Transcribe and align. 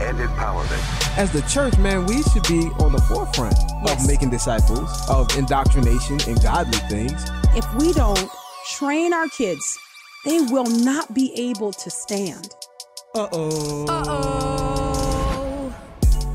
and 0.00 0.18
empowerment. 0.18 1.18
As 1.18 1.32
the 1.32 1.42
church, 1.42 1.76
man, 1.78 2.06
we 2.06 2.22
should 2.24 2.42
be 2.44 2.68
on 2.82 2.92
the 2.92 3.00
forefront 3.08 3.54
Yes. 3.84 4.00
of 4.02 4.06
making 4.08 4.30
disciples, 4.30 4.90
of 5.08 5.28
indoctrination 5.36 6.18
and 6.26 6.40
godly 6.42 6.78
things. 6.88 7.24
If 7.56 7.66
we 7.76 7.92
don't 7.92 8.28
train 8.76 9.12
our 9.12 9.28
kids, 9.28 9.78
they 10.24 10.40
will 10.40 10.66
not 10.66 11.14
be 11.14 11.32
able 11.36 11.72
to 11.72 11.90
stand. 11.90 12.50
Uh-oh. 13.14 13.86
Uh 13.88 14.04
oh. 14.06 15.74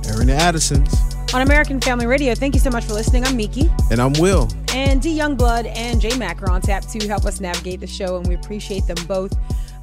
Airing 0.07 0.27
the 0.27 0.35
Addisons. 0.35 0.93
On 1.33 1.41
American 1.41 1.80
Family 1.81 2.05
Radio, 2.05 2.35
thank 2.35 2.53
you 2.53 2.59
so 2.59 2.69
much 2.69 2.83
for 2.85 2.93
listening. 2.93 3.25
I'm 3.25 3.35
Miki. 3.35 3.71
And 3.89 3.99
I'm 3.99 4.13
Will. 4.13 4.47
and 4.73 5.02
D 5.02 5.17
Youngblood 5.17 5.66
and 5.75 5.99
Jay 6.02 6.16
Mac 6.17 6.41
are 6.43 6.49
on 6.52 6.61
tap 6.61 6.83
to 6.85 7.07
help 7.07 7.25
us 7.25 7.39
navigate 7.39 7.80
the 7.80 7.88
show, 7.88 8.17
and 8.17 8.27
we 8.27 8.35
appreciate 8.35 8.85
them 8.88 8.97
both. 9.07 9.33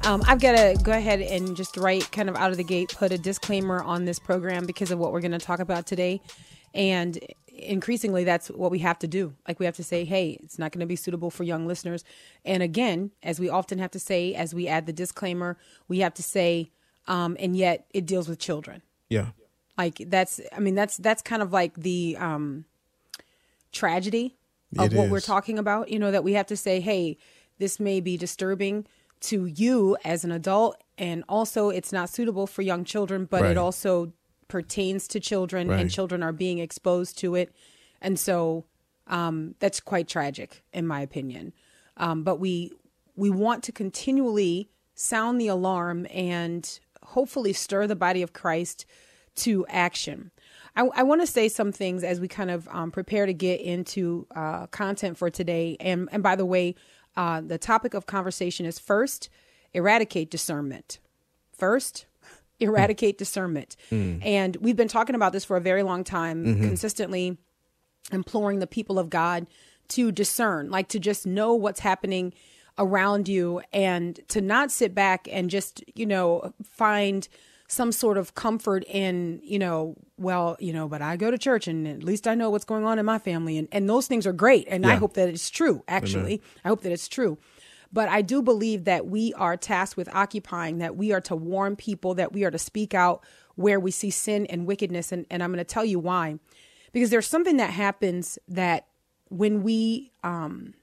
Um, 0.03 0.23
I've 0.25 0.41
got 0.41 0.53
to 0.53 0.79
go 0.83 0.91
ahead 0.91 1.21
and 1.21 1.55
just 1.55 1.77
right 1.77 2.09
kind 2.11 2.27
of 2.27 2.35
out 2.35 2.49
of 2.51 2.57
the 2.57 2.63
gate 2.63 2.93
put 2.97 3.11
a 3.11 3.17
disclaimer 3.17 3.83
on 3.83 4.05
this 4.05 4.17
program 4.17 4.65
because 4.65 4.89
of 4.89 4.97
what 4.97 5.11
we're 5.13 5.21
going 5.21 5.31
to 5.31 5.37
talk 5.39 5.59
about 5.59 5.85
today. 5.85 6.21
And 6.73 7.19
increasingly, 7.47 8.23
that's 8.23 8.47
what 8.49 8.71
we 8.71 8.79
have 8.79 8.97
to 8.99 9.07
do. 9.07 9.35
Like, 9.47 9.59
we 9.59 9.65
have 9.67 9.75
to 9.75 9.83
say, 9.83 10.03
hey, 10.03 10.39
it's 10.43 10.57
not 10.57 10.71
going 10.71 10.79
to 10.79 10.85
be 10.87 10.95
suitable 10.95 11.29
for 11.29 11.43
young 11.43 11.67
listeners. 11.67 12.03
And 12.43 12.63
again, 12.63 13.11
as 13.21 13.39
we 13.39 13.47
often 13.49 13.77
have 13.77 13.91
to 13.91 13.99
say, 13.99 14.33
as 14.33 14.55
we 14.55 14.67
add 14.67 14.87
the 14.87 14.93
disclaimer, 14.93 15.57
we 15.87 15.99
have 15.99 16.15
to 16.15 16.23
say, 16.23 16.71
um, 17.07 17.37
and 17.39 17.55
yet 17.55 17.85
it 17.93 18.05
deals 18.07 18.27
with 18.27 18.39
children 18.39 18.81
Yeah. 19.09 19.29
like 19.77 20.01
that's 20.07 20.39
i 20.55 20.59
mean 20.59 20.75
that's 20.75 20.97
that's 20.97 21.23
kind 21.23 21.41
of 21.41 21.51
like 21.51 21.73
the 21.75 22.15
um 22.19 22.65
tragedy 23.71 24.37
of 24.77 24.93
It 24.93 24.97
what 24.97 25.09
we're 25.09 25.19
talking 25.19 25.57
about 25.57 25.89
you 25.89 25.97
know 25.97 26.11
that 26.11 26.23
we 26.23 26.33
have 26.33 26.45
to 26.47 26.55
say 26.57 26.79
hey 26.79 27.17
this 27.57 27.79
may 27.79 27.99
be 28.01 28.17
disturbing 28.17 28.85
to 29.21 29.45
you 29.45 29.97
as 30.03 30.23
an 30.23 30.31
adult 30.31 30.75
and 30.97 31.23
also 31.29 31.69
it's 31.69 31.91
not 31.91 32.09
suitable 32.09 32.47
for 32.47 32.61
young 32.61 32.83
children 32.83 33.25
but 33.25 33.41
Right. 33.41 33.51
it 33.51 33.57
also 33.57 34.13
pertains 34.47 35.07
to 35.09 35.19
children 35.19 35.67
Right. 35.67 35.79
and 35.79 35.89
children 35.89 36.21
are 36.23 36.33
being 36.33 36.59
exposed 36.59 37.17
to 37.19 37.35
it 37.35 37.53
and 38.01 38.19
so 38.19 38.65
um 39.07 39.55
that's 39.59 39.79
quite 39.79 40.07
tragic 40.07 40.63
in 40.73 40.85
my 40.87 41.01
opinion 41.01 41.53
um 41.97 42.23
but 42.23 42.39
we 42.39 42.71
we 43.15 43.29
want 43.29 43.63
to 43.63 43.71
continually 43.71 44.69
sound 44.95 45.39
the 45.39 45.47
alarm 45.47 46.07
and 46.11 46.79
hopefully 47.03 47.53
stir 47.53 47.87
the 47.87 47.95
body 47.95 48.21
of 48.21 48.31
Christ 48.33 48.85
to 49.35 49.65
action. 49.67 50.31
I, 50.75 50.83
I 50.95 51.03
want 51.03 51.21
to 51.21 51.27
say 51.27 51.49
some 51.49 51.71
things 51.71 52.03
as 52.03 52.19
we 52.19 52.27
kind 52.27 52.51
of 52.51 52.67
um, 52.71 52.91
prepare 52.91 53.25
to 53.25 53.33
get 53.33 53.59
into 53.61 54.27
uh, 54.35 54.67
content 54.67 55.17
for 55.17 55.29
today. 55.29 55.75
And, 55.79 56.07
and 56.11 56.21
by 56.21 56.35
the 56.35 56.45
way, 56.45 56.75
uh, 57.15 57.41
the 57.41 57.57
topic 57.57 57.93
of 57.93 58.05
conversation 58.05 58.65
is 58.65 58.79
first, 58.79 59.29
eradicate 59.73 60.29
discernment. 60.29 60.99
First, 61.51 62.05
eradicate 62.59 63.17
discernment. 63.17 63.75
And 64.23 64.55
we've 64.57 64.75
been 64.75 64.87
talking 64.87 65.15
about 65.15 65.33
this 65.33 65.43
for 65.45 65.57
a 65.57 65.61
very 65.61 65.83
long 65.83 66.03
time, 66.03 66.43
consistently 66.61 67.37
imploring 68.11 68.59
the 68.59 68.67
people 68.67 68.99
of 68.99 69.09
God 69.09 69.47
to 69.89 70.11
discern, 70.11 70.69
like 70.69 70.87
to 70.89 70.99
just 70.99 71.25
know 71.27 71.53
what's 71.53 71.81
happening 71.81 72.33
around 72.77 73.27
you 73.27 73.61
and 73.73 74.19
to 74.29 74.39
not 74.41 74.71
sit 74.71 74.95
back 74.95 75.27
and 75.31 75.49
just, 75.49 75.83
you 75.95 76.05
know, 76.05 76.53
find 76.63 77.27
some 77.71 77.93
sort 77.93 78.17
of 78.17 78.35
comfort 78.35 78.83
in, 78.85 79.39
you 79.43 79.57
know, 79.57 79.95
well, 80.17 80.57
you 80.59 80.73
know, 80.73 80.89
but 80.89 81.01
I 81.01 81.15
go 81.15 81.31
to 81.31 81.37
church 81.37 81.69
and 81.69 81.87
at 81.87 82.03
least 82.03 82.27
I 82.27 82.35
know 82.35 82.49
what's 82.49 82.65
going 82.65 82.83
on 82.83 82.99
in 82.99 83.05
my 83.05 83.17
family. 83.17 83.57
And, 83.57 83.69
and 83.71 83.87
those 83.87 84.07
things 84.07 84.27
are 84.27 84.33
great. 84.33 84.67
And 84.69 84.85
I 84.85 84.95
hope 84.95 85.13
that 85.13 85.29
it's 85.29 85.49
true, 85.49 85.81
actually. 85.87 86.41
I 86.65 86.67
hope 86.67 86.81
that 86.81 86.91
it's 86.91 87.07
true. 87.07 87.37
But 87.93 88.09
I 88.09 88.23
do 88.23 88.41
believe 88.41 88.83
that 88.83 89.07
we 89.07 89.33
are 89.35 89.55
tasked 89.55 89.95
with 89.95 90.13
occupying, 90.13 90.79
that 90.79 90.97
we 90.97 91.13
are 91.13 91.21
to 91.21 91.35
warn 91.35 91.77
people, 91.77 92.13
that 92.15 92.33
we 92.33 92.43
are 92.43 92.51
to 92.51 92.59
speak 92.59 92.93
out 92.93 93.23
where 93.55 93.79
we 93.79 93.89
see 93.89 94.09
sin 94.09 94.45
and 94.47 94.65
wickedness. 94.65 95.13
And, 95.13 95.25
and 95.31 95.41
I'm 95.41 95.51
going 95.53 95.59
to 95.59 95.63
tell 95.63 95.85
you 95.85 95.97
why. 95.97 96.39
Because 96.91 97.09
there's 97.09 97.27
something 97.27 97.55
that 97.55 97.69
happens 97.69 98.37
that 98.49 98.87
when 99.29 99.63
we 99.63 100.11
um, 100.25 100.73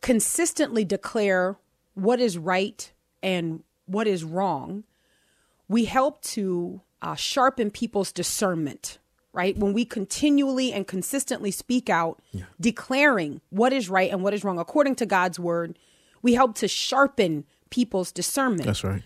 consistently 0.00 0.86
declare 0.86 1.58
what 1.92 2.20
is 2.20 2.38
right 2.38 2.90
and 3.22 3.62
what 3.88 4.06
is 4.06 4.24
wrong, 4.24 4.84
we 5.68 5.84
help 5.86 6.22
to 6.22 6.80
uh, 7.02 7.14
sharpen 7.14 7.70
people's 7.70 8.12
discernment, 8.12 8.98
right? 9.32 9.56
When 9.56 9.72
we 9.72 9.84
continually 9.84 10.72
and 10.72 10.86
consistently 10.86 11.50
speak 11.50 11.88
out, 11.90 12.20
declaring 12.60 13.40
what 13.50 13.72
is 13.72 13.88
right 13.88 14.10
and 14.10 14.22
what 14.22 14.34
is 14.34 14.44
wrong 14.44 14.58
according 14.58 14.96
to 14.96 15.06
God's 15.06 15.38
word, 15.38 15.78
we 16.22 16.34
help 16.34 16.54
to 16.56 16.68
sharpen 16.68 17.44
people's 17.70 18.10
discernment. 18.12 18.64
That's 18.64 18.82
right. 18.84 19.02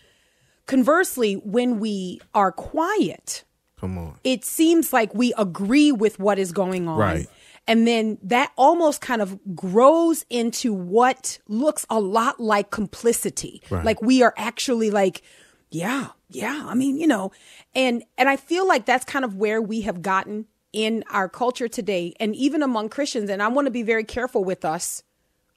Conversely, 0.67 1.35
when 1.35 1.81
we 1.81 2.21
are 2.35 2.53
quiet, 2.53 3.45
Come 3.81 3.99
on. 3.99 4.15
it 4.25 4.45
seems 4.45 4.93
like 4.93 5.13
we 5.15 5.35
agree 5.37 5.91
with 5.93 6.19
what 6.19 6.39
is 6.39 6.53
going 6.53 6.87
on. 6.89 6.99
Right. 6.99 7.27
And 7.67 7.87
then 7.87 8.19
that 8.23 8.53
almost 8.57 9.01
kind 9.01 9.23
of 9.23 9.39
grows 9.55 10.25
into 10.29 10.73
what 10.73 11.39
looks 11.47 11.87
a 11.89 12.01
lot 12.01 12.41
like 12.41 12.71
complicity. 12.71 13.63
Right. 13.71 13.85
Like 13.85 14.03
we 14.03 14.23
are 14.23 14.35
actually 14.37 14.91
like, 14.91 15.23
yeah, 15.71 16.09
yeah. 16.29 16.65
I 16.67 16.75
mean, 16.75 16.99
you 16.99 17.07
know, 17.07 17.31
and 17.75 18.03
and 18.19 18.29
I 18.29 18.37
feel 18.37 18.67
like 18.67 18.85
that's 18.85 19.05
kind 19.05 19.25
of 19.25 19.37
where 19.37 19.63
we 19.63 19.83
have 19.83 20.03
gotten 20.03 20.47
in 20.73 21.05
our 21.11 21.29
culture 21.29 21.69
today 21.69 22.15
and 22.19 22.35
even 22.35 22.63
among 22.63 22.89
Christians. 22.89 23.31
And 23.31 23.43
I 23.43 23.49
want 23.49 23.67
to 23.67 23.71
be 23.71 23.83
very 23.83 24.05
careful 24.05 24.43
with 24.43 24.65
us, 24.65 25.03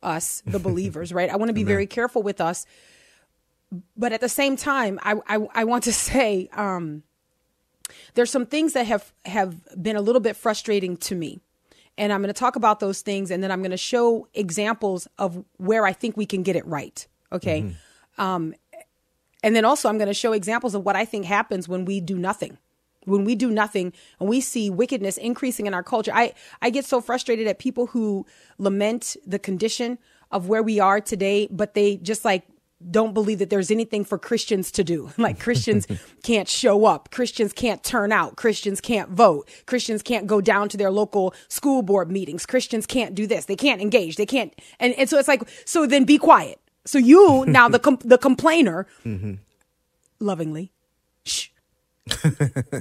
us, 0.04 0.44
the 0.46 0.60
believers, 0.70 1.12
right? 1.12 1.30
I 1.30 1.38
want 1.38 1.50
to 1.50 1.54
be 1.54 1.64
very 1.64 1.88
careful 1.88 2.22
with 2.22 2.40
us. 2.40 2.66
But 3.98 4.14
at 4.14 4.22
the 4.22 4.30
same 4.30 4.58
time, 4.58 5.00
I 5.02 5.16
I, 5.28 5.48
I 5.54 5.64
want 5.64 5.86
to 5.86 5.94
say, 6.12 6.50
um, 6.54 7.02
there's 8.14 8.30
some 8.30 8.46
things 8.46 8.74
that 8.74 8.86
have 8.86 9.12
have 9.26 9.58
been 9.82 9.96
a 9.96 10.02
little 10.02 10.22
bit 10.22 10.36
frustrating 10.36 10.98
to 10.98 11.16
me 11.16 11.40
and 11.98 12.12
i'm 12.14 12.22
going 12.22 12.34
to 12.34 12.40
talk 12.40 12.56
about 12.56 12.80
those 12.80 13.02
things 13.02 13.32
and 13.32 13.44
then 13.44 13.52
i'm 13.52 13.62
going 13.62 13.72
to 13.72 13.78
show 13.78 14.28
examples 14.34 15.08
of 15.18 15.44
where 15.58 15.86
i 15.86 15.94
think 15.94 16.16
we 16.18 16.26
can 16.26 16.44
get 16.44 16.56
it 16.56 16.66
right 16.66 17.08
okay? 17.32 17.62
Um, 18.18 18.54
and 19.44 19.56
then 19.56 19.66
also 19.66 19.90
i'm 19.90 19.98
going 19.98 20.08
to 20.08 20.14
show 20.14 20.34
examples 20.34 20.76
of 20.76 20.84
what 20.84 20.96
i 20.96 21.06
think 21.06 21.26
happens 21.26 21.68
when 21.68 21.86
we 21.86 22.00
do 22.00 22.18
nothing. 22.18 22.58
When 23.06 23.24
we 23.24 23.36
do 23.36 23.52
nothing 23.52 23.94
and 24.20 24.28
we 24.28 24.42
see 24.42 24.72
wickedness 24.72 25.18
increasing 25.18 25.68
in 25.68 25.76
our 25.76 25.84
culture. 25.84 26.12
I 26.14 26.34
i 26.62 26.72
get 26.72 26.86
so 26.86 27.02
frustrated 27.02 27.46
at 27.46 27.60
people 27.60 27.88
who 27.88 28.26
lament 28.58 29.16
the 29.28 29.38
condition 29.38 30.00
of 30.32 30.50
where 30.50 30.64
we 30.64 30.80
are 30.80 31.00
today 31.00 31.48
but 31.52 31.76
they 31.76 31.98
just 31.98 32.26
like 32.26 32.44
don't 32.92 33.14
believe 33.14 33.40
that 33.40 33.50
there's 33.50 33.72
anything 33.72 34.04
for 34.06 34.18
Christians 34.18 34.72
to 34.72 34.84
do. 34.84 35.12
Like 35.18 35.40
Christians 35.40 35.88
can't 36.24 36.48
show 36.48 36.86
up, 36.86 37.10
Christians 37.10 37.52
can't 37.52 37.84
turn 37.84 38.12
out, 38.12 38.36
Christians 38.36 38.80
can't 38.80 39.10
vote, 39.10 39.50
Christians 39.66 40.04
can't 40.04 40.28
go 40.28 40.40
down 40.40 40.70
to 40.70 40.78
their 40.78 40.92
local 40.92 41.34
school 41.48 41.82
board 41.82 42.12
meetings, 42.12 42.46
Christians 42.46 42.86
can't 42.86 43.16
do 43.16 43.26
this, 43.26 43.46
they 43.46 43.56
can't 43.56 43.82
engage, 43.82 44.18
they 44.18 44.26
can't, 44.26 44.54
and, 44.80 44.94
and 44.94 45.10
so 45.10 45.18
it's 45.18 45.28
like, 45.28 45.42
so 45.66 45.88
then 45.88 46.04
be 46.04 46.18
quiet. 46.20 46.60
So 46.86 47.00
you 47.00 47.44
now 47.48 47.68
the 47.70 47.80
com- 47.80 48.00
the 48.04 48.20
complainer, 48.20 48.86
mm-hmm. 49.04 49.34
lovingly, 50.20 50.72
shh. 51.24 51.48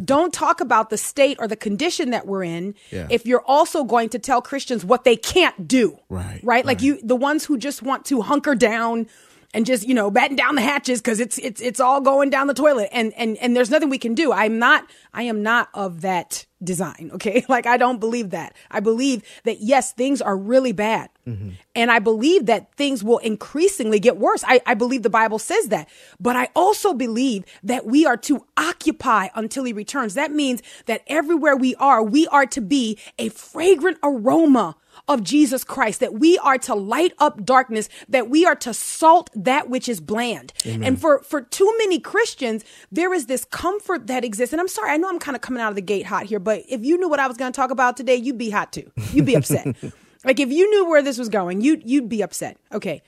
Don't 0.04 0.34
talk 0.34 0.60
about 0.60 0.90
the 0.90 0.98
state 0.98 1.38
or 1.40 1.48
the 1.48 1.56
condition 1.56 2.10
that 2.10 2.26
we're 2.26 2.44
in 2.44 2.74
Yeah. 2.90 3.06
if 3.10 3.24
you're 3.24 3.42
also 3.46 3.82
going 3.84 4.10
to 4.10 4.18
tell 4.18 4.42
Christians 4.42 4.84
what 4.84 5.04
they 5.04 5.16
can't 5.16 5.66
do. 5.66 5.98
Right, 6.10 6.40
Right? 6.42 6.64
Like 6.66 6.78
right. 6.78 6.82
you 6.84 7.00
the 7.02 7.16
ones 7.16 7.46
who 7.46 7.56
just 7.56 7.82
want 7.82 8.04
to 8.06 8.20
hunker 8.20 8.54
down 8.54 9.06
and 9.54 9.64
just, 9.64 9.86
you 9.86 9.94
know, 9.94 10.10
batten 10.10 10.36
down 10.36 10.56
the 10.56 10.60
hatches 10.60 11.00
because 11.00 11.20
it's 11.20 11.38
it's 11.38 11.60
it's 11.60 11.80
all 11.80 12.00
going 12.00 12.28
down 12.28 12.48
the 12.48 12.54
toilet 12.54 12.88
and 12.92 13.14
and 13.14 13.38
and 13.38 13.56
there's 13.56 13.70
nothing 13.70 13.88
we 13.88 13.98
can 13.98 14.14
do. 14.14 14.32
I'm 14.32 14.58
not 14.58 14.90
I 15.14 15.22
am 15.22 15.42
not 15.42 15.68
of 15.72 16.00
that 16.02 16.44
design, 16.62 17.10
okay? 17.14 17.44
Like 17.54 17.66
I 17.66 17.76
don't 17.76 18.00
believe 18.00 18.30
that. 18.30 18.56
I 18.70 18.80
believe 18.80 19.22
that 19.44 19.60
yes, 19.60 19.92
things 19.92 20.20
are 20.20 20.36
really 20.36 20.72
bad. 20.72 21.08
Mm-hmm. 21.26 21.50
And 21.76 21.90
I 21.90 22.00
believe 22.00 22.46
that 22.46 22.74
things 22.74 23.04
will 23.04 23.18
increasingly 23.18 24.00
get 24.00 24.16
worse. 24.16 24.42
I, 24.46 24.60
I 24.66 24.74
believe 24.74 25.02
the 25.04 25.10
Bible 25.10 25.38
says 25.38 25.68
that. 25.68 25.88
But 26.18 26.34
I 26.34 26.48
also 26.56 26.92
believe 26.92 27.44
that 27.62 27.86
we 27.86 28.06
are 28.06 28.16
to 28.18 28.44
occupy 28.56 29.28
until 29.36 29.62
he 29.64 29.72
returns. 29.72 30.14
That 30.14 30.32
means 30.32 30.62
that 30.86 31.02
everywhere 31.06 31.54
we 31.54 31.76
are, 31.76 32.02
we 32.02 32.26
are 32.28 32.46
to 32.46 32.60
be 32.60 32.98
a 33.18 33.28
fragrant 33.28 33.98
aroma 34.02 34.74
of 35.06 35.22
Jesus 35.22 35.64
Christ, 35.64 36.00
that 36.00 36.14
we 36.14 36.38
are 36.38 36.56
to 36.58 36.74
light 36.74 37.12
up 37.18 37.44
darkness, 37.44 37.88
that 38.08 38.30
we 38.30 38.46
are 38.46 38.54
to 38.56 38.72
salt 38.72 39.30
that 39.34 39.68
which 39.68 39.88
is 39.88 40.00
bland. 40.00 40.52
Amen. 40.66 40.84
And 40.84 41.00
for, 41.00 41.20
for 41.20 41.42
too 41.42 41.72
many 41.78 42.00
Christians, 42.00 42.64
there 42.90 43.12
is 43.12 43.26
this 43.26 43.44
comfort 43.44 44.06
that 44.06 44.24
exists. 44.24 44.52
And 44.52 44.60
I'm 44.60 44.68
sorry, 44.68 44.90
I 44.90 44.96
know 44.96 45.08
I'm 45.08 45.18
kind 45.18 45.36
of 45.36 45.42
coming 45.42 45.62
out 45.62 45.68
of 45.68 45.74
the 45.74 45.82
gate 45.82 46.06
hot 46.06 46.26
here, 46.26 46.40
but 46.40 46.62
if 46.68 46.84
you 46.84 46.98
knew 46.98 47.08
what 47.08 47.20
I 47.20 47.26
was 47.26 47.36
going 47.36 47.52
to 47.52 47.56
talk 47.56 47.70
about 47.70 47.96
today, 47.96 48.16
you'd 48.16 48.38
be 48.38 48.50
hot 48.50 48.72
too. 48.72 48.90
You'd 49.12 49.26
be 49.26 49.34
upset. 49.34 49.76
like 50.24 50.40
if 50.40 50.50
you 50.50 50.68
knew 50.70 50.88
where 50.88 51.02
this 51.02 51.18
was 51.18 51.28
going, 51.28 51.60
you'd, 51.60 51.88
you'd 51.88 52.08
be 52.08 52.22
upset. 52.22 52.56
Okay. 52.72 53.02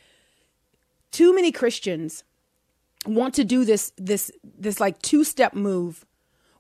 Too 1.13 1.35
many 1.35 1.51
Christians 1.51 2.25
want 3.07 3.35
to 3.35 3.45
do 3.45 3.65
this, 3.65 3.93
this, 3.97 4.31
this 4.43 4.81
like 4.81 5.01
two 5.01 5.25
step 5.25 5.55
move 5.55 6.05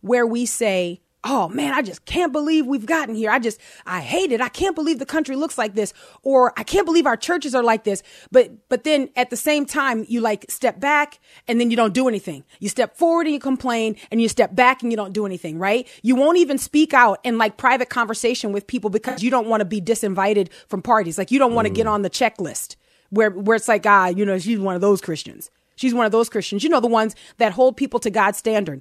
where 0.00 0.26
we 0.26 0.46
say, 0.46 1.00
oh 1.26 1.48
man, 1.48 1.74
I 1.74 1.82
just 1.82 2.04
can't 2.04 2.32
believe 2.32 2.66
we've 2.66 2.86
gotten 2.86 3.14
here. 3.14 3.30
I 3.30 3.38
just, 3.40 3.60
I 3.84 4.00
hate 4.00 4.30
it. 4.30 4.40
I 4.40 4.48
can't 4.48 4.76
believe 4.76 5.00
the 5.00 5.06
country 5.06 5.34
looks 5.34 5.58
like 5.58 5.74
this, 5.74 5.92
or 6.22 6.52
I 6.56 6.62
can't 6.62 6.86
believe 6.86 7.04
our 7.04 7.16
churches 7.16 7.54
are 7.54 7.64
like 7.64 7.84
this. 7.84 8.02
But, 8.30 8.68
but 8.68 8.84
then 8.84 9.10
at 9.16 9.30
the 9.30 9.36
same 9.36 9.66
time, 9.66 10.06
you 10.08 10.20
like 10.20 10.46
step 10.48 10.78
back 10.78 11.18
and 11.48 11.60
then 11.60 11.70
you 11.70 11.76
don't 11.76 11.92
do 11.92 12.06
anything. 12.06 12.44
You 12.60 12.68
step 12.68 12.96
forward 12.96 13.26
and 13.26 13.34
you 13.34 13.40
complain 13.40 13.96
and 14.10 14.22
you 14.22 14.28
step 14.28 14.54
back 14.54 14.82
and 14.82 14.92
you 14.92 14.96
don't 14.96 15.12
do 15.12 15.26
anything, 15.26 15.58
right? 15.58 15.88
You 16.02 16.14
won't 16.14 16.38
even 16.38 16.58
speak 16.58 16.94
out 16.94 17.18
in 17.24 17.38
like 17.38 17.56
private 17.56 17.90
conversation 17.90 18.52
with 18.52 18.66
people 18.66 18.88
because 18.88 19.22
you 19.22 19.30
don't 19.30 19.48
want 19.48 19.60
to 19.62 19.64
be 19.64 19.80
disinvited 19.80 20.50
from 20.68 20.80
parties. 20.80 21.18
Like 21.18 21.32
you 21.32 21.40
don't 21.40 21.54
want 21.54 21.66
to 21.66 21.72
mm. 21.72 21.76
get 21.76 21.86
on 21.88 22.02
the 22.02 22.10
checklist 22.10 22.76
where, 23.10 23.30
where 23.30 23.56
it's 23.56 23.68
like, 23.68 23.84
ah, 23.84 24.06
you 24.06 24.24
know, 24.24 24.38
she's 24.38 24.60
one 24.60 24.76
of 24.76 24.80
those 24.80 25.00
Christians. 25.00 25.50
She's 25.74 25.92
one 25.92 26.06
of 26.06 26.12
those 26.12 26.30
Christians, 26.30 26.64
you 26.64 26.70
know, 26.70 26.80
the 26.80 26.86
ones 26.86 27.14
that 27.36 27.52
hold 27.52 27.76
people 27.76 28.00
to 28.00 28.10
God's 28.10 28.38
standard 28.38 28.80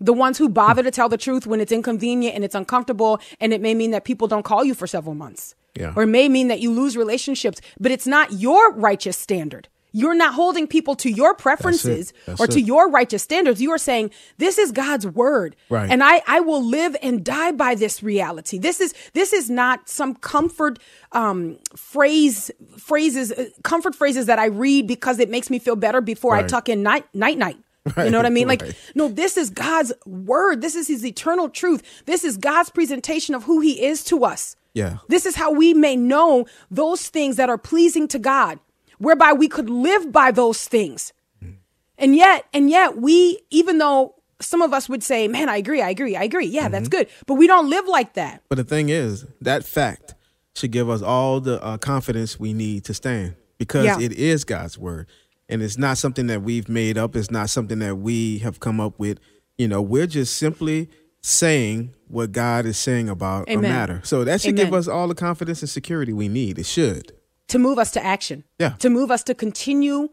the 0.00 0.12
ones 0.12 0.38
who 0.38 0.48
bother 0.48 0.82
to 0.82 0.90
tell 0.90 1.08
the 1.08 1.18
truth 1.18 1.46
when 1.46 1.60
it's 1.60 1.72
inconvenient 1.72 2.34
and 2.34 2.44
it's 2.44 2.54
uncomfortable 2.54 3.20
and 3.40 3.52
it 3.52 3.60
may 3.60 3.74
mean 3.74 3.90
that 3.90 4.04
people 4.04 4.28
don't 4.28 4.44
call 4.44 4.64
you 4.64 4.74
for 4.74 4.86
several 4.86 5.14
months 5.14 5.54
yeah. 5.74 5.92
or 5.96 6.04
it 6.04 6.08
may 6.08 6.28
mean 6.28 6.48
that 6.48 6.60
you 6.60 6.70
lose 6.70 6.96
relationships 6.96 7.60
but 7.80 7.90
it's 7.90 8.06
not 8.06 8.32
your 8.32 8.72
righteous 8.74 9.16
standard 9.16 9.68
you're 9.92 10.14
not 10.14 10.34
holding 10.34 10.66
people 10.66 10.94
to 10.96 11.10
your 11.10 11.34
preferences 11.34 12.12
That's 12.12 12.26
That's 12.26 12.40
or 12.40 12.46
to 12.48 12.58
it. 12.58 12.66
your 12.66 12.90
righteous 12.90 13.22
standards. 13.22 13.60
You 13.60 13.70
are 13.70 13.78
saying, 13.78 14.10
this 14.36 14.58
is 14.58 14.70
God's 14.70 15.06
word. 15.06 15.56
Right. 15.70 15.90
And 15.90 16.04
I, 16.04 16.22
I 16.26 16.40
will 16.40 16.62
live 16.62 16.96
and 17.02 17.24
die 17.24 17.52
by 17.52 17.74
this 17.74 18.02
reality. 18.02 18.58
This 18.58 18.80
is, 18.80 18.94
this 19.14 19.32
is 19.32 19.48
not 19.48 19.88
some 19.88 20.14
comfort, 20.14 20.78
um, 21.12 21.58
phrase, 21.74 22.50
phrases, 22.76 23.32
uh, 23.32 23.46
comfort 23.64 23.94
phrases 23.94 24.26
that 24.26 24.38
I 24.38 24.46
read 24.46 24.86
because 24.86 25.18
it 25.18 25.30
makes 25.30 25.48
me 25.48 25.58
feel 25.58 25.76
better 25.76 26.00
before 26.00 26.32
right. 26.32 26.44
I 26.44 26.48
tuck 26.48 26.68
in 26.68 26.82
night, 26.82 27.06
night, 27.14 27.38
night. 27.38 27.56
Right, 27.96 28.04
you 28.04 28.10
know 28.10 28.18
what 28.18 28.26
I 28.26 28.30
mean? 28.30 28.48
Right. 28.48 28.60
Like, 28.60 28.76
no, 28.94 29.08
this 29.08 29.36
is 29.36 29.50
God's 29.50 29.92
word. 30.06 30.60
This 30.60 30.74
is 30.74 30.88
his 30.88 31.04
eternal 31.04 31.48
truth. 31.48 31.82
This 32.06 32.24
is 32.24 32.36
God's 32.36 32.70
presentation 32.70 33.34
of 33.34 33.44
who 33.44 33.60
he 33.60 33.84
is 33.84 34.04
to 34.04 34.24
us. 34.24 34.56
Yeah. 34.74 34.98
This 35.08 35.26
is 35.26 35.34
how 35.34 35.52
we 35.52 35.74
may 35.74 35.96
know 35.96 36.46
those 36.70 37.08
things 37.08 37.36
that 37.36 37.48
are 37.48 37.58
pleasing 37.58 38.06
to 38.08 38.18
God, 38.18 38.60
whereby 38.98 39.32
we 39.32 39.48
could 39.48 39.70
live 39.70 40.12
by 40.12 40.30
those 40.30 40.66
things. 40.66 41.12
Mm. 41.42 41.56
And 41.98 42.14
yet, 42.14 42.46
and 42.52 42.70
yet 42.70 42.96
we, 42.96 43.40
even 43.50 43.78
though 43.78 44.14
some 44.40 44.62
of 44.62 44.72
us 44.72 44.88
would 44.88 45.02
say, 45.02 45.28
man, 45.28 45.48
I 45.48 45.56
agree, 45.56 45.82
I 45.82 45.90
agree, 45.90 46.16
I 46.16 46.22
agree. 46.22 46.46
Yeah, 46.46 46.64
mm-hmm. 46.64 46.72
that's 46.72 46.88
good. 46.88 47.08
But 47.26 47.34
we 47.34 47.46
don't 47.46 47.68
live 47.68 47.86
like 47.86 48.14
that. 48.14 48.42
But 48.48 48.56
the 48.56 48.64
thing 48.64 48.88
is, 48.88 49.26
that 49.40 49.64
fact 49.64 50.14
should 50.54 50.70
give 50.70 50.88
us 50.90 51.02
all 51.02 51.40
the 51.40 51.62
uh, 51.62 51.78
confidence 51.78 52.38
we 52.38 52.52
need 52.52 52.84
to 52.84 52.94
stand 52.94 53.34
because 53.58 53.84
yeah. 53.84 53.98
it 54.00 54.12
is 54.12 54.44
God's 54.44 54.78
word 54.78 55.08
and 55.48 55.62
it's 55.62 55.78
not 55.78 55.98
something 55.98 56.26
that 56.26 56.42
we've 56.42 56.68
made 56.68 56.98
up. 56.98 57.16
It's 57.16 57.30
not 57.30 57.50
something 57.50 57.78
that 57.78 57.96
we 57.96 58.38
have 58.38 58.60
come 58.60 58.80
up 58.80 58.98
with. 58.98 59.18
You 59.56 59.68
know, 59.68 59.80
we're 59.80 60.06
just 60.06 60.36
simply 60.36 60.88
saying 61.22 61.94
what 62.06 62.32
God 62.32 62.66
is 62.66 62.78
saying 62.78 63.08
about 63.08 63.48
Amen. 63.48 63.64
a 63.64 63.68
matter. 63.68 64.00
So 64.04 64.24
that 64.24 64.40
should 64.40 64.54
Amen. 64.54 64.66
give 64.66 64.74
us 64.74 64.88
all 64.88 65.08
the 65.08 65.14
confidence 65.14 65.62
and 65.62 65.68
security 65.68 66.12
we 66.12 66.28
need. 66.28 66.58
It 66.58 66.66
should. 66.66 67.12
To 67.48 67.58
move 67.58 67.78
us 67.78 67.90
to 67.92 68.04
action. 68.04 68.44
Yeah. 68.58 68.70
To 68.80 68.90
move 68.90 69.10
us 69.10 69.22
to 69.24 69.34
continue 69.34 70.10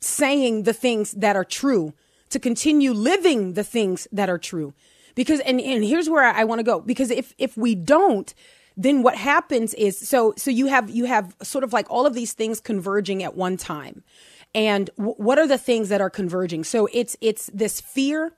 saying 0.00 0.64
the 0.64 0.72
things 0.72 1.12
that 1.12 1.36
are 1.36 1.44
true, 1.44 1.94
to 2.30 2.38
continue 2.38 2.92
living 2.92 3.54
the 3.54 3.64
things 3.64 4.06
that 4.12 4.28
are 4.28 4.38
true. 4.38 4.74
Because 5.14 5.40
and, 5.40 5.60
and 5.60 5.84
here's 5.84 6.08
where 6.08 6.24
I 6.24 6.44
want 6.44 6.60
to 6.60 6.64
go. 6.64 6.80
Because 6.80 7.10
if 7.10 7.34
if 7.38 7.56
we 7.56 7.74
don't, 7.74 8.32
then 8.76 9.02
what 9.02 9.16
happens 9.16 9.74
is 9.74 9.98
so 9.98 10.34
so 10.36 10.50
you 10.50 10.66
have 10.66 10.88
you 10.90 11.06
have 11.06 11.34
sort 11.42 11.64
of 11.64 11.72
like 11.72 11.90
all 11.90 12.06
of 12.06 12.14
these 12.14 12.32
things 12.32 12.60
converging 12.60 13.22
at 13.22 13.34
one 13.34 13.56
time 13.56 14.04
and 14.54 14.90
w- 14.96 15.14
what 15.16 15.38
are 15.38 15.46
the 15.46 15.58
things 15.58 15.88
that 15.88 16.00
are 16.00 16.10
converging? 16.10 16.64
So 16.64 16.88
it's 16.92 17.16
it's 17.20 17.50
this 17.52 17.80
fear, 17.80 18.32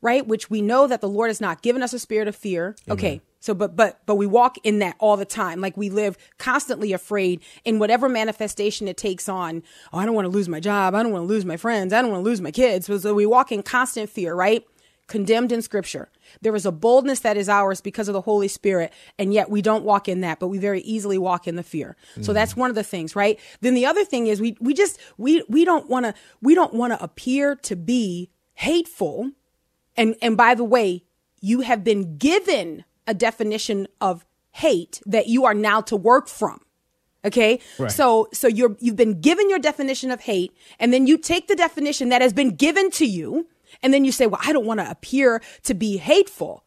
right? 0.00 0.26
Which 0.26 0.50
we 0.50 0.62
know 0.62 0.86
that 0.86 1.00
the 1.00 1.08
Lord 1.08 1.28
has 1.30 1.40
not 1.40 1.62
given 1.62 1.82
us 1.82 1.92
a 1.92 1.98
spirit 1.98 2.28
of 2.28 2.36
fear. 2.36 2.76
Amen. 2.86 2.98
Okay. 2.98 3.20
So 3.40 3.54
but 3.54 3.76
but 3.76 4.00
but 4.04 4.16
we 4.16 4.26
walk 4.26 4.56
in 4.64 4.80
that 4.80 4.96
all 4.98 5.16
the 5.16 5.24
time. 5.24 5.60
Like 5.60 5.76
we 5.76 5.90
live 5.90 6.18
constantly 6.38 6.92
afraid 6.92 7.40
in 7.64 7.78
whatever 7.78 8.08
manifestation 8.08 8.88
it 8.88 8.96
takes 8.96 9.28
on. 9.28 9.62
Oh, 9.92 9.98
I 9.98 10.06
don't 10.06 10.14
want 10.14 10.26
to 10.26 10.30
lose 10.30 10.48
my 10.48 10.60
job. 10.60 10.94
I 10.94 11.02
don't 11.02 11.12
want 11.12 11.22
to 11.22 11.28
lose 11.28 11.44
my 11.44 11.56
friends. 11.56 11.92
I 11.92 12.02
don't 12.02 12.10
want 12.10 12.24
to 12.24 12.28
lose 12.28 12.40
my 12.40 12.50
kids. 12.50 12.86
So 13.02 13.14
we 13.14 13.26
walk 13.26 13.52
in 13.52 13.62
constant 13.62 14.10
fear, 14.10 14.34
right? 14.34 14.64
Condemned 15.08 15.50
in 15.50 15.60
scripture. 15.62 16.08
There 16.40 16.54
is 16.54 16.64
a 16.64 16.70
boldness 16.70 17.20
that 17.20 17.36
is 17.36 17.48
ours 17.48 17.80
because 17.80 18.08
of 18.08 18.12
the 18.12 18.20
Holy 18.20 18.46
Spirit, 18.46 18.92
and 19.18 19.34
yet 19.34 19.50
we 19.50 19.60
don't 19.60 19.82
walk 19.82 20.08
in 20.08 20.20
that, 20.20 20.38
but 20.38 20.48
we 20.48 20.58
very 20.58 20.80
easily 20.82 21.18
walk 21.18 21.48
in 21.48 21.56
the 21.56 21.62
fear. 21.62 21.96
Mm-hmm. 22.12 22.22
So 22.22 22.32
that's 22.32 22.56
one 22.56 22.70
of 22.70 22.76
the 22.76 22.84
things, 22.84 23.16
right? 23.16 23.40
Then 23.60 23.74
the 23.74 23.86
other 23.86 24.04
thing 24.04 24.28
is 24.28 24.40
we 24.40 24.56
we 24.60 24.74
just 24.74 25.00
we 25.16 25.42
we 25.48 25.64
don't 25.64 25.88
want 25.88 26.06
to 26.06 26.14
we 26.40 26.54
don't 26.54 26.74
want 26.74 26.92
to 26.92 27.02
appear 27.02 27.56
to 27.56 27.74
be 27.74 28.30
hateful. 28.54 29.32
And 29.96 30.14
and 30.22 30.36
by 30.36 30.54
the 30.54 30.64
way, 30.64 31.04
you 31.40 31.62
have 31.62 31.82
been 31.82 32.16
given 32.18 32.84
a 33.06 33.14
definition 33.14 33.88
of 34.00 34.24
hate 34.52 35.00
that 35.06 35.26
you 35.26 35.44
are 35.44 35.54
now 35.54 35.80
to 35.80 35.96
work 35.96 36.28
from. 36.28 36.60
Okay. 37.24 37.60
Right. 37.78 37.90
So, 37.90 38.28
so 38.32 38.46
you're, 38.46 38.76
you've 38.78 38.96
been 38.96 39.20
given 39.20 39.50
your 39.50 39.58
definition 39.58 40.10
of 40.10 40.20
hate 40.20 40.52
and 40.78 40.92
then 40.92 41.06
you 41.06 41.18
take 41.18 41.48
the 41.48 41.56
definition 41.56 42.10
that 42.10 42.22
has 42.22 42.32
been 42.32 42.54
given 42.54 42.90
to 42.92 43.06
you 43.06 43.48
and 43.82 43.92
then 43.92 44.04
you 44.04 44.12
say, 44.12 44.26
well, 44.26 44.40
I 44.44 44.52
don't 44.52 44.66
want 44.66 44.80
to 44.80 44.90
appear 44.90 45.42
to 45.64 45.74
be 45.74 45.96
hateful. 45.96 46.64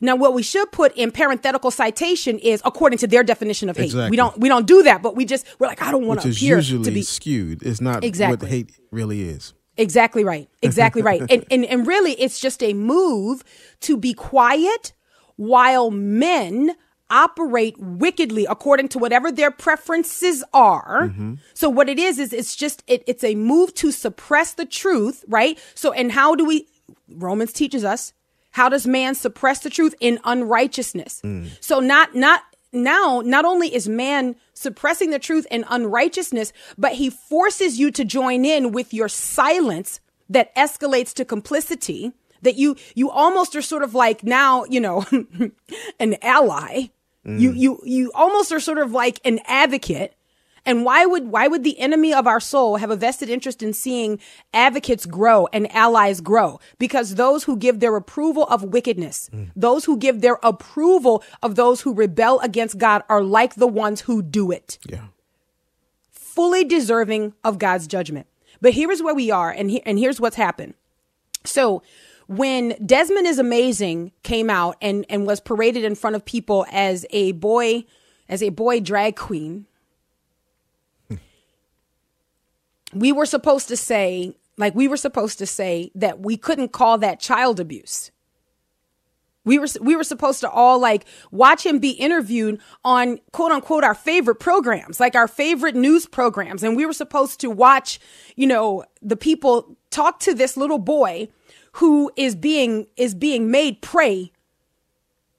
Now, 0.00 0.16
what 0.16 0.32
we 0.32 0.42
should 0.42 0.72
put 0.72 0.96
in 0.96 1.10
parenthetical 1.10 1.70
citation 1.70 2.38
is 2.38 2.62
according 2.64 2.98
to 3.00 3.06
their 3.06 3.22
definition 3.22 3.68
of 3.68 3.76
hate. 3.76 3.86
Exactly. 3.86 4.10
We 4.10 4.16
don't 4.16 4.38
we 4.38 4.48
don't 4.48 4.66
do 4.66 4.82
that, 4.84 5.02
but 5.02 5.14
we 5.14 5.26
just 5.26 5.46
we're 5.58 5.66
like, 5.66 5.82
I 5.82 5.90
don't 5.90 6.06
want 6.06 6.22
to 6.22 6.30
appear 6.30 6.56
usually 6.56 6.84
to 6.84 6.90
be 6.90 7.02
skewed. 7.02 7.62
It's 7.62 7.80
not 7.80 8.02
exactly. 8.02 8.46
what 8.46 8.50
hate 8.50 8.72
really 8.90 9.28
is. 9.28 9.52
Exactly 9.76 10.24
right. 10.24 10.48
Exactly 10.62 11.02
right. 11.02 11.20
And, 11.30 11.44
and 11.50 11.64
and 11.66 11.86
really, 11.86 12.12
it's 12.12 12.40
just 12.40 12.62
a 12.62 12.72
move 12.72 13.44
to 13.80 13.96
be 13.96 14.14
quiet 14.14 14.94
while 15.36 15.90
men 15.90 16.74
operate 17.10 17.76
wickedly 17.78 18.46
according 18.48 18.88
to 18.88 18.98
whatever 18.98 19.30
their 19.32 19.50
preferences 19.50 20.44
are. 20.52 21.08
Mm-hmm. 21.08 21.34
So 21.54 21.68
what 21.68 21.88
it 21.88 21.98
is 21.98 22.18
is 22.18 22.32
it's 22.32 22.56
just 22.56 22.82
it, 22.86 23.02
it's 23.06 23.24
a 23.24 23.34
move 23.34 23.74
to 23.74 23.90
suppress 23.90 24.54
the 24.54 24.66
truth, 24.66 25.24
right? 25.28 25.58
So 25.74 25.92
and 25.92 26.12
how 26.12 26.34
do 26.34 26.44
we 26.44 26.66
Romans 27.08 27.52
teaches 27.52 27.84
us 27.84 28.12
how 28.52 28.68
does 28.68 28.86
man 28.86 29.14
suppress 29.14 29.60
the 29.60 29.70
truth 29.70 29.94
in 30.00 30.18
unrighteousness? 30.24 31.20
Mm. 31.22 31.50
So 31.60 31.80
not 31.80 32.14
not 32.14 32.42
now 32.72 33.22
not 33.24 33.44
only 33.44 33.74
is 33.74 33.88
man 33.88 34.36
suppressing 34.54 35.10
the 35.10 35.18
truth 35.18 35.46
in 35.50 35.64
unrighteousness, 35.68 36.52
but 36.76 36.92
he 36.92 37.10
forces 37.10 37.78
you 37.78 37.90
to 37.92 38.04
join 38.04 38.44
in 38.44 38.72
with 38.72 38.92
your 38.92 39.08
silence 39.08 40.00
that 40.28 40.54
escalates 40.54 41.12
to 41.14 41.24
complicity 41.24 42.12
that 42.42 42.56
you 42.56 42.76
you 42.94 43.10
almost 43.10 43.54
are 43.54 43.62
sort 43.62 43.82
of 43.82 43.94
like 43.94 44.24
now, 44.24 44.64
you 44.64 44.80
know, 44.80 45.04
an 46.00 46.16
ally 46.22 46.88
Mm. 47.26 47.40
You 47.40 47.52
you 47.52 47.80
you 47.84 48.12
almost 48.14 48.52
are 48.52 48.60
sort 48.60 48.78
of 48.78 48.92
like 48.92 49.20
an 49.24 49.40
advocate. 49.46 50.14
And 50.66 50.84
why 50.84 51.06
would 51.06 51.28
why 51.28 51.48
would 51.48 51.64
the 51.64 51.78
enemy 51.80 52.12
of 52.12 52.26
our 52.26 52.40
soul 52.40 52.76
have 52.76 52.90
a 52.90 52.96
vested 52.96 53.30
interest 53.30 53.62
in 53.62 53.72
seeing 53.72 54.20
advocates 54.52 55.06
grow 55.06 55.48
and 55.52 55.72
allies 55.74 56.20
grow? 56.20 56.60
Because 56.78 57.14
those 57.14 57.44
who 57.44 57.56
give 57.56 57.80
their 57.80 57.96
approval 57.96 58.44
of 58.44 58.62
wickedness, 58.64 59.30
mm. 59.32 59.50
those 59.56 59.86
who 59.86 59.96
give 59.96 60.20
their 60.20 60.38
approval 60.42 61.24
of 61.42 61.54
those 61.54 61.80
who 61.80 61.94
rebel 61.94 62.40
against 62.40 62.76
God 62.76 63.02
are 63.08 63.22
like 63.22 63.54
the 63.54 63.66
ones 63.66 64.02
who 64.02 64.20
do 64.20 64.50
it. 64.50 64.78
Yeah. 64.86 65.06
Fully 66.10 66.64
deserving 66.64 67.32
of 67.42 67.58
God's 67.58 67.86
judgment. 67.86 68.26
But 68.60 68.74
here 68.74 68.90
is 68.90 69.02
where 69.02 69.14
we 69.14 69.30
are 69.30 69.50
and 69.50 69.70
he, 69.70 69.82
and 69.86 69.98
here's 69.98 70.20
what's 70.20 70.36
happened. 70.36 70.74
So 71.44 71.82
when 72.30 72.76
Desmond 72.86 73.26
is 73.26 73.40
Amazing 73.40 74.12
came 74.22 74.50
out 74.50 74.76
and, 74.80 75.04
and 75.10 75.26
was 75.26 75.40
paraded 75.40 75.82
in 75.82 75.96
front 75.96 76.14
of 76.14 76.24
people 76.24 76.64
as 76.70 77.04
a 77.10 77.32
boy, 77.32 77.84
as 78.28 78.40
a 78.40 78.50
boy 78.50 78.78
drag 78.78 79.16
queen, 79.16 79.66
we 82.94 83.10
were 83.10 83.26
supposed 83.26 83.66
to 83.66 83.76
say, 83.76 84.36
like, 84.56 84.76
we 84.76 84.86
were 84.86 84.96
supposed 84.96 85.38
to 85.38 85.46
say 85.46 85.90
that 85.96 86.20
we 86.20 86.36
couldn't 86.36 86.70
call 86.70 86.98
that 86.98 87.18
child 87.18 87.58
abuse. 87.58 88.12
We 89.44 89.58
were 89.58 89.66
we 89.80 89.96
were 89.96 90.04
supposed 90.04 90.38
to 90.40 90.50
all 90.50 90.78
like 90.78 91.06
watch 91.32 91.66
him 91.66 91.78
be 91.80 91.92
interviewed 91.92 92.60
on 92.84 93.18
quote 93.32 93.50
unquote 93.50 93.82
our 93.82 93.94
favorite 93.94 94.36
programs, 94.36 95.00
like 95.00 95.16
our 95.16 95.26
favorite 95.26 95.74
news 95.74 96.06
programs, 96.06 96.62
and 96.62 96.76
we 96.76 96.86
were 96.86 96.92
supposed 96.92 97.40
to 97.40 97.50
watch, 97.50 97.98
you 98.36 98.46
know, 98.46 98.84
the 99.02 99.16
people 99.16 99.78
talk 99.90 100.20
to 100.20 100.34
this 100.34 100.58
little 100.58 100.78
boy 100.78 101.28
who 101.72 102.10
is 102.16 102.34
being 102.34 102.86
is 102.96 103.14
being 103.14 103.50
made 103.50 103.82
prey 103.82 104.32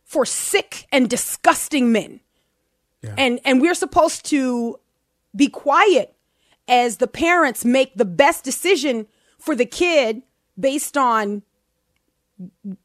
for 0.03 0.25
sick 0.25 0.88
and 0.91 1.09
disgusting 1.09 1.91
men. 1.91 2.19
Yeah. 3.01 3.15
And 3.17 3.39
and 3.45 3.61
we're 3.61 3.75
supposed 3.75 4.25
to 4.27 4.79
be 5.35 5.47
quiet 5.47 6.15
as 6.67 6.97
the 6.97 7.07
parents 7.07 7.65
make 7.65 7.95
the 7.95 8.05
best 8.05 8.43
decision 8.43 9.07
for 9.39 9.55
the 9.55 9.65
kid 9.65 10.21
based 10.59 10.97
on 10.97 11.43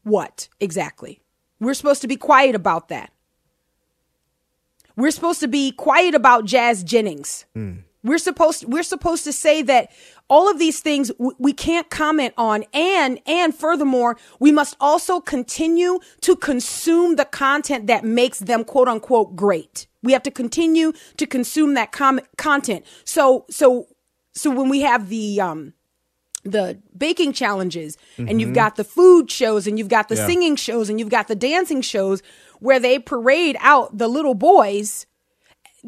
what 0.03 0.49
exactly? 0.59 1.21
We're 1.59 1.73
supposed 1.73 2.01
to 2.01 2.07
be 2.07 2.17
quiet 2.17 2.55
about 2.55 2.89
that. 2.89 3.11
We're 4.95 5.11
supposed 5.11 5.39
to 5.41 5.47
be 5.47 5.71
quiet 5.71 6.15
about 6.15 6.45
Jazz 6.45 6.83
Jennings. 6.83 7.45
Mm. 7.55 7.83
We're 8.03 8.17
supposed 8.17 8.65
we're 8.65 8.83
supposed 8.83 9.23
to 9.25 9.33
say 9.33 9.61
that 9.63 9.91
all 10.29 10.49
of 10.49 10.59
these 10.59 10.81
things 10.81 11.11
we 11.37 11.53
can't 11.53 11.89
comment 11.89 12.33
on 12.37 12.63
and 12.73 13.19
and 13.25 13.55
furthermore 13.55 14.17
we 14.39 14.51
must 14.51 14.75
also 14.79 15.19
continue 15.19 15.99
to 16.21 16.35
consume 16.35 17.15
the 17.15 17.25
content 17.25 17.87
that 17.87 18.03
makes 18.03 18.39
them 18.39 18.63
quote 18.63 18.87
unquote 18.87 19.35
great 19.35 19.87
we 20.03 20.11
have 20.11 20.23
to 20.23 20.31
continue 20.31 20.91
to 21.17 21.25
consume 21.25 21.73
that 21.73 21.91
com- 21.91 22.19
content 22.37 22.85
so 23.03 23.45
so 23.49 23.87
so 24.33 24.49
when 24.49 24.69
we 24.69 24.81
have 24.81 25.09
the 25.09 25.39
um 25.39 25.73
the 26.43 26.79
baking 26.97 27.33
challenges 27.33 27.97
mm-hmm. 28.17 28.29
and 28.29 28.39
you've 28.39 28.49
mm-hmm. 28.49 28.55
got 28.55 28.75
the 28.75 28.83
food 28.83 29.29
shows 29.29 29.67
and 29.67 29.77
you've 29.77 29.89
got 29.89 30.07
the 30.07 30.15
yeah. 30.15 30.25
singing 30.25 30.55
shows 30.55 30.89
and 30.89 30.99
you've 30.99 31.09
got 31.09 31.27
the 31.27 31.35
dancing 31.35 31.81
shows 31.81 32.21
where 32.59 32.79
they 32.79 32.97
parade 32.97 33.57
out 33.59 33.97
the 33.97 34.07
little 34.07 34.33
boys 34.33 35.05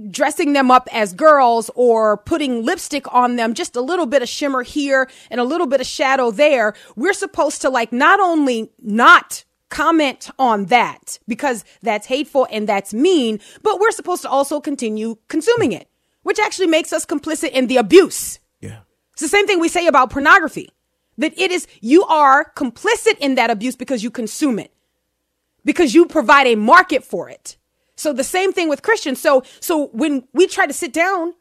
dressing 0.09 0.53
them 0.53 0.71
up 0.71 0.87
as 0.91 1.13
girls 1.13 1.69
or 1.75 2.17
putting 2.17 2.63
lipstick 2.63 3.11
on 3.13 3.35
them, 3.35 3.53
just 3.53 3.75
a 3.75 3.81
little 3.81 4.05
bit 4.05 4.21
of 4.21 4.29
shimmer 4.29 4.63
here 4.63 5.09
and 5.29 5.39
a 5.39 5.43
little 5.43 5.67
bit 5.67 5.81
of 5.81 5.87
shadow 5.87 6.31
there. 6.31 6.73
We're 6.95 7.13
supposed 7.13 7.61
to 7.61 7.69
like 7.69 7.91
not 7.91 8.19
only 8.19 8.71
not 8.79 9.43
comment 9.69 10.29
on 10.39 10.65
that 10.65 11.19
because 11.27 11.63
that's 11.81 12.07
hateful 12.07 12.47
and 12.51 12.67
that's 12.67 12.93
mean, 12.93 13.39
but 13.61 13.79
we're 13.79 13.91
supposed 13.91 14.23
to 14.23 14.29
also 14.29 14.59
continue 14.59 15.17
consuming 15.27 15.71
it, 15.71 15.87
which 16.23 16.39
actually 16.39 16.67
makes 16.67 16.91
us 16.91 17.05
complicit 17.05 17.51
in 17.51 17.67
the 17.67 17.77
abuse. 17.77 18.39
Yeah. 18.61 18.79
It's 19.13 19.21
the 19.21 19.27
same 19.27 19.47
thing 19.47 19.59
we 19.59 19.69
say 19.69 19.87
about 19.87 20.09
pornography. 20.09 20.69
That 21.17 21.37
it 21.37 21.51
is, 21.51 21.67
you 21.81 22.05
are 22.05 22.53
complicit 22.55 23.17
in 23.19 23.35
that 23.35 23.49
abuse 23.49 23.75
because 23.75 24.03
you 24.03 24.09
consume 24.09 24.57
it, 24.57 24.73
because 25.65 25.93
you 25.93 26.05
provide 26.05 26.47
a 26.47 26.55
market 26.55 27.03
for 27.03 27.29
it. 27.29 27.57
So 27.99 28.13
the 28.13 28.23
same 28.23 28.53
thing 28.53 28.69
with 28.69 28.81
Christians. 28.81 29.19
So, 29.19 29.43
so 29.59 29.87
when 29.87 30.23
we 30.33 30.47
try 30.47 30.65
to 30.65 30.73
sit 30.73 30.93
down 30.93 31.33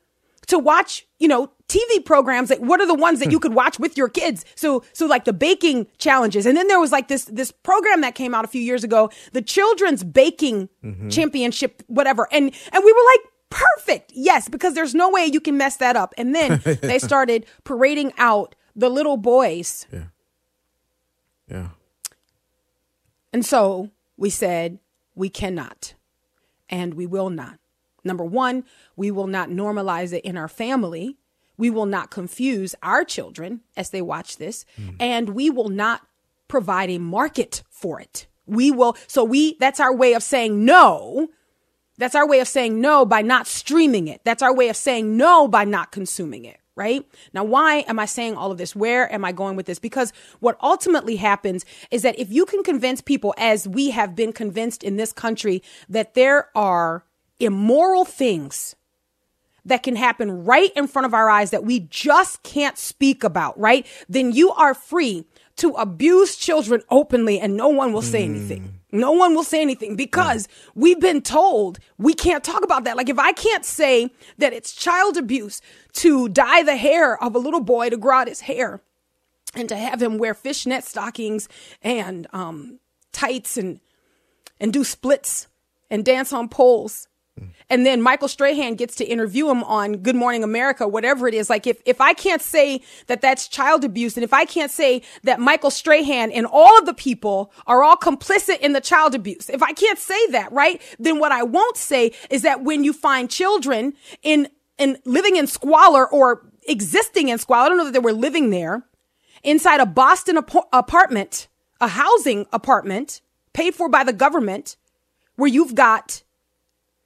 to 0.48 0.58
watch, 0.58 1.06
you 1.18 1.28
know, 1.28 1.52
TV 1.68 2.04
programs, 2.04 2.50
like 2.50 2.58
what 2.58 2.80
are 2.80 2.86
the 2.86 2.94
ones 2.94 3.20
that 3.20 3.30
you 3.30 3.38
could 3.44 3.54
watch 3.54 3.78
with 3.78 3.96
your 3.96 4.08
kids? 4.08 4.44
So, 4.56 4.82
so 4.92 5.06
like 5.06 5.24
the 5.24 5.32
baking 5.32 5.86
challenges. 5.98 6.46
And 6.46 6.56
then 6.56 6.66
there 6.66 6.80
was 6.80 6.90
like 6.90 7.06
this, 7.06 7.26
this 7.26 7.52
program 7.52 8.00
that 8.00 8.16
came 8.16 8.34
out 8.34 8.44
a 8.44 8.48
few 8.48 8.60
years 8.60 8.82
ago, 8.82 9.10
the 9.32 9.42
children's 9.42 10.02
baking 10.02 10.68
mm-hmm. 10.82 11.08
championship, 11.10 11.82
whatever. 11.86 12.26
And, 12.32 12.52
and 12.72 12.84
we 12.84 12.92
were 12.92 13.04
like, 13.12 13.20
perfect. 13.50 14.12
Yes, 14.14 14.48
because 14.48 14.74
there's 14.74 14.94
no 14.94 15.10
way 15.10 15.26
you 15.26 15.40
can 15.40 15.56
mess 15.56 15.76
that 15.76 15.94
up. 15.94 16.12
And 16.18 16.34
then 16.34 16.60
they 16.82 16.98
started 16.98 17.46
parading 17.62 18.14
out 18.18 18.56
the 18.74 18.88
little 18.88 19.16
boys. 19.16 19.86
Yeah. 19.92 20.04
Yeah. 21.48 21.68
And 23.32 23.46
so 23.46 23.90
we 24.16 24.28
said, 24.28 24.80
we 25.14 25.28
cannot 25.28 25.94
and 26.68 26.94
we 26.94 27.06
will 27.06 27.30
not. 27.30 27.58
Number 28.04 28.24
one, 28.24 28.64
we 28.96 29.10
will 29.10 29.26
not 29.26 29.50
normalize 29.50 30.12
it 30.12 30.24
in 30.24 30.36
our 30.36 30.48
family. 30.48 31.16
We 31.56 31.70
will 31.70 31.86
not 31.86 32.10
confuse 32.10 32.74
our 32.82 33.04
children 33.04 33.60
as 33.76 33.90
they 33.90 34.02
watch 34.02 34.36
this, 34.36 34.64
mm. 34.80 34.94
and 35.00 35.30
we 35.30 35.50
will 35.50 35.68
not 35.68 36.02
provide 36.46 36.90
a 36.90 36.98
market 36.98 37.62
for 37.68 38.00
it. 38.00 38.26
We 38.46 38.70
will, 38.70 38.96
so 39.06 39.24
we, 39.24 39.56
that's 39.58 39.80
our 39.80 39.94
way 39.94 40.14
of 40.14 40.22
saying 40.22 40.64
no. 40.64 41.28
That's 41.98 42.14
our 42.14 42.26
way 42.26 42.38
of 42.40 42.48
saying 42.48 42.80
no 42.80 43.04
by 43.04 43.22
not 43.22 43.46
streaming 43.46 44.06
it. 44.06 44.20
That's 44.24 44.42
our 44.42 44.54
way 44.54 44.68
of 44.68 44.76
saying 44.76 45.16
no 45.16 45.48
by 45.48 45.64
not 45.64 45.90
consuming 45.90 46.44
it 46.44 46.58
right? 46.78 47.04
Now, 47.34 47.44
why 47.44 47.84
am 47.88 47.98
I 47.98 48.06
saying 48.06 48.36
all 48.36 48.50
of 48.50 48.56
this? 48.56 48.74
Where 48.74 49.12
am 49.12 49.24
I 49.24 49.32
going 49.32 49.56
with 49.56 49.66
this? 49.66 49.78
Because 49.78 50.12
what 50.40 50.56
ultimately 50.62 51.16
happens 51.16 51.66
is 51.90 52.02
that 52.02 52.18
if 52.18 52.32
you 52.32 52.46
can 52.46 52.62
convince 52.62 53.02
people, 53.02 53.34
as 53.36 53.68
we 53.68 53.90
have 53.90 54.14
been 54.14 54.32
convinced 54.32 54.82
in 54.84 54.96
this 54.96 55.12
country, 55.12 55.62
that 55.88 56.14
there 56.14 56.48
are 56.56 57.04
immoral 57.40 58.04
things 58.04 58.76
that 59.64 59.82
can 59.82 59.96
happen 59.96 60.44
right 60.44 60.72
in 60.74 60.86
front 60.86 61.04
of 61.04 61.12
our 61.12 61.28
eyes 61.28 61.50
that 61.50 61.64
we 61.64 61.80
just 61.80 62.42
can't 62.42 62.78
speak 62.78 63.22
about, 63.22 63.58
right? 63.58 63.86
Then 64.08 64.32
you 64.32 64.50
are 64.52 64.72
free 64.72 65.24
to 65.56 65.72
abuse 65.72 66.36
children 66.36 66.82
openly 66.90 67.38
and 67.40 67.56
no 67.56 67.68
one 67.68 67.92
will 67.92 68.02
say 68.02 68.24
anything. 68.24 68.60
Mm. 68.60 68.77
No 68.90 69.12
one 69.12 69.34
will 69.34 69.44
say 69.44 69.60
anything 69.60 69.96
because 69.96 70.48
we've 70.74 71.00
been 71.00 71.20
told 71.20 71.78
we 71.98 72.14
can't 72.14 72.42
talk 72.42 72.64
about 72.64 72.84
that. 72.84 72.96
Like 72.96 73.08
if 73.08 73.18
I 73.18 73.32
can't 73.32 73.64
say 73.64 74.10
that 74.38 74.52
it's 74.52 74.72
child 74.72 75.16
abuse 75.16 75.60
to 75.94 76.28
dye 76.28 76.62
the 76.62 76.76
hair 76.76 77.22
of 77.22 77.34
a 77.34 77.38
little 77.38 77.60
boy 77.60 77.90
to 77.90 77.96
grow 77.96 78.16
out 78.16 78.28
his 78.28 78.42
hair 78.42 78.80
and 79.54 79.68
to 79.68 79.76
have 79.76 80.02
him 80.02 80.18
wear 80.18 80.34
fishnet 80.34 80.84
stockings 80.84 81.48
and 81.82 82.26
um, 82.32 82.78
tights 83.12 83.56
and 83.56 83.80
and 84.60 84.72
do 84.72 84.84
splits 84.84 85.46
and 85.90 86.04
dance 86.04 86.32
on 86.32 86.48
poles 86.48 87.08
and 87.70 87.84
then 87.84 88.00
Michael 88.00 88.28
Strahan 88.28 88.74
gets 88.74 88.94
to 88.96 89.04
interview 89.04 89.48
him 89.50 89.62
on 89.64 89.98
Good 89.98 90.16
Morning 90.16 90.42
America, 90.42 90.88
whatever 90.88 91.28
it 91.28 91.34
is. 91.34 91.50
Like 91.50 91.66
if, 91.66 91.80
if 91.84 92.00
I 92.00 92.14
can't 92.14 92.40
say 92.40 92.80
that 93.08 93.20
that's 93.20 93.46
child 93.46 93.84
abuse 93.84 94.16
and 94.16 94.24
if 94.24 94.32
I 94.32 94.44
can't 94.44 94.70
say 94.70 95.02
that 95.24 95.38
Michael 95.38 95.70
Strahan 95.70 96.30
and 96.30 96.46
all 96.50 96.78
of 96.78 96.86
the 96.86 96.94
people 96.94 97.52
are 97.66 97.82
all 97.82 97.96
complicit 97.96 98.60
in 98.60 98.72
the 98.72 98.80
child 98.80 99.14
abuse, 99.14 99.50
if 99.50 99.62
I 99.62 99.72
can't 99.72 99.98
say 99.98 100.26
that, 100.28 100.50
right? 100.52 100.80
Then 100.98 101.18
what 101.18 101.32
I 101.32 101.42
won't 101.42 101.76
say 101.76 102.12
is 102.30 102.42
that 102.42 102.64
when 102.64 102.84
you 102.84 102.92
find 102.92 103.30
children 103.30 103.92
in, 104.22 104.48
in 104.78 104.98
living 105.04 105.36
in 105.36 105.46
squalor 105.46 106.08
or 106.08 106.50
existing 106.66 107.28
in 107.28 107.38
squalor, 107.38 107.66
I 107.66 107.68
don't 107.68 107.78
know 107.78 107.84
that 107.84 107.92
they 107.92 107.98
were 107.98 108.12
living 108.12 108.48
there 108.50 108.84
inside 109.42 109.80
a 109.80 109.86
Boston 109.86 110.38
ap- 110.38 110.68
apartment, 110.72 111.48
a 111.80 111.88
housing 111.88 112.46
apartment 112.52 113.20
paid 113.52 113.74
for 113.74 113.88
by 113.90 114.04
the 114.04 114.12
government 114.12 114.76
where 115.36 115.48
you've 115.48 115.74
got 115.74 116.22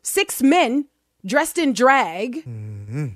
six 0.03 0.43
men 0.43 0.87
dressed 1.25 1.59
in 1.59 1.73
drag. 1.73 2.45
Mm-hmm. 2.45 3.07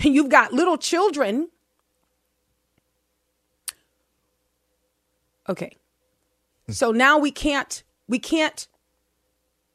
You've 0.00 0.28
got 0.28 0.52
little 0.52 0.76
children. 0.76 1.48
Okay. 5.48 5.76
So 6.68 6.90
now 6.90 7.18
we 7.18 7.30
can't 7.30 7.82
we 8.08 8.18
can't 8.18 8.66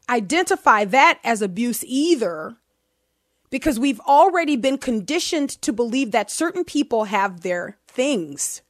identify 0.10 0.86
that 0.86 1.20
as 1.24 1.42
abuse 1.42 1.84
either 1.86 2.58
because 3.50 3.80
we've 3.80 4.00
already 4.02 4.56
been 4.56 4.78
conditioned 4.78 5.50
to 5.62 5.72
believe 5.72 6.12
that 6.12 6.30
certain 6.30 6.64
people 6.64 7.06
have 7.06 7.42
their 7.42 7.78
things 7.88 8.62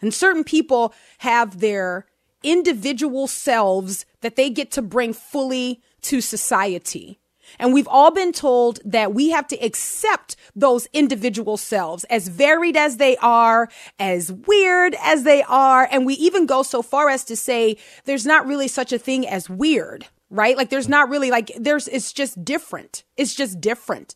and 0.00 0.12
certain 0.12 0.44
people 0.44 0.92
have 1.18 1.60
their 1.60 2.06
individual 2.42 3.28
selves 3.28 4.04
that 4.20 4.34
they 4.34 4.50
get 4.50 4.70
to 4.72 4.82
bring 4.82 5.12
fully 5.12 5.80
to 6.02 6.20
society. 6.20 7.18
And 7.58 7.72
we've 7.72 7.88
all 7.88 8.10
been 8.10 8.32
told 8.32 8.80
that 8.84 9.14
we 9.14 9.30
have 9.30 9.46
to 9.48 9.56
accept 9.64 10.36
those 10.54 10.86
individual 10.92 11.56
selves 11.56 12.04
as 12.04 12.28
varied 12.28 12.76
as 12.76 12.96
they 12.96 13.16
are, 13.18 13.68
as 13.98 14.32
weird 14.32 14.96
as 15.02 15.24
they 15.24 15.42
are. 15.42 15.88
And 15.90 16.06
we 16.06 16.14
even 16.14 16.46
go 16.46 16.62
so 16.62 16.82
far 16.82 17.08
as 17.08 17.24
to 17.24 17.36
say 17.36 17.76
there's 18.04 18.26
not 18.26 18.46
really 18.46 18.68
such 18.68 18.92
a 18.92 18.98
thing 18.98 19.26
as 19.26 19.50
weird, 19.50 20.06
right? 20.30 20.56
Like 20.56 20.70
there's 20.70 20.88
not 20.88 21.08
really 21.08 21.30
like 21.30 21.52
there's, 21.58 21.88
it's 21.88 22.12
just 22.12 22.44
different. 22.44 23.04
It's 23.16 23.34
just 23.34 23.60
different. 23.60 24.14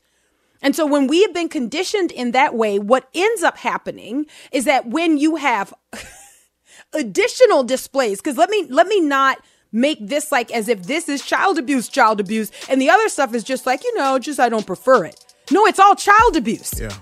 And 0.63 0.75
so 0.75 0.87
when 0.87 1.07
we 1.07 1.23
have 1.23 1.35
been 1.35 1.51
conditioned 1.51 2.11
in 2.11 2.31
that 2.33 2.55
way, 2.55 2.79
what 2.79 3.09
ends 3.15 3.43
up 3.43 3.59
happening 3.59 4.27
is 4.53 4.65
that 4.65 4.87
when 4.87 5.19
you 5.19 5.37
have 5.37 5.75
additional 6.95 7.63
displays, 7.63 8.19
because 8.21 8.39
let 8.39 8.49
me, 8.49 8.67
let 8.71 8.87
me 8.87 9.01
not 9.01 9.39
make 9.73 9.99
this 10.01 10.33
like 10.33 10.51
as 10.53 10.69
if 10.69 10.85
this 10.85 11.09
is 11.09 11.25
child 11.25 11.59
abuse, 11.59 11.89
child 11.89 12.21
abuse, 12.21 12.51
and 12.69 12.81
the 12.81 12.91
other 12.91 13.09
stuff 13.09 13.35
is 13.35 13.45
just 13.45 13.67
like, 13.67 13.85
you 13.85 13.95
know, 13.97 14.19
just 14.19 14.41
I 14.41 14.49
don't 14.49 14.67
prefer 14.67 15.05
it. 15.05 15.35
No, 15.51 15.67
it's 15.67 15.79
all 15.79 15.95
child 15.95 16.37
abuse. 16.37 16.81
Yeah. 16.81 16.97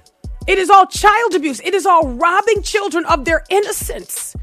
It 0.46 0.58
is 0.58 0.68
all 0.68 0.86
child 0.86 1.34
abuse. 1.34 1.60
It 1.60 1.74
is 1.74 1.86
all 1.86 2.08
robbing 2.08 2.62
children 2.62 3.06
of 3.06 3.24
their 3.24 3.44
innocence. 3.48 4.36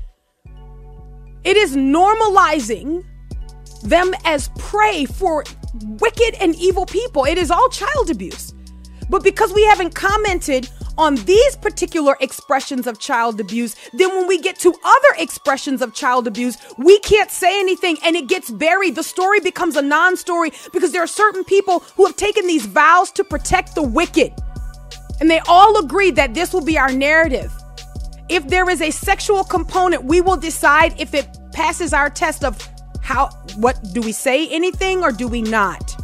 It 1.43 1.57
is 1.57 1.75
normalizing 1.75 3.05
them 3.83 4.13
as 4.25 4.49
prey 4.57 5.05
for 5.05 5.43
wicked 5.99 6.35
and 6.39 6.55
evil 6.55 6.85
people. 6.85 7.25
It 7.25 7.37
is 7.37 7.51
all 7.51 7.69
child 7.69 8.09
abuse. 8.09 8.53
But 9.09 9.23
because 9.23 9.53
we 9.53 9.65
haven't 9.65 9.93
commented 9.93 10.69
on 11.01 11.15
these 11.15 11.55
particular 11.55 12.15
expressions 12.21 12.85
of 12.85 12.99
child 12.99 13.41
abuse, 13.41 13.75
then 13.91 14.09
when 14.09 14.27
we 14.27 14.39
get 14.39 14.59
to 14.59 14.69
other 14.69 15.15
expressions 15.17 15.81
of 15.81 15.95
child 15.95 16.27
abuse, 16.27 16.57
we 16.77 16.99
can't 16.99 17.31
say 17.31 17.59
anything 17.59 17.97
and 18.05 18.15
it 18.15 18.27
gets 18.27 18.51
buried. 18.51 18.93
The 18.93 19.03
story 19.03 19.39
becomes 19.39 19.75
a 19.75 19.81
non 19.81 20.15
story 20.15 20.51
because 20.71 20.91
there 20.91 21.01
are 21.01 21.07
certain 21.07 21.43
people 21.43 21.79
who 21.95 22.05
have 22.05 22.15
taken 22.15 22.45
these 22.45 22.67
vows 22.67 23.11
to 23.13 23.23
protect 23.23 23.73
the 23.73 23.81
wicked. 23.81 24.31
And 25.19 25.29
they 25.29 25.39
all 25.47 25.83
agree 25.83 26.11
that 26.11 26.35
this 26.35 26.53
will 26.53 26.63
be 26.63 26.77
our 26.77 26.91
narrative. 26.91 27.51
If 28.29 28.47
there 28.47 28.69
is 28.69 28.81
a 28.81 28.91
sexual 28.91 29.43
component, 29.43 30.03
we 30.03 30.21
will 30.21 30.37
decide 30.37 30.99
if 30.99 31.15
it 31.15 31.27
passes 31.51 31.93
our 31.93 32.11
test 32.11 32.43
of 32.43 32.61
how, 33.01 33.29
what 33.55 33.79
do 33.91 34.01
we 34.01 34.11
say 34.11 34.47
anything 34.49 35.03
or 35.03 35.11
do 35.11 35.27
we 35.27 35.41
not? 35.41 35.95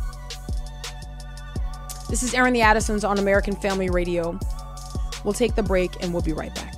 This 2.09 2.23
is 2.23 2.33
Airing 2.33 2.53
the 2.53 2.61
Addisons 2.61 3.03
on 3.03 3.19
American 3.19 3.55
Family 3.55 3.91
Radio. 3.91 4.39
We'll 5.27 5.33
take 5.33 5.55
the 5.55 5.61
break 5.61 6.01
and 6.01 6.13
we'll 6.13 6.21
be 6.21 6.31
right 6.31 6.55
back. 6.55 6.76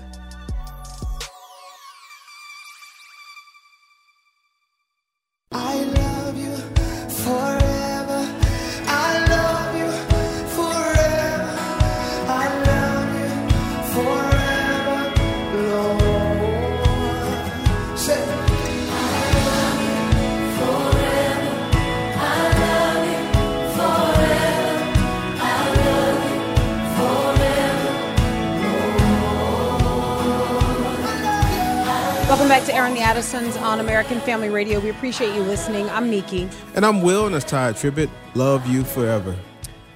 To 33.31 33.37
Airing 33.37 33.51
the 33.51 33.57
Addisons 33.57 33.57
on 33.57 33.79
American 33.79 34.19
Family 34.21 34.49
Radio. 34.49 34.79
We 34.79 34.89
appreciate 34.89 35.35
you 35.35 35.41
listening. 35.41 35.89
I'm 35.89 36.09
Miki. 36.09 36.49
And 36.75 36.85
I'm 36.85 37.01
Will, 37.01 37.27
and 37.27 37.35
it's 37.35 37.45
Tye 37.45 37.73
Tribbett. 37.73 38.09
Love 38.33 38.65
you 38.67 38.83
forever. 38.83 39.35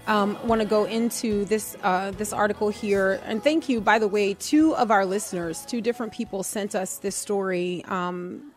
Um, 0.06 0.38
want 0.46 0.62
to 0.62 0.68
go 0.68 0.86
into 0.86 1.46
this 1.46 1.78
uh, 1.82 2.12
this 2.12 2.34
article 2.34 2.70
here, 2.70 3.22
and 3.26 3.44
thank 3.44 3.70
you, 3.70 3.82
by 3.82 4.00
the 4.00 4.08
way. 4.08 4.34
Two 4.34 4.76
of 4.76 4.92
our 4.92 5.06
listeners, 5.06 5.66
two 5.66 5.82
different 5.82 6.12
people, 6.12 6.44
sent 6.44 6.76
us 6.76 6.98
this 6.98 7.16
story, 7.16 7.84
um, 7.86 8.52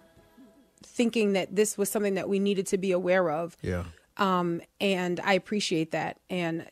thinking 0.83 1.35
that 1.35 1.55
this 1.55 1.79
was 1.79 1.89
something 1.89 2.15
that 2.15 2.29
we 2.29 2.39
needed 2.39 2.67
to 2.69 2.79
be 2.79 2.93
aware 2.93 3.31
of. 3.31 3.57
Yeah. 3.63 3.85
Um, 4.17 4.61
and 4.81 5.21
I 5.21 5.35
appreciate 5.35 5.93
that. 5.93 6.19
And 6.29 6.67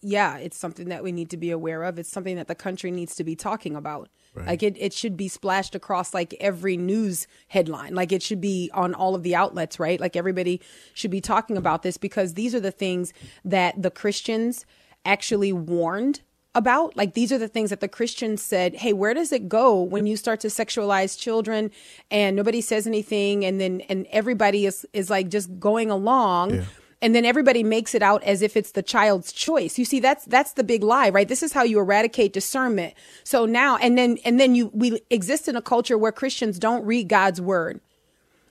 yeah, 0.00 0.36
it's 0.36 0.56
something 0.56 0.90
that 0.90 1.02
we 1.02 1.12
need 1.12 1.30
to 1.30 1.36
be 1.36 1.50
aware 1.50 1.82
of. 1.84 1.98
It's 1.98 2.10
something 2.10 2.36
that 2.36 2.48
the 2.48 2.54
country 2.54 2.90
needs 2.90 3.16
to 3.16 3.24
be 3.24 3.34
talking 3.34 3.74
about. 3.74 4.10
Right. 4.38 4.46
Like 4.46 4.62
it, 4.62 4.76
it 4.78 4.92
should 4.92 5.16
be 5.16 5.28
splashed 5.28 5.74
across 5.74 6.14
like 6.14 6.34
every 6.40 6.76
news 6.76 7.26
headline. 7.48 7.94
Like 7.94 8.12
it 8.12 8.22
should 8.22 8.40
be 8.40 8.70
on 8.74 8.94
all 8.94 9.14
of 9.14 9.22
the 9.22 9.34
outlets, 9.34 9.78
right? 9.78 10.00
Like 10.00 10.16
everybody 10.16 10.60
should 10.94 11.10
be 11.10 11.20
talking 11.20 11.56
about 11.56 11.82
this 11.82 11.96
because 11.96 12.34
these 12.34 12.54
are 12.54 12.60
the 12.60 12.70
things 12.70 13.12
that 13.44 13.80
the 13.82 13.90
Christians 13.90 14.64
actually 15.04 15.52
warned 15.52 16.20
about. 16.54 16.96
Like 16.96 17.14
these 17.14 17.32
are 17.32 17.38
the 17.38 17.48
things 17.48 17.70
that 17.70 17.80
the 17.80 17.88
Christians 17.88 18.42
said, 18.42 18.76
hey, 18.76 18.92
where 18.92 19.14
does 19.14 19.32
it 19.32 19.48
go 19.48 19.80
when 19.80 20.06
you 20.06 20.16
start 20.16 20.40
to 20.40 20.48
sexualize 20.48 21.18
children 21.18 21.70
and 22.10 22.36
nobody 22.36 22.60
says 22.60 22.86
anything 22.86 23.44
and 23.44 23.60
then 23.60 23.82
and 23.82 24.06
everybody 24.10 24.66
is 24.66 24.86
is 24.92 25.10
like 25.10 25.28
just 25.28 25.58
going 25.58 25.90
along. 25.90 26.54
Yeah 26.54 26.64
and 27.00 27.14
then 27.14 27.24
everybody 27.24 27.62
makes 27.62 27.94
it 27.94 28.02
out 28.02 28.22
as 28.24 28.42
if 28.42 28.56
it's 28.56 28.72
the 28.72 28.82
child's 28.82 29.32
choice. 29.32 29.78
You 29.78 29.84
see, 29.84 30.00
that's 30.00 30.24
that's 30.24 30.52
the 30.52 30.64
big 30.64 30.82
lie, 30.82 31.10
right? 31.10 31.28
This 31.28 31.42
is 31.42 31.52
how 31.52 31.62
you 31.62 31.78
eradicate 31.78 32.32
discernment. 32.32 32.94
So 33.24 33.46
now, 33.46 33.76
and 33.76 33.96
then 33.96 34.18
and 34.24 34.40
then 34.40 34.54
you 34.54 34.70
we 34.74 35.00
exist 35.10 35.48
in 35.48 35.56
a 35.56 35.62
culture 35.62 35.96
where 35.96 36.12
Christians 36.12 36.58
don't 36.58 36.84
read 36.84 37.08
God's 37.08 37.40
word. 37.40 37.80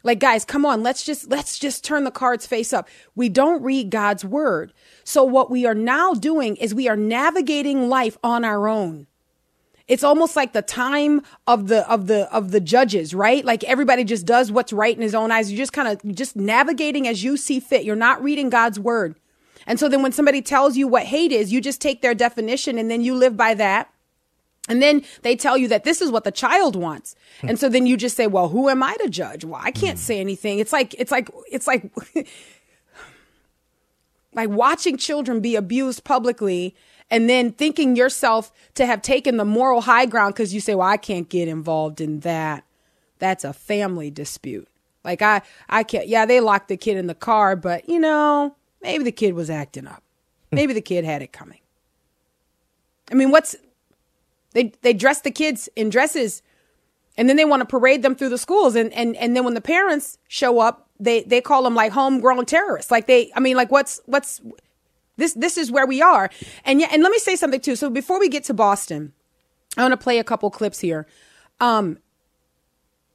Like 0.04 0.20
guys, 0.20 0.46
come 0.46 0.66
on, 0.66 0.84
let's 0.84 1.04
just 1.04 1.30
let's 1.30 1.60
just 1.60 1.84
turn 1.84 2.06
the 2.06 2.12
cards 2.12 2.48
face 2.48 2.72
up. 2.72 2.88
We 3.16 3.28
don't 3.28 3.62
read 3.62 3.90
God's 3.90 4.24
word. 4.24 4.72
So 5.04 5.24
what 5.24 5.52
we 5.52 5.66
are 5.66 5.76
now 5.76 6.14
doing 6.14 6.56
is 6.56 6.74
we 6.74 6.88
are 6.88 6.96
navigating 6.96 7.90
life 7.90 8.18
on 8.24 8.46
our 8.46 8.68
own. 8.70 9.08
It's 9.88 10.04
almost 10.04 10.36
like 10.36 10.52
the 10.52 10.62
time 10.62 11.22
of 11.46 11.68
the 11.68 11.90
of 11.90 12.08
the 12.08 12.32
of 12.34 12.52
the 12.52 12.60
judges, 12.60 13.14
right? 13.14 13.44
Like 13.46 13.64
everybody 13.64 14.04
just 14.04 14.26
does 14.26 14.52
what's 14.52 14.74
right 14.74 14.96
in 14.96 15.02
his 15.02 15.16
own 15.16 15.32
eyes. 15.32 15.52
You're 15.52 15.58
just 15.58 15.74
kind 15.74 15.88
of 15.88 16.16
just 16.16 16.36
navigating 16.36 17.08
as 17.08 17.24
you 17.24 17.38
see 17.38 17.60
fit. 17.60 17.86
You're 17.86 17.96
not 17.96 18.22
reading 18.22 18.50
God's 18.50 18.80
word. 18.80 19.16
And 19.66 19.80
so 19.80 19.90
then 19.90 20.02
when 20.02 20.12
somebody 20.12 20.42
tells 20.42 20.78
you 20.78 20.88
what 20.88 21.04
hate 21.04 21.32
is, 21.32 21.52
you 21.52 21.62
just 21.62 21.82
take 21.82 22.02
their 22.02 22.14
definition 22.14 22.78
and 22.78 22.90
then 22.90 23.02
you 23.02 23.16
live 23.16 23.38
by 23.38 23.54
that. 23.54 23.90
And 24.70 24.82
then 24.82 25.04
they 25.22 25.36
tell 25.36 25.58
you 25.58 25.68
that 25.70 25.84
this 25.84 26.02
is 26.02 26.12
what 26.12 26.24
the 26.24 26.32
child 26.32 26.76
wants. 26.76 27.16
Hmm. 27.42 27.50
And 27.50 27.60
so 27.60 27.70
then 27.70 27.86
you 27.86 27.96
just 27.96 28.18
say, 28.18 28.28
well, 28.28 28.50
who 28.50 28.70
am 28.70 28.84
I 28.84 28.96
to 28.98 29.10
judge? 29.10 29.46
Well, 29.46 29.62
I 29.64 29.72
can't 29.72 29.98
hmm. 29.98 30.04
say 30.04 30.20
anything. 30.20 30.60
It's 30.60 30.74
like, 30.74 30.94
it's 30.98 31.12
like, 31.12 31.30
it's 31.52 31.68
like, 31.68 31.90
like 34.34 34.50
watching 34.50 34.98
children 34.98 35.40
be 35.40 35.56
abused 35.56 36.04
publicly 36.04 36.76
and 37.10 37.30
then 37.30 37.52
thinking 37.52 37.96
yourself 37.96 38.52
to 38.76 38.86
have 38.86 39.02
taken 39.02 39.38
the 39.38 39.46
moral 39.46 39.82
high 39.82 40.06
ground 40.06 40.34
because 40.34 40.54
you 40.54 40.60
say, 40.60 40.76
well, 40.76 40.88
I 40.88 40.98
can't 40.98 41.30
get 41.30 41.48
involved 41.48 42.02
in 42.02 42.22
that. 42.22 42.64
That's 43.20 43.44
a 43.44 43.54
family 43.54 44.12
dispute. 44.12 44.68
Like 45.04 45.22
I, 45.22 45.42
I 45.70 45.84
can't, 45.84 46.08
yeah, 46.08 46.26
they 46.26 46.42
locked 46.42 46.68
the 46.68 46.78
kid 46.78 46.98
in 46.98 47.08
the 47.08 47.16
car, 47.16 47.56
but 47.56 47.88
you 47.88 48.00
know, 48.00 48.56
maybe 48.82 49.04
the 49.04 49.12
kid 49.12 49.34
was 49.34 49.50
acting 49.50 49.88
up. 49.88 50.04
Hmm. 50.50 50.56
Maybe 50.56 50.74
the 50.74 50.82
kid 50.82 51.06
had 51.06 51.22
it 51.22 51.32
coming. 51.32 51.60
I 53.10 53.16
mean, 53.16 53.32
what's, 53.32 53.56
they, 54.52 54.74
they 54.82 54.94
dress 54.94 55.22
the 55.22 55.32
kids 55.32 55.70
in 55.76 55.90
dresses 55.90 56.42
and 57.18 57.30
then 57.30 57.38
they 57.38 57.46
want 57.46 57.62
to 57.62 57.66
parade 57.66 58.04
them 58.04 58.16
through 58.16 58.30
the 58.30 58.38
schools. 58.38 58.76
And, 58.76 58.92
and, 58.94 59.16
and 59.16 59.36
then 59.36 59.46
when 59.46 59.54
the 59.54 59.62
parents 59.62 60.18
show 60.28 60.60
up, 60.60 60.90
they, 61.00 61.24
they 61.24 61.40
call 61.40 61.64
them 61.64 61.74
like 61.74 61.94
homegrown 61.94 62.46
terrorists. 62.46 62.92
Like 62.92 63.08
they, 63.08 63.32
I 63.34 63.40
mean, 63.40 63.56
like 63.56 63.72
what's, 63.72 64.02
what's, 64.06 64.42
this 65.18 65.34
this 65.34 65.58
is 65.58 65.72
where 65.72 65.86
we 65.86 66.02
are. 66.02 66.30
And 66.64 66.80
yeah, 66.80 66.88
and 66.92 67.04
let 67.04 67.12
me 67.12 67.20
say 67.20 67.36
something 67.36 67.60
too. 67.60 67.76
So 67.76 67.90
before 67.90 68.20
we 68.20 68.30
get 68.30 68.46
to 68.46 68.54
Boston, 68.54 69.14
I 69.76 69.82
want 69.82 69.92
to 69.92 69.98
play 69.98 70.20
a 70.20 70.24
couple 70.24 70.50
clips 70.50 70.80
here. 70.80 71.08
Um, 71.60 72.00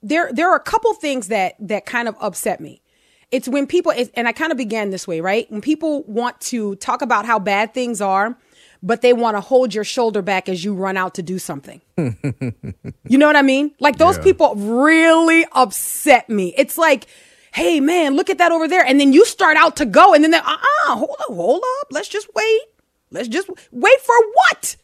there 0.02 0.30
there 0.32 0.50
are 0.50 0.56
a 0.56 0.60
couple 0.60 0.92
things 0.94 1.28
that 1.28 1.54
that 1.60 1.86
kind 1.86 2.08
of 2.08 2.16
upset 2.20 2.60
me. 2.60 2.82
It's 3.30 3.48
when 3.48 3.66
people 3.66 3.92
and 4.14 4.28
I 4.28 4.32
kind 4.32 4.52
of 4.52 4.58
began 4.58 4.90
this 4.90 5.08
way, 5.08 5.20
right? 5.20 5.50
When 5.50 5.60
people 5.60 6.02
want 6.02 6.40
to 6.42 6.76
talk 6.76 7.00
about 7.00 7.24
how 7.24 7.38
bad 7.38 7.72
things 7.72 8.00
are, 8.00 8.36
but 8.82 9.00
they 9.00 9.12
want 9.12 9.36
to 9.36 9.40
hold 9.40 9.74
your 9.74 9.84
shoulder 9.84 10.20
back 10.20 10.48
as 10.48 10.64
you 10.64 10.74
run 10.74 10.96
out 10.96 11.14
to 11.14 11.22
do 11.22 11.38
something. 11.38 11.80
you 11.96 13.16
know 13.18 13.26
what 13.26 13.36
I 13.36 13.42
mean? 13.42 13.72
Like 13.78 13.96
those 13.96 14.18
yeah. 14.18 14.24
people 14.24 14.54
really 14.56 15.46
upset 15.52 16.28
me. 16.28 16.52
It's 16.58 16.76
like 16.76 17.06
hey 17.52 17.80
man, 17.80 18.16
look 18.16 18.30
at 18.30 18.38
that 18.38 18.52
over 18.52 18.66
there. 18.66 18.84
And 18.84 18.98
then 18.98 19.12
you 19.12 19.24
start 19.24 19.56
out 19.56 19.76
to 19.76 19.86
go 19.86 20.14
and 20.14 20.24
then 20.24 20.30
they're, 20.30 20.46
uh-uh, 20.46 20.96
hold 20.96 21.16
up, 21.20 21.28
hold 21.28 21.62
up. 21.80 21.88
Let's 21.90 22.08
just 22.08 22.28
wait. 22.34 22.60
Let's 23.10 23.28
just 23.28 23.48
wait 23.70 24.00
for 24.00 24.14
what? 24.34 24.76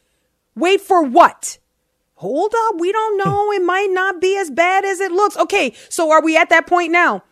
Wait 0.55 0.81
for 0.81 1.03
what? 1.03 1.59
Hold 2.17 2.55
up. 2.67 2.79
We 2.79 2.93
don't 2.93 3.17
know. 3.25 3.53
It 3.53 3.63
might 3.63 3.91
not 3.91 4.21
be 4.21 4.37
as 4.37 4.51
bad 4.51 4.85
as 4.85 5.01
it 5.01 5.11
looks. 5.11 5.37
Okay. 5.37 5.75
So 5.89 6.11
are 6.11 6.23
we 6.23 6.37
at 6.37 6.51
that 6.51 6.67
point 6.67 6.93
now? 6.93 7.25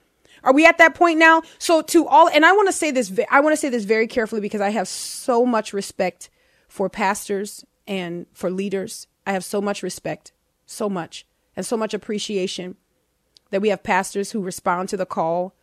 Are 0.42 0.52
we 0.52 0.64
at 0.64 0.78
that 0.78 0.94
point 0.94 1.18
now? 1.18 1.42
So 1.58 1.82
to 1.82 2.06
all, 2.06 2.28
and 2.28 2.46
I 2.46 2.52
want 2.52 2.68
to 2.68 2.72
say 2.72 2.90
this, 2.90 3.12
I 3.30 3.40
want 3.40 3.52
to 3.52 3.56
say 3.56 3.68
this 3.68 3.84
very 3.84 4.06
carefully 4.06 4.40
because 4.40 4.60
I 4.60 4.70
have 4.70 4.86
so 4.86 5.44
much 5.44 5.72
respect 5.72 6.30
for 6.68 6.88
pastors 6.88 7.64
and 7.86 8.26
for 8.32 8.50
leaders. 8.50 9.08
I 9.26 9.32
have 9.32 9.44
so 9.44 9.60
much 9.60 9.82
respect, 9.82 10.32
so 10.64 10.88
much, 10.88 11.26
and 11.56 11.66
so 11.66 11.76
much 11.76 11.94
appreciation 11.94 12.76
that 13.50 13.60
we 13.60 13.68
have 13.68 13.82
pastors 13.82 14.32
who 14.32 14.42
respond 14.42 14.88
to 14.88 14.96
the 14.96 15.06
call 15.06 15.54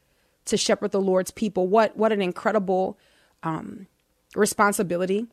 to 0.45 0.57
shepherd 0.57 0.91
the 0.91 1.01
Lord's 1.01 1.31
people. 1.31 1.67
What 1.67 1.95
what 1.97 2.11
an 2.11 2.21
incredible 2.21 2.97
um, 3.43 3.87
responsibility. 4.35 5.27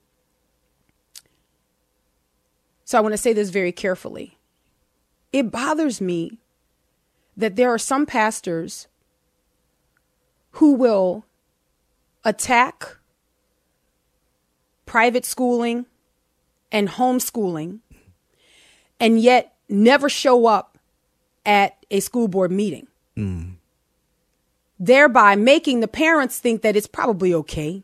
So 2.85 2.99
I 2.99 3.01
want 3.01 3.13
to 3.13 3.19
say 3.19 3.33
this 3.33 3.51
very 3.51 3.73
carefully. 3.73 4.37
It 5.33 5.51
bothers 5.51 6.01
me 6.01 6.39
that 7.37 7.57
there 7.57 7.73
are 7.73 7.79
some 7.79 8.05
pastors 8.05 8.89
who 10.53 10.75
will 10.75 11.25
attack 12.25 12.97
private 14.87 15.25
schooling 15.25 15.87
and 16.73 16.89
homeschooling 16.89 17.79
and 18.99 19.21
yet 19.21 19.55
never 19.69 20.09
show 20.09 20.47
up 20.47 20.70
at 21.51 21.85
a 21.91 21.99
school 21.99 22.29
board 22.29 22.53
meeting, 22.53 22.87
mm. 23.17 23.55
thereby 24.79 25.35
making 25.35 25.81
the 25.81 25.89
parents 25.89 26.39
think 26.39 26.63
that 26.63 26.77
it's 26.77 26.87
probably 26.87 27.35
okay. 27.35 27.83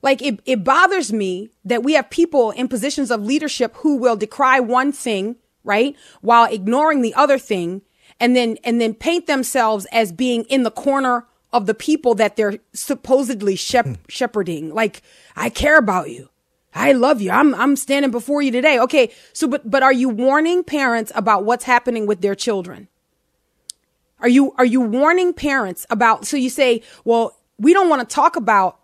Like 0.00 0.22
it, 0.22 0.40
it 0.46 0.64
bothers 0.64 1.12
me 1.12 1.50
that 1.66 1.82
we 1.82 1.92
have 1.92 2.08
people 2.08 2.52
in 2.52 2.66
positions 2.68 3.10
of 3.10 3.22
leadership 3.22 3.74
who 3.76 3.96
will 3.96 4.16
decry 4.16 4.60
one 4.60 4.92
thing, 4.92 5.36
right, 5.62 5.94
while 6.22 6.50
ignoring 6.50 7.02
the 7.02 7.12
other 7.14 7.38
thing, 7.38 7.82
and 8.18 8.34
then 8.34 8.56
and 8.64 8.80
then 8.80 8.94
paint 8.94 9.26
themselves 9.26 9.86
as 9.92 10.10
being 10.10 10.44
in 10.44 10.62
the 10.62 10.70
corner 10.70 11.26
of 11.52 11.66
the 11.66 11.74
people 11.74 12.14
that 12.14 12.36
they're 12.36 12.58
supposedly 12.72 13.56
shep- 13.56 13.84
hmm. 13.84 13.94
shepherding. 14.08 14.72
Like 14.72 15.02
I 15.36 15.50
care 15.50 15.76
about 15.76 16.08
you. 16.08 16.30
I 16.74 16.92
love 16.92 17.20
you. 17.20 17.30
I'm 17.30 17.54
I'm 17.54 17.76
standing 17.76 18.10
before 18.10 18.42
you 18.42 18.50
today. 18.50 18.78
Okay. 18.78 19.10
So 19.32 19.48
but 19.48 19.68
but 19.68 19.82
are 19.82 19.92
you 19.92 20.08
warning 20.08 20.62
parents 20.62 21.10
about 21.14 21.44
what's 21.44 21.64
happening 21.64 22.06
with 22.06 22.20
their 22.20 22.34
children? 22.34 22.88
Are 24.20 24.28
you 24.28 24.52
are 24.58 24.64
you 24.64 24.80
warning 24.80 25.32
parents 25.32 25.86
about 25.90 26.26
so 26.26 26.36
you 26.36 26.50
say, 26.50 26.82
"Well, 27.04 27.36
we 27.58 27.72
don't 27.72 27.88
want 27.88 28.08
to 28.08 28.14
talk 28.14 28.36
about 28.36 28.78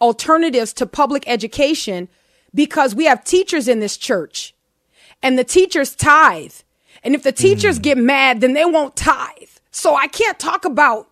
alternatives 0.00 0.72
to 0.74 0.86
public 0.86 1.24
education 1.26 2.08
because 2.54 2.94
we 2.94 3.04
have 3.04 3.24
teachers 3.24 3.68
in 3.68 3.80
this 3.80 3.96
church 3.96 4.54
and 5.22 5.38
the 5.38 5.44
teachers 5.44 5.94
tithe. 5.94 6.54
And 7.02 7.14
if 7.14 7.22
the 7.22 7.32
teachers 7.32 7.78
mm. 7.78 7.82
get 7.82 7.98
mad, 7.98 8.40
then 8.40 8.54
they 8.54 8.64
won't 8.64 8.96
tithe. 8.96 9.48
So 9.70 9.94
I 9.94 10.06
can't 10.06 10.38
talk 10.38 10.64
about 10.64 11.08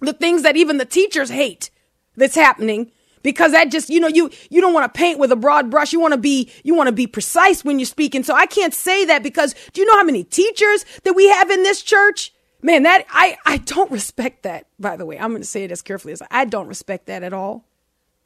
the 0.00 0.12
things 0.12 0.42
that 0.42 0.56
even 0.56 0.78
the 0.78 0.84
teachers 0.84 1.30
hate 1.30 1.70
that's 2.16 2.34
happening 2.34 2.92
because 3.26 3.50
that 3.50 3.72
just 3.72 3.90
you 3.90 3.98
know 3.98 4.06
you 4.06 4.30
you 4.50 4.60
don't 4.60 4.72
want 4.72 4.92
to 4.92 4.96
paint 4.96 5.18
with 5.18 5.32
a 5.32 5.36
broad 5.36 5.68
brush. 5.68 5.92
You 5.92 5.98
want 5.98 6.12
to 6.12 6.18
be 6.18 6.48
you 6.62 6.76
want 6.76 6.86
to 6.86 6.92
be 6.92 7.08
precise 7.08 7.64
when 7.64 7.80
you're 7.80 7.86
speaking. 7.86 8.22
So 8.22 8.34
i 8.34 8.46
can't 8.46 8.72
say 8.72 9.04
that 9.04 9.24
because 9.24 9.54
do 9.72 9.80
you 9.80 9.86
know 9.86 9.96
how 9.96 10.04
many 10.04 10.22
teachers 10.22 10.84
that 11.02 11.14
we 11.14 11.28
have 11.28 11.50
in 11.50 11.64
this 11.64 11.82
church? 11.82 12.32
Man 12.62 12.84
that 12.84 13.04
i 13.10 13.36
i 13.44 13.58
don't 13.58 13.90
respect 13.90 14.44
that 14.44 14.68
by 14.78 14.96
the 14.96 15.04
way. 15.04 15.18
I'm 15.18 15.30
going 15.30 15.42
to 15.42 15.48
say 15.48 15.64
it 15.64 15.72
as 15.72 15.82
carefully 15.82 16.12
as 16.12 16.22
i 16.30 16.44
don't 16.44 16.68
respect 16.68 17.06
that 17.06 17.24
at 17.24 17.32
all. 17.32 17.64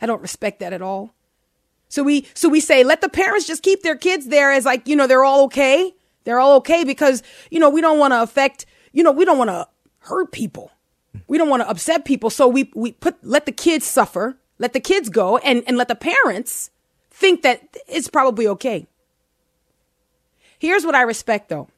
I 0.02 0.06
don't 0.06 0.20
respect 0.20 0.60
that 0.60 0.74
at 0.74 0.82
all. 0.82 1.14
So 1.88 2.02
we 2.02 2.28
so 2.34 2.50
we 2.50 2.60
say 2.60 2.84
let 2.84 3.00
the 3.00 3.08
parents 3.08 3.46
just 3.46 3.62
keep 3.62 3.82
their 3.82 3.96
kids 3.96 4.26
there 4.26 4.52
as 4.52 4.66
like 4.66 4.86
you 4.86 4.96
know 4.96 5.06
they're 5.06 5.24
all 5.24 5.44
okay. 5.44 5.94
They're 6.24 6.40
all 6.40 6.56
okay 6.56 6.84
because 6.84 7.22
you 7.50 7.58
know 7.58 7.70
we 7.70 7.80
don't 7.80 7.98
want 7.98 8.12
to 8.12 8.20
affect 8.20 8.66
you 8.92 9.02
know 9.02 9.12
we 9.12 9.24
don't 9.24 9.38
want 9.38 9.48
to 9.48 9.66
hurt 10.00 10.30
people. 10.30 10.70
We 11.26 11.38
don't 11.38 11.48
want 11.48 11.62
to 11.62 11.70
upset 11.70 12.04
people. 12.04 12.28
So 12.28 12.46
we 12.48 12.70
we 12.74 12.92
put 12.92 13.16
let 13.24 13.46
the 13.46 13.52
kids 13.52 13.86
suffer 13.86 14.36
let 14.60 14.74
the 14.74 14.80
kids 14.80 15.08
go 15.08 15.38
and, 15.38 15.64
and 15.66 15.76
let 15.76 15.88
the 15.88 15.96
parents 15.96 16.70
think 17.10 17.42
that 17.42 17.76
it's 17.88 18.08
probably 18.08 18.46
okay. 18.46 18.86
Here's 20.58 20.84
what 20.84 20.94
I 20.94 21.02
respect 21.02 21.48
though. 21.48 21.68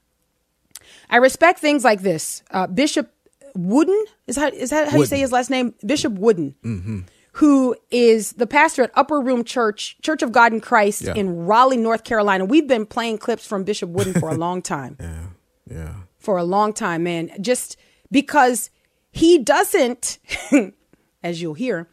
I 1.09 1.17
respect 1.17 1.61
things 1.61 1.85
like 1.85 2.03
this. 2.03 2.43
Uh, 2.51 2.67
Bishop 2.67 3.11
Wooden 3.55 4.05
is 4.27 4.37
that 4.37 4.53
is 4.53 4.71
that 4.71 4.89
how 4.89 4.99
Wooden. 4.99 5.01
you 5.01 5.07
say 5.07 5.21
his 5.21 5.31
last 5.31 5.49
name? 5.49 5.75
Bishop 5.87 6.15
Wooden, 6.15 6.55
mm-hmm. 6.65 7.01
who 7.35 7.77
is 7.91 8.33
the 8.33 8.47
pastor 8.47 8.83
at 8.83 8.91
Upper 8.95 9.21
Room 9.21 9.45
Church, 9.45 9.97
Church 10.03 10.23
of 10.23 10.33
God 10.33 10.53
in 10.53 10.61
Christ 10.61 11.03
yeah. 11.03 11.15
in 11.15 11.47
Raleigh, 11.47 11.77
North 11.77 12.03
Carolina. 12.03 12.45
We've 12.45 12.67
been 12.67 12.87
playing 12.87 13.19
clips 13.19 13.47
from 13.47 13.63
Bishop 13.63 13.91
Wooden 13.91 14.15
for 14.15 14.31
a 14.31 14.35
long 14.35 14.61
time. 14.77 14.97
yeah, 14.99 15.27
yeah, 15.71 15.95
for 16.19 16.37
a 16.37 16.45
long 16.45 16.73
time, 16.73 17.05
man. 17.05 17.31
Just 17.41 17.77
because 18.11 18.71
he 19.13 19.39
doesn't, 19.39 20.19
as 21.23 21.41
you'll 21.41 21.55
hear, 21.55 21.89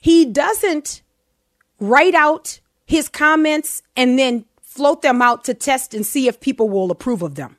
he 0.00 0.24
doesn't 0.24 1.02
write 1.80 2.14
out 2.14 2.60
his 2.86 3.08
comments 3.08 3.82
and 3.96 4.18
then 4.18 4.44
float 4.62 5.02
them 5.02 5.20
out 5.20 5.44
to 5.44 5.54
test 5.54 5.94
and 5.94 6.04
see 6.06 6.28
if 6.28 6.40
people 6.40 6.68
will 6.68 6.90
approve 6.90 7.22
of 7.22 7.34
them. 7.34 7.56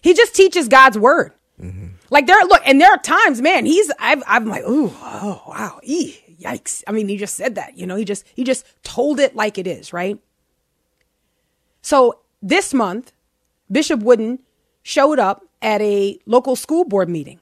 He 0.00 0.14
just 0.14 0.34
teaches 0.34 0.68
God's 0.68 0.98
word. 0.98 1.32
Mm-hmm. 1.60 1.86
Like 2.10 2.26
there, 2.26 2.40
look, 2.44 2.62
and 2.64 2.80
there 2.80 2.90
are 2.90 2.98
times, 2.98 3.40
man, 3.40 3.66
he's, 3.66 3.90
I've, 3.98 4.22
I'm 4.26 4.46
like, 4.46 4.62
ooh, 4.64 4.92
oh, 5.00 5.42
wow, 5.46 5.80
ee, 5.82 6.16
yikes. 6.40 6.84
I 6.86 6.92
mean, 6.92 7.08
he 7.08 7.16
just 7.16 7.34
said 7.34 7.56
that, 7.56 7.76
you 7.76 7.86
know, 7.86 7.96
he 7.96 8.04
just, 8.04 8.24
he 8.34 8.44
just 8.44 8.66
told 8.84 9.18
it 9.18 9.34
like 9.34 9.58
it 9.58 9.66
is, 9.66 9.92
right? 9.92 10.18
So 11.82 12.20
this 12.42 12.74
month, 12.74 13.12
Bishop 13.70 14.00
Wooden 14.00 14.40
showed 14.82 15.18
up 15.18 15.44
at 15.62 15.80
a 15.80 16.18
local 16.26 16.54
school 16.54 16.84
board 16.84 17.08
meeting 17.08 17.40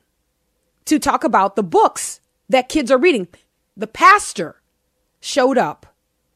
to 0.87 0.99
talk 0.99 1.25
about 1.25 1.57
the 1.57 1.63
books 1.63 2.21
that 2.49 2.69
kids 2.69 2.91
are 2.91 2.99
reading 2.99 3.29
the 3.77 3.87
pastor 3.87 4.61
showed 5.21 5.59
up, 5.59 5.87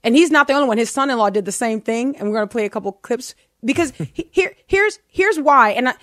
and 0.03 0.17
he's 0.17 0.31
not 0.31 0.47
the 0.47 0.55
only 0.55 0.69
one. 0.69 0.79
His 0.79 0.91
son-in-law 0.91 1.31
did 1.31 1.45
the 1.45 1.53
same 1.53 1.81
thing, 1.81 2.17
and 2.17 2.29
we're 2.29 2.37
going 2.37 2.49
to 2.49 2.53
play 2.53 2.65
a 2.65 2.71
couple 2.71 2.93
clips 2.93 3.35
because 3.65 3.93
he, 4.13 4.29
here, 4.31 4.55
here's 4.67 4.99
here's 5.07 5.39
why. 5.39 5.71
And 5.71 5.89
I, 5.89 5.95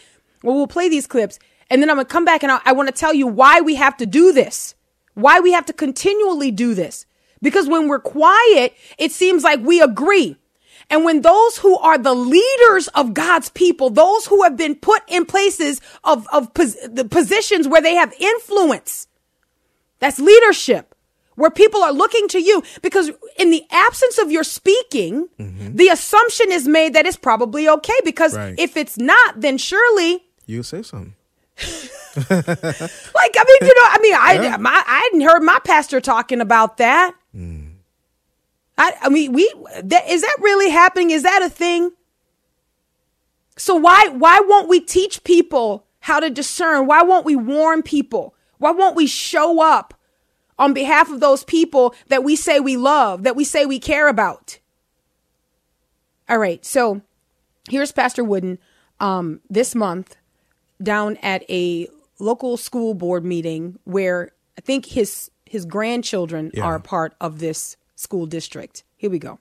well, 0.43 0.55
we'll 0.55 0.67
play 0.67 0.89
these 0.89 1.07
clips, 1.07 1.39
and 1.69 1.81
then 1.81 1.89
I'm 1.89 1.97
going 1.97 2.05
to 2.05 2.11
come 2.11 2.25
back 2.25 2.43
and 2.43 2.51
I, 2.51 2.59
I 2.65 2.73
want 2.73 2.87
to 2.87 2.99
tell 2.99 3.13
you 3.13 3.27
why 3.27 3.61
we 3.61 3.75
have 3.75 3.97
to 3.97 4.05
do 4.05 4.31
this, 4.31 4.75
why 5.13 5.39
we 5.39 5.51
have 5.53 5.65
to 5.67 5.73
continually 5.73 6.51
do 6.51 6.73
this. 6.73 7.05
Because 7.41 7.67
when 7.67 7.87
we're 7.87 7.99
quiet, 7.99 8.73
it 8.97 9.11
seems 9.11 9.43
like 9.43 9.59
we 9.61 9.81
agree. 9.81 10.37
And 10.89 11.03
when 11.03 11.21
those 11.21 11.57
who 11.57 11.77
are 11.77 11.97
the 11.97 12.13
leaders 12.13 12.87
of 12.89 13.13
God's 13.13 13.49
people, 13.49 13.89
those 13.89 14.27
who 14.27 14.43
have 14.43 14.55
been 14.55 14.75
put 14.75 15.03
in 15.07 15.25
places 15.25 15.81
of, 16.03 16.27
of 16.31 16.53
pos- 16.53 16.77
the 16.87 17.05
positions 17.05 17.67
where 17.67 17.81
they 17.81 17.95
have 17.95 18.13
influence, 18.19 19.07
that's 19.99 20.19
leadership 20.19 20.94
where 21.35 21.51
people 21.51 21.83
are 21.83 21.91
looking 21.91 22.27
to 22.29 22.39
you 22.39 22.63
because 22.81 23.11
in 23.37 23.51
the 23.51 23.63
absence 23.71 24.17
of 24.17 24.31
your 24.31 24.43
speaking, 24.43 25.27
mm-hmm. 25.39 25.75
the 25.75 25.89
assumption 25.89 26.51
is 26.51 26.67
made 26.67 26.93
that 26.93 27.05
it's 27.05 27.17
probably 27.17 27.67
okay 27.67 27.93
because 28.03 28.35
right. 28.35 28.55
if 28.57 28.75
it's 28.77 28.97
not, 28.97 29.41
then 29.41 29.57
surely 29.57 30.23
you 30.45 30.63
say 30.63 30.81
something. 30.81 31.13
like 32.17 32.29
I 32.29 33.43
mean, 33.47 33.57
you 33.61 33.75
know, 33.75 33.87
I 33.89 33.99
mean, 34.01 34.15
I 34.15 34.39
yeah. 34.41 34.57
my, 34.57 34.83
I 34.85 35.09
hadn't 35.11 35.21
heard 35.21 35.41
my 35.41 35.59
pastor 35.63 36.01
talking 36.01 36.41
about 36.41 36.77
that. 36.77 37.13
Mm. 37.35 37.71
I, 38.77 38.93
I 39.03 39.09
mean, 39.09 39.33
we 39.33 39.51
that, 39.81 40.09
is 40.09 40.21
that 40.21 40.37
really 40.41 40.69
happening? 40.69 41.11
Is 41.11 41.23
that 41.23 41.41
a 41.41 41.49
thing? 41.49 41.91
So 43.57 43.75
why 43.75 44.09
why 44.09 44.41
won't 44.45 44.67
we 44.67 44.79
teach 44.79 45.23
people 45.23 45.85
how 45.99 46.19
to 46.19 46.29
discern? 46.29 46.87
Why 46.87 47.03
won't 47.03 47.25
we 47.25 47.35
warn 47.35 47.81
people? 47.83 48.35
Why 48.57 48.71
won't 48.71 48.95
we 48.95 49.07
show 49.07 49.61
up 49.61 49.94
on 50.57 50.73
behalf 50.73 51.09
of 51.09 51.19
those 51.19 51.43
people 51.43 51.93
that 52.07 52.23
we 52.23 52.35
say 52.35 52.59
we 52.59 52.77
love, 52.77 53.23
that 53.23 53.35
we 53.35 53.43
say 53.43 53.65
we 53.65 53.79
care 53.79 54.07
about. 54.07 54.59
All 56.27 56.37
right, 56.37 56.63
so 56.65 57.01
here's 57.69 57.91
Pastor 57.91 58.23
Wooden 58.23 58.57
um, 58.99 59.41
this 59.49 59.75
month 59.75 60.15
down 60.81 61.17
at 61.17 61.43
a 61.49 61.87
local 62.19 62.57
school 62.57 62.93
board 62.93 63.25
meeting 63.25 63.79
where 63.83 64.31
I 64.57 64.61
think 64.61 64.85
his 64.85 65.29
his 65.45 65.65
grandchildren 65.65 66.51
yeah. 66.53 66.63
are 66.63 66.75
a 66.75 66.79
part 66.79 67.15
of 67.21 67.39
this 67.39 67.77
school 67.95 68.25
district. 68.25 68.83
Here 68.97 69.09
we 69.09 69.19
go. 69.19 69.39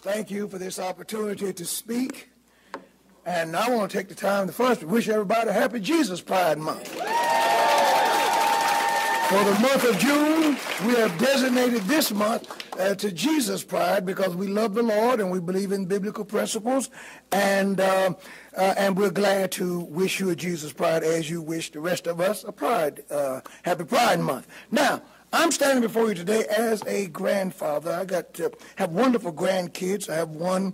Thank 0.00 0.30
you 0.30 0.48
for 0.48 0.58
this 0.58 0.78
opportunity 0.78 1.52
to 1.52 1.64
speak. 1.64 2.30
And 3.24 3.54
I 3.54 3.70
want 3.70 3.90
to 3.90 3.96
take 3.96 4.08
the 4.08 4.14
time 4.14 4.46
to 4.46 4.52
first 4.52 4.82
wish 4.82 5.08
everybody 5.08 5.50
a 5.50 5.52
happy 5.52 5.80
Jesus 5.80 6.20
Pride 6.20 6.58
Month. 6.58 6.98
For 9.28 9.44
the 9.44 9.58
month 9.60 9.84
of 9.84 9.98
June, 9.98 10.56
we 10.86 10.94
have 10.94 11.18
designated 11.18 11.82
this 11.82 12.10
month 12.10 12.48
uh, 12.80 12.94
to 12.94 13.12
Jesus 13.12 13.62
Pride 13.62 14.06
because 14.06 14.34
we 14.34 14.46
love 14.46 14.72
the 14.72 14.82
Lord 14.82 15.20
and 15.20 15.30
we 15.30 15.38
believe 15.38 15.70
in 15.70 15.84
biblical 15.84 16.24
principles, 16.24 16.88
and 17.30 17.78
uh, 17.78 18.14
uh, 18.56 18.74
and 18.78 18.96
we're 18.96 19.10
glad 19.10 19.52
to 19.52 19.80
wish 19.80 20.18
you 20.18 20.30
a 20.30 20.34
Jesus 20.34 20.72
Pride 20.72 21.02
as 21.04 21.28
you 21.28 21.42
wish 21.42 21.70
the 21.70 21.80
rest 21.80 22.06
of 22.06 22.22
us 22.22 22.42
a 22.42 22.52
Pride, 22.52 23.04
uh, 23.10 23.42
Happy 23.62 23.84
Pride 23.84 24.20
Month. 24.20 24.48
Now. 24.70 25.02
I'm 25.30 25.52
standing 25.52 25.82
before 25.82 26.08
you 26.08 26.14
today 26.14 26.46
as 26.46 26.82
a 26.86 27.08
grandfather. 27.08 27.92
I 27.92 28.06
got 28.06 28.32
to 28.32 28.50
have 28.76 28.92
wonderful 28.92 29.30
grandkids. 29.30 30.08
I 30.08 30.14
have 30.14 30.30
one 30.30 30.72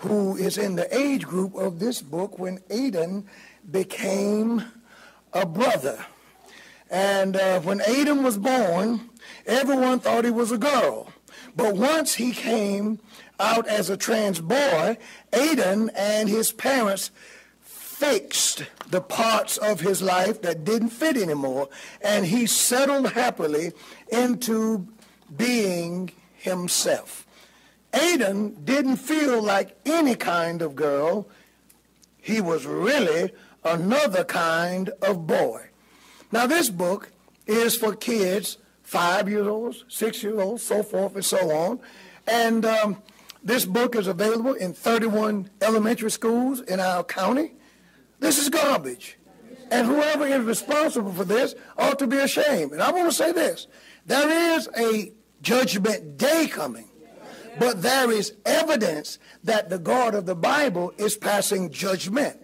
who 0.00 0.36
is 0.36 0.58
in 0.58 0.76
the 0.76 0.94
age 0.94 1.24
group 1.24 1.54
of 1.54 1.78
this 1.78 2.02
book 2.02 2.38
when 2.38 2.58
Aidan 2.68 3.26
became 3.70 4.62
a 5.32 5.46
brother. 5.46 6.04
And 6.90 7.36
uh, 7.36 7.60
when 7.60 7.80
Adam 7.80 8.22
was 8.22 8.38
born, 8.38 9.10
everyone 9.46 10.00
thought 10.00 10.24
he 10.24 10.30
was 10.30 10.52
a 10.52 10.58
girl. 10.58 11.08
But 11.56 11.74
once 11.74 12.14
he 12.14 12.32
came 12.32 13.00
out 13.40 13.66
as 13.66 13.90
a 13.90 13.96
trans 13.96 14.40
boy, 14.40 14.98
Aidan 15.32 15.90
and 15.96 16.28
his 16.28 16.52
parents 16.52 17.10
fixed 17.60 18.64
the 18.90 19.00
parts 19.00 19.56
of 19.56 19.80
his 19.80 20.02
life 20.02 20.42
that 20.42 20.64
didn't 20.64 20.90
fit 20.90 21.16
anymore, 21.16 21.68
and 22.02 22.26
he 22.26 22.46
settled 22.46 23.12
happily 23.12 23.72
into 24.08 24.86
being 25.34 26.10
himself. 26.34 27.26
Aidan 27.94 28.64
didn't 28.64 28.96
feel 28.96 29.42
like 29.42 29.76
any 29.86 30.14
kind 30.14 30.60
of 30.60 30.76
girl. 30.76 31.26
He 32.20 32.40
was 32.40 32.66
really 32.66 33.32
another 33.64 34.24
kind 34.24 34.90
of 35.00 35.26
boy. 35.26 35.68
Now, 36.32 36.46
this 36.46 36.70
book 36.70 37.10
is 37.46 37.76
for 37.76 37.94
kids, 37.94 38.58
five 38.82 39.28
years 39.28 39.46
old, 39.46 39.76
six 39.88 40.22
years 40.22 40.38
old, 40.38 40.60
so 40.60 40.82
forth 40.82 41.14
and 41.14 41.24
so 41.24 41.50
on. 41.50 41.80
And 42.26 42.64
um, 42.64 43.02
this 43.42 43.64
book 43.64 43.94
is 43.94 44.06
available 44.06 44.54
in 44.54 44.72
31 44.72 45.50
elementary 45.60 46.10
schools 46.10 46.60
in 46.60 46.80
our 46.80 47.04
county. 47.04 47.52
This 48.18 48.38
is 48.38 48.48
garbage. 48.48 49.18
And 49.70 49.86
whoever 49.86 50.26
is 50.26 50.40
responsible 50.42 51.12
for 51.12 51.24
this 51.24 51.54
ought 51.76 51.98
to 51.98 52.06
be 52.06 52.18
ashamed. 52.18 52.72
And 52.72 52.82
I 52.82 52.90
want 52.90 53.08
to 53.08 53.16
say 53.16 53.32
this 53.32 53.66
there 54.06 54.56
is 54.56 54.68
a 54.76 55.12
judgment 55.42 56.16
day 56.16 56.48
coming, 56.48 56.88
but 57.58 57.82
there 57.82 58.10
is 58.10 58.34
evidence 58.44 59.18
that 59.44 59.68
the 59.68 59.78
God 59.78 60.14
of 60.14 60.26
the 60.26 60.36
Bible 60.36 60.92
is 60.98 61.16
passing 61.16 61.70
judgment. 61.70 62.40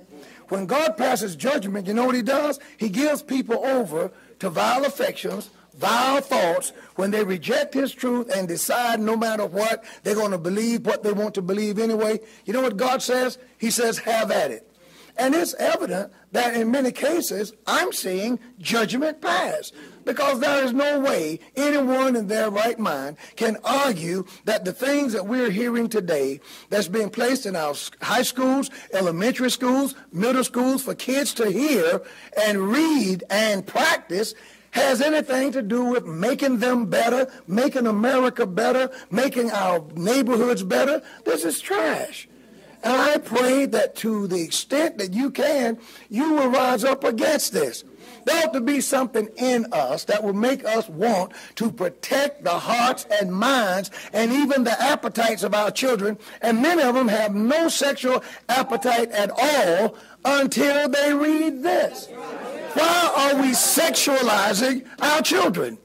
When 0.53 0.67
God 0.67 0.99
passes 0.99 1.35
judgment, 1.35 1.87
you 1.87 1.95
know 1.95 2.05
what 2.05 2.15
he 2.15 2.21
does? 2.21 2.61
He 2.77 2.91
gives 2.91 3.23
people 3.23 3.65
over 3.65 4.13
to 4.41 4.51
vile 4.51 4.85
affections, 4.85 5.49
vile 5.73 6.21
thoughts, 6.21 6.75
when 6.97 7.11
they 7.11 7.25
reject 7.25 7.73
his 7.73 7.91
truth 7.91 8.31
and 8.37 8.47
decide 8.47 9.01
no 9.01 9.17
matter 9.17 9.47
what, 9.47 9.83
they're 10.03 10.15
going 10.15 10.33
to 10.33 10.37
believe 10.37 10.85
what 10.85 11.05
they 11.05 11.13
want 11.15 11.33
to 11.37 11.41
believe 11.41 11.79
anyway. 11.79 12.21
You 12.45 12.53
know 12.53 12.61
what 12.61 12.77
God 12.77 13.01
says? 13.01 13.39
He 13.57 13.71
says, 13.71 13.97
have 14.01 14.31
at 14.31 14.51
it. 14.51 14.71
And 15.17 15.35
it's 15.35 15.55
evident 15.55 16.13
that 16.33 16.55
in 16.55 16.71
many 16.71 16.91
cases, 16.91 17.53
I'm 17.67 17.93
seeing 17.93 18.41
judgment 18.59 19.21
pass 19.21 19.73
because 20.05 20.41
there 20.41 20.65
is 20.65 20.73
no 20.73 21.01
way 21.01 21.39
anyone 21.55 22.17
in 22.17 22.29
their 22.29 22.51
right 22.51 22.79
mind 22.79 23.17
can 23.37 23.57
argue 23.65 24.25
that 24.47 24.65
the 24.65 24.73
things 24.73 25.13
that 25.13 25.27
we're 25.27 25.51
hearing 25.51 25.89
today 25.89 26.41
that's 26.71 26.89
being 26.89 27.11
placed 27.11 27.47
in 27.47 27.55
our 27.55 27.75
high 28.01 28.23
schools, 28.23 28.71
elementary 28.93 29.51
schools, 29.51 29.95
middle 30.13 30.45
schools 30.45 30.83
for 30.83 30.95
kids 30.95 31.35
to 31.35 31.51
hear 31.51 32.03
and 32.47 32.73
read 32.73 33.23
and 33.31 33.67
practice 33.67 34.35
has 34.73 35.03
anything 35.03 35.53
to 35.53 35.61
do 35.61 35.85
with 35.85 36.07
making 36.07 36.59
them 36.59 36.87
better, 36.87 37.31
making 37.47 37.87
America 37.87 38.47
better, 38.47 38.91
making 39.11 39.51
our 39.51 39.85
neighborhoods 39.95 40.63
better. 40.63 41.03
This 41.25 41.45
is 41.45 41.61
trash. 41.61 42.27
And 42.83 43.01
I 43.01 43.19
pray 43.19 43.67
that 43.67 43.95
to 43.97 44.27
the 44.27 44.43
extent 44.43 44.99
that 44.99 45.13
you 45.13 45.31
can, 45.31 45.79
you 46.09 46.33
will 46.35 46.49
rise 46.49 46.85
up 46.85 47.05
against 47.05 47.53
this. 47.53 47.85
There 48.25 48.45
ought 48.45 48.53
to 48.53 48.61
be 48.61 48.81
something 48.81 49.29
in 49.37 49.67
us 49.73 50.05
that 50.05 50.23
will 50.23 50.33
make 50.33 50.65
us 50.65 50.89
want 50.89 51.33
to 51.57 51.71
protect 51.71 52.45
the 52.45 52.51
hearts 52.51 53.07
and 53.11 53.33
minds 53.33 53.91
and 54.13 54.33
even 54.33 54.65
the 54.65 54.81
appetites 54.81 55.43
of 55.43 55.55
our 55.55 55.71
children. 55.71 56.19
And 56.41 56.63
many 56.63 56.83
of 56.83 56.95
them 56.95 57.09
have 57.09 57.35
no 57.35 57.69
sexual 57.69 58.23
appetite 58.49 59.11
at 59.11 59.31
all 59.31 59.97
until 60.25 60.89
they 60.89 61.15
read 61.15 61.63
this. 61.63 62.09
Why 62.75 63.33
are 63.35 63.43
we 63.43 63.49
sexualizing 63.49 64.87
our 65.01 65.23
children? 65.23 65.79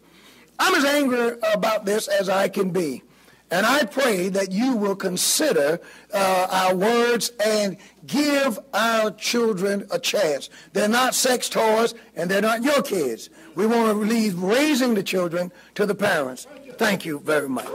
I'm 0.59 0.75
as 0.75 0.85
angry 0.85 1.37
about 1.53 1.85
this 1.85 2.07
as 2.07 2.29
I 2.29 2.49
can 2.49 2.71
be. 2.71 3.03
And 3.49 3.65
I 3.65 3.85
pray 3.85 4.29
that 4.29 4.51
you 4.51 4.75
will 4.75 4.95
consider 4.95 5.79
uh, 6.13 6.47
our 6.51 6.75
words 6.75 7.31
and 7.43 7.77
give 8.05 8.59
our 8.73 9.11
children 9.11 9.87
a 9.89 9.99
chance. 9.99 10.49
They're 10.73 10.89
not 10.89 11.15
sex 11.15 11.47
toys 11.47 11.93
and 12.15 12.29
they're 12.29 12.41
not 12.41 12.63
your 12.63 12.81
kids. 12.81 13.29
We 13.55 13.65
want 13.65 13.89
to 13.91 13.93
leave 14.05 14.41
raising 14.41 14.95
the 14.95 15.03
children 15.03 15.51
to 15.75 15.85
the 15.85 15.95
parents. 15.95 16.45
Thank 16.77 17.05
you 17.05 17.19
very 17.19 17.49
much. 17.49 17.65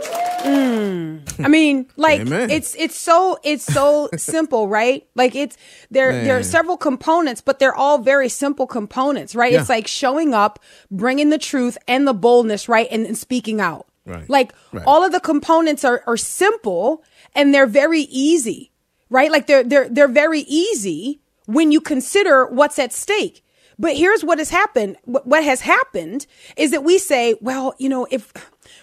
Mm. 0.42 1.44
I 1.44 1.48
mean, 1.48 1.86
like 1.96 2.20
Amen. 2.20 2.50
it's 2.50 2.74
it's 2.76 2.96
so 2.96 3.38
it's 3.42 3.64
so 3.64 4.08
simple, 4.16 4.68
right? 4.68 5.06
Like 5.14 5.34
it's 5.34 5.56
there 5.90 6.12
Man. 6.12 6.24
there 6.24 6.38
are 6.38 6.42
several 6.42 6.76
components, 6.76 7.40
but 7.40 7.58
they're 7.58 7.74
all 7.74 7.98
very 7.98 8.28
simple 8.28 8.66
components, 8.66 9.34
right? 9.34 9.52
Yeah. 9.52 9.60
It's 9.60 9.68
like 9.68 9.86
showing 9.86 10.34
up, 10.34 10.60
bringing 10.90 11.30
the 11.30 11.38
truth 11.38 11.78
and 11.88 12.06
the 12.06 12.14
boldness, 12.14 12.68
right, 12.68 12.88
and, 12.90 13.06
and 13.06 13.18
speaking 13.18 13.60
out. 13.60 13.86
Right. 14.04 14.28
Like 14.28 14.52
right. 14.72 14.84
all 14.86 15.04
of 15.04 15.12
the 15.12 15.20
components 15.20 15.84
are, 15.84 16.02
are 16.06 16.16
simple 16.16 17.04
and 17.34 17.54
they're 17.54 17.66
very 17.66 18.02
easy, 18.02 18.72
right? 19.10 19.30
Like 19.30 19.46
they're, 19.46 19.64
they're, 19.64 19.88
they're 19.88 20.08
very 20.08 20.40
easy 20.40 21.20
when 21.46 21.70
you 21.70 21.80
consider 21.80 22.46
what's 22.46 22.78
at 22.78 22.92
stake. 22.92 23.44
But 23.78 23.96
here's 23.96 24.24
what 24.24 24.38
has 24.38 24.50
happened. 24.50 24.96
What 25.04 25.44
has 25.44 25.62
happened 25.62 26.26
is 26.56 26.70
that 26.72 26.84
we 26.84 26.98
say, 26.98 27.36
well, 27.40 27.74
you 27.78 27.88
know, 27.88 28.06
if 28.10 28.32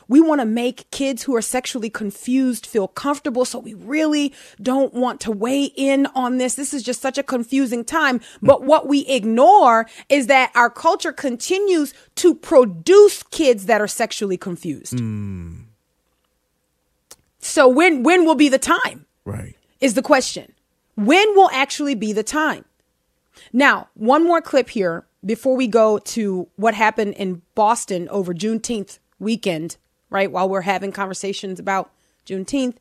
we 0.09 0.19
want 0.19 0.41
to 0.41 0.45
make 0.45 0.89
kids 0.91 1.23
who 1.23 1.35
are 1.35 1.41
sexually 1.41 1.89
confused 1.89 2.65
feel 2.65 2.89
comfortable. 2.89 3.45
So 3.45 3.59
we 3.59 3.75
really 3.75 4.33
don't 4.61 4.93
want 4.93 5.21
to 5.21 5.31
weigh 5.31 5.65
in 5.75 6.07
on 6.07 6.39
this. 6.39 6.55
This 6.55 6.73
is 6.73 6.83
just 6.83 7.01
such 7.01 7.17
a 7.17 7.23
confusing 7.23 7.85
time. 7.85 8.19
But 8.41 8.63
what 8.63 8.87
we 8.87 9.05
ignore 9.07 9.87
is 10.09 10.27
that 10.27 10.51
our 10.55 10.69
culture 10.69 11.13
continues 11.13 11.93
to 12.15 12.35
produce 12.35 13.23
kids 13.23 13.67
that 13.67 13.79
are 13.79 13.87
sexually 13.87 14.35
confused. 14.35 14.97
Mm. 14.97 15.65
So 17.39 17.69
when, 17.69 18.03
when 18.03 18.25
will 18.25 18.35
be 18.35 18.49
the 18.49 18.59
time? 18.59 19.05
Right. 19.23 19.55
Is 19.79 19.93
the 19.93 20.01
question. 20.01 20.53
When 20.95 21.35
will 21.35 21.49
actually 21.53 21.95
be 21.95 22.11
the 22.11 22.23
time? 22.23 22.65
Now, 23.53 23.87
one 23.93 24.25
more 24.25 24.41
clip 24.41 24.69
here 24.69 25.05
before 25.25 25.55
we 25.55 25.67
go 25.67 25.99
to 25.99 26.49
what 26.55 26.73
happened 26.73 27.13
in 27.13 27.41
Boston 27.55 28.09
over 28.09 28.33
Juneteenth 28.33 28.99
weekend 29.19 29.77
right? 30.09 30.31
While 30.31 30.49
we're 30.49 30.61
having 30.61 30.91
conversations 30.91 31.59
about 31.59 31.91
Juneteenth. 32.25 32.75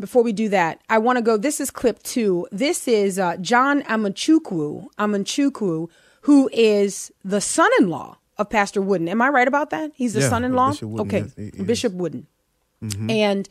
Before 0.00 0.22
we 0.22 0.32
do 0.32 0.48
that, 0.50 0.80
I 0.88 0.98
want 0.98 1.16
to 1.16 1.22
go. 1.22 1.36
This 1.36 1.60
is 1.60 1.70
clip 1.70 2.02
two. 2.02 2.46
This 2.52 2.86
is 2.86 3.18
uh, 3.18 3.36
John 3.38 3.82
Amanchukwu, 3.82 4.86
Amanchukwu, 4.98 5.88
who 6.22 6.48
is 6.52 7.10
the 7.24 7.40
son-in-law 7.40 8.16
of 8.36 8.50
Pastor 8.50 8.80
Wooden. 8.80 9.08
Am 9.08 9.20
I 9.20 9.28
right 9.28 9.48
about 9.48 9.70
that? 9.70 9.90
He's 9.94 10.12
the 10.12 10.20
yeah, 10.20 10.28
son-in-law. 10.28 10.74
Okay, 11.00 11.24
yes, 11.36 11.50
Bishop 11.64 11.94
Wooden, 11.94 12.28
mm-hmm. 12.82 13.10
and 13.10 13.48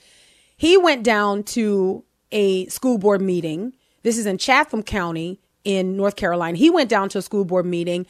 he 0.55 0.77
went 0.77 1.03
down 1.03 1.43
to 1.43 2.05
a 2.31 2.65
school 2.67 2.97
board 2.97 3.21
meeting. 3.21 3.73
This 4.03 4.17
is 4.17 4.25
in 4.25 4.37
Chatham 4.37 4.83
County 4.83 5.41
in 5.63 5.97
North 5.97 6.15
Carolina. 6.15 6.57
He 6.57 6.69
went 6.69 6.89
down 6.89 7.09
to 7.09 7.17
a 7.17 7.21
school 7.21 7.43
board 7.43 7.65
meeting 7.65 8.05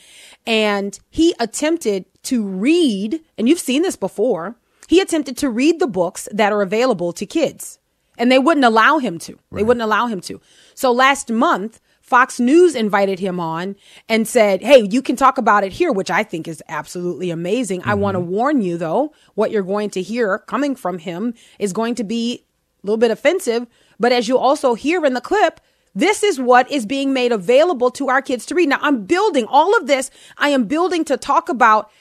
and 0.46 1.00
he 1.10 1.34
attempted 1.40 2.06
to 2.28 2.46
read, 2.46 3.22
and 3.38 3.48
you've 3.50 3.60
seen 3.60 3.82
this 3.82 3.96
before, 3.96 4.56
he 4.88 5.02
attempted 5.02 5.38
to 5.38 5.50
read 5.50 5.80
the 5.80 5.88
books 5.88 6.28
that 6.32 6.54
are 6.54 6.62
available 6.62 7.12
to 7.14 7.26
kids. 7.26 7.80
And 8.18 8.32
they 8.32 8.40
wouldn't 8.40 8.66
allow 8.66 8.98
him 8.98 9.20
to. 9.20 9.34
Right. 9.34 9.60
They 9.60 9.64
wouldn't 9.64 9.84
allow 9.84 10.08
him 10.08 10.22
to. 10.22 10.42
So 10.74 10.92
last 10.92 11.30
month, 11.30 11.80
Fox 12.02 12.40
News 12.40 12.74
invited 12.74 13.20
him 13.20 13.38
on 13.40 13.76
and 14.08 14.28
said, 14.28 14.62
Hey, 14.62 14.88
you 14.90 15.02
can 15.02 15.18
talk 15.18 15.38
about 15.38 15.66
it 15.66 15.74
here, 15.74 15.92
which 15.92 16.10
I 16.10 16.24
think 16.24 16.48
is 16.48 16.64
absolutely 16.70 17.32
amazing. 17.32 17.82
Mm-hmm. 17.82 17.90
I 17.90 17.96
want 17.96 18.16
to 18.16 18.22
warn 18.22 18.62
you, 18.62 18.78
though, 18.78 19.14
what 19.36 19.52
you're 19.52 19.62
going 19.62 19.90
to 19.92 20.02
hear 20.02 20.40
coming 20.40 20.76
from 20.76 21.00
him 21.00 21.34
is 21.60 21.74
going 21.74 21.96
to 21.96 22.06
be 22.06 22.46
a 22.82 22.88
little 22.88 22.98
bit 22.98 23.12
offensive. 23.12 23.68
But 24.00 24.14
as 24.14 24.28
you 24.28 24.38
also 24.38 24.74
hear 24.74 25.06
in 25.06 25.16
the 25.16 25.22
clip, 25.22 25.60
this 25.94 26.24
is 26.24 26.40
what 26.40 26.72
is 26.72 26.86
being 26.86 27.12
made 27.12 27.32
available 27.32 27.92
to 27.92 28.08
our 28.08 28.22
kids 28.22 28.46
to 28.46 28.56
read. 28.56 28.70
Now, 28.70 28.80
I'm 28.82 29.04
building 29.06 29.46
all 29.50 29.76
of 29.76 29.88
this. 29.88 30.10
I 30.38 30.50
am 30.50 30.66
building 30.66 31.04
to 31.06 31.18
talk 31.18 31.50
about 31.50 31.92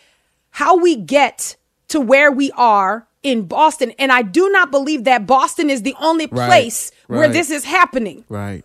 how 0.57 0.75
we 0.75 0.97
get 0.97 1.55
to 1.89 2.01
where 2.01 2.33
we 2.33 2.51
are 2.53 3.07
in 3.23 3.43
Boston. 3.43 3.93
And 3.99 4.11
I 4.11 4.23
do 4.23 4.49
not 4.49 4.71
believe 4.71 5.05
that 5.05 5.27
Boston 5.27 5.69
is 5.69 5.83
the 5.83 5.95
only 6.01 6.27
place 6.27 6.93
right, 7.09 7.19
where 7.19 7.29
this 7.29 7.51
is 7.51 7.65
happening. 7.65 8.25
Right. 8.31 8.65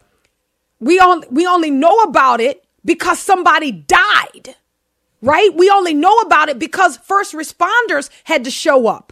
We 0.79 1.01
only 1.01 1.27
we 1.29 1.45
only 1.45 1.69
know 1.69 1.97
about 2.03 2.39
it 2.39 2.63
because 2.85 3.19
somebody 3.19 3.73
died. 3.73 4.55
Right? 5.21 5.53
We 5.53 5.69
only 5.69 5.93
know 5.93 6.15
about 6.19 6.47
it 6.47 6.59
because 6.59 6.95
first 6.95 7.33
responders 7.33 8.09
had 8.23 8.45
to 8.45 8.51
show 8.51 8.87
up. 8.87 9.11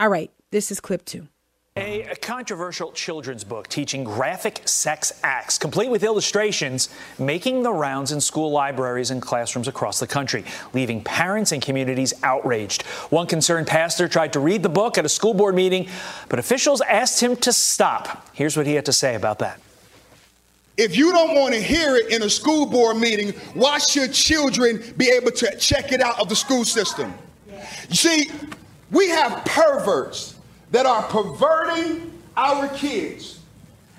All 0.00 0.08
right, 0.08 0.30
this 0.50 0.72
is 0.72 0.80
clip 0.80 1.04
2. 1.04 1.28
A, 1.76 2.14
controversial 2.22 2.92
children's 2.92 3.42
book 3.42 3.66
teaching 3.66 4.04
graphic 4.04 4.60
sex 4.64 5.12
acts, 5.24 5.58
complete 5.58 5.90
with 5.90 6.04
illustrations, 6.04 6.88
making 7.18 7.64
the 7.64 7.72
rounds 7.72 8.12
in 8.12 8.20
school 8.20 8.52
libraries 8.52 9.10
and 9.10 9.20
classrooms 9.20 9.66
across 9.66 9.98
the 9.98 10.06
country, 10.06 10.44
leaving 10.72 11.02
parents 11.02 11.50
and 11.50 11.60
communities 11.60 12.14
outraged. 12.22 12.82
One 13.10 13.26
concerned 13.26 13.66
pastor 13.66 14.06
tried 14.06 14.34
to 14.34 14.38
read 14.38 14.62
the 14.62 14.68
book 14.68 14.98
at 14.98 15.04
a 15.04 15.08
school 15.08 15.34
board 15.34 15.56
meeting, 15.56 15.88
but 16.28 16.38
officials 16.38 16.80
asked 16.80 17.20
him 17.20 17.34
to 17.38 17.52
stop. 17.52 18.28
Here's 18.34 18.56
what 18.56 18.68
he 18.68 18.74
had 18.74 18.86
to 18.86 18.92
say 18.92 19.16
about 19.16 19.40
that. 19.40 19.60
If 20.76 20.96
you 20.96 21.10
don't 21.10 21.34
want 21.34 21.54
to 21.54 21.60
hear 21.60 21.96
it 21.96 22.12
in 22.12 22.22
a 22.22 22.30
school 22.30 22.66
board 22.66 22.98
meeting, 22.98 23.30
why 23.54 23.78
should 23.78 24.12
children 24.12 24.80
be 24.96 25.08
able 25.08 25.32
to 25.32 25.56
check 25.58 25.90
it 25.90 26.00
out 26.00 26.20
of 26.20 26.28
the 26.28 26.36
school 26.36 26.64
system? 26.64 27.12
You 27.88 27.96
see, 27.96 28.30
we 28.92 29.08
have 29.08 29.44
perverts 29.44 30.33
that 30.74 30.86
are 30.86 31.04
perverting 31.04 32.10
our 32.36 32.66
kids. 32.70 33.38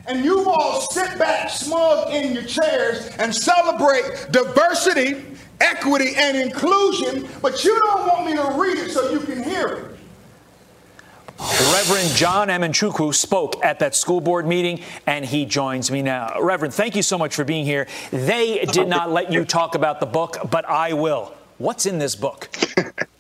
And 0.08 0.26
you 0.26 0.50
all 0.50 0.82
sit 0.82 1.18
back 1.18 1.50
smug 1.50 2.14
in 2.14 2.34
your 2.34 2.44
chairs 2.44 3.08
and 3.18 3.34
celebrate 3.34 4.28
diversity, 4.32 5.24
equity, 5.62 6.16
and 6.18 6.36
inclusion, 6.36 7.30
but 7.42 7.64
you 7.64 7.80
don't 7.80 8.08
want 8.08 8.26
me 8.26 8.36
to 8.36 8.60
read 8.60 8.78
it 8.78 8.92
so 8.92 9.10
you 9.10 9.22
can 9.22 9.42
hear 9.42 9.68
it. 9.68 9.92
Reverend 11.40 12.10
John 12.10 12.50
Amanchukwu 12.50 13.14
spoke 13.14 13.64
at 13.64 13.80
that 13.80 13.96
school 13.96 14.20
board 14.20 14.46
meeting, 14.46 14.82
and 15.08 15.24
he 15.24 15.46
joins 15.46 15.90
me 15.90 16.02
now. 16.02 16.42
Reverend, 16.42 16.74
thank 16.74 16.98
you 16.98 17.04
so 17.04 17.18
much 17.18 17.34
for 17.36 17.46
being 17.46 17.64
here. 17.64 17.88
They 18.12 18.66
did 18.66 18.90
not 18.90 19.10
let 19.12 19.32
you 19.32 19.46
talk 19.46 19.76
about 19.76 20.02
the 20.02 20.08
book, 20.08 20.50
but 20.52 20.66
I 20.66 20.92
will. 20.92 21.34
What's 21.58 21.86
in 21.86 22.00
this 22.00 22.18
book? 22.18 22.50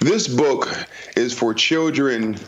This 0.00 0.28
book 0.28 0.68
is 1.16 1.32
for 1.32 1.54
children 1.54 2.38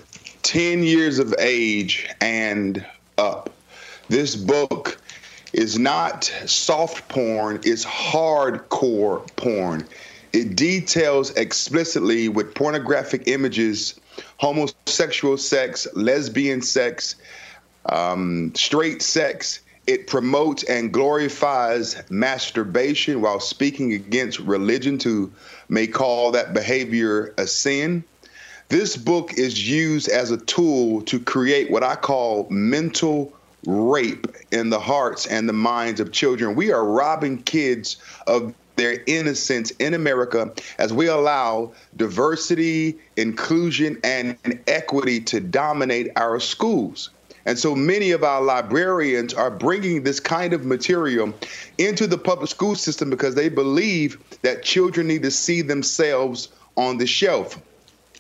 10 0.43 0.83
years 0.83 1.19
of 1.19 1.35
age 1.39 2.09
and 2.21 2.85
up. 3.17 3.51
This 4.09 4.37
book 4.37 5.01
is 5.53 5.79
not 5.79 6.25
soft 6.47 7.09
porn, 7.09 7.61
it's 7.65 7.85
hardcore 7.85 9.27
porn. 9.37 9.87
It 10.33 10.57
details 10.57 11.31
explicitly 11.33 12.29
with 12.29 12.55
pornographic 12.55 13.27
images 13.27 13.99
homosexual 14.39 15.37
sex, 15.37 15.87
lesbian 15.95 16.63
sex, 16.63 17.17
um, 17.87 18.53
straight 18.55 19.03
sex. 19.03 19.61
It 19.87 20.07
promotes 20.07 20.65
and 20.65 20.93
glorifies 20.93 22.03
masturbation 22.11 23.23
while 23.23 23.41
speaking 23.41 23.95
against 23.95 24.39
religion 24.39 24.99
to 24.99 25.33
may 25.69 25.87
call 25.87 26.33
that 26.33 26.55
behavior 26.55 27.35
a 27.39 27.47
sin. 27.47 28.05
This 28.69 28.97
book 28.97 29.35
is 29.35 29.69
used 29.69 30.09
as 30.09 30.31
a 30.31 30.37
tool 30.37 31.03
to 31.03 31.19
create 31.19 31.71
what 31.71 31.83
I 31.83 31.97
call 31.97 32.47
mental 32.51 33.33
rape 33.67 34.27
in 34.53 34.71
the 34.71 34.81
hearts 34.81 35.27
and 35.27 35.49
the 35.49 35.55
minds 35.55 36.01
of 36.01 36.13
children. 36.13 36.55
We 36.55 36.73
are 36.73 36.85
robbing 36.85 37.43
kids 37.43 37.97
of 38.27 38.55
their 38.77 39.03
innocence 39.07 39.71
in 39.73 39.95
America 39.95 40.53
as 40.79 40.93
we 40.93 41.09
allow 41.09 41.73
diversity, 41.97 42.97
inclusion, 43.17 43.99
and 44.05 44.37
equity 44.67 45.21
to 45.21 45.41
dominate 45.41 46.11
our 46.17 46.39
schools. 46.39 47.11
And 47.49 47.59
so 47.59 47.75
many 47.75 48.11
of 48.11 48.23
our 48.23 48.43
librarians 48.43 49.33
are 49.33 49.51
bringing 49.51 50.03
this 50.03 50.21
kind 50.21 50.53
of 50.53 50.67
material 50.67 51.33
into 51.79 52.07
the 52.07 52.19
public 52.19 52.51
school 52.51 52.75
system 52.75 53.09
because 53.09 53.35
they 53.35 53.49
believe 53.49 54.19
that 54.43 54.63
children 54.63 55.07
need 55.07 55.23
to 55.23 55.31
see 55.31 55.63
themselves 55.63 56.51
on 56.77 56.99
the 56.99 57.07
shelf. 57.07 57.59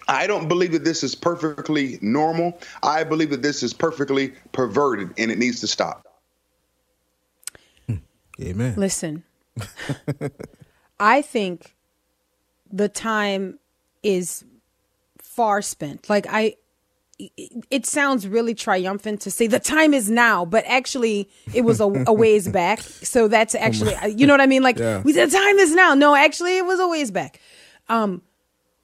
I 0.09 0.27
don't 0.27 0.49
believe 0.49 0.73
that 0.73 0.85
this 0.85 1.05
is 1.05 1.15
perfectly 1.15 1.99
normal. 2.01 2.59
I 2.83 3.05
believe 3.05 3.29
that 3.29 3.43
this 3.43 3.63
is 3.63 3.75
perfectly 3.75 4.33
perverted 4.53 5.13
and 5.19 5.31
it 5.31 5.37
needs 5.37 5.61
to 5.61 5.67
stop. 5.67 6.09
Hmm. 7.87 7.97
Amen. 8.41 8.77
Listen, 8.79 9.25
I 10.99 11.21
think 11.21 11.75
the 12.73 12.89
time 12.89 13.59
is 14.03 14.47
far 15.19 15.61
spent. 15.61 16.09
Like 16.09 16.27
I 16.31 16.55
it 17.19 17.85
sounds 17.85 18.29
really 18.29 18.55
triumphant 18.55 19.21
to 19.23 19.31
say 19.31 19.47
the 19.47 19.59
time 19.59 19.93
is 19.93 20.11
now, 20.11 20.45
but 20.45 20.65
actually 20.67 21.29
it 21.53 21.63
was 21.63 21.81
a, 21.81 22.05
a 22.07 22.13
ways 22.13 22.49
back. 22.61 22.81
So 22.81 23.29
that's 23.29 23.55
oh 23.55 23.59
actually, 23.59 23.95
you 24.17 24.27
know 24.27 24.33
what 24.33 24.41
I 24.41 24.47
mean? 24.47 24.63
Like 24.63 24.79
yeah. 24.79 25.03
we 25.03 25.13
said, 25.13 25.31
the 25.31 25.37
time 25.37 25.59
is 25.59 25.75
now. 25.75 25.95
No, 25.95 26.15
actually 26.15 26.59
it 26.59 26.65
was 26.65 26.79
a 26.81 26.87
ways 26.87 27.11
back. 27.11 27.41
Um, 27.89 28.23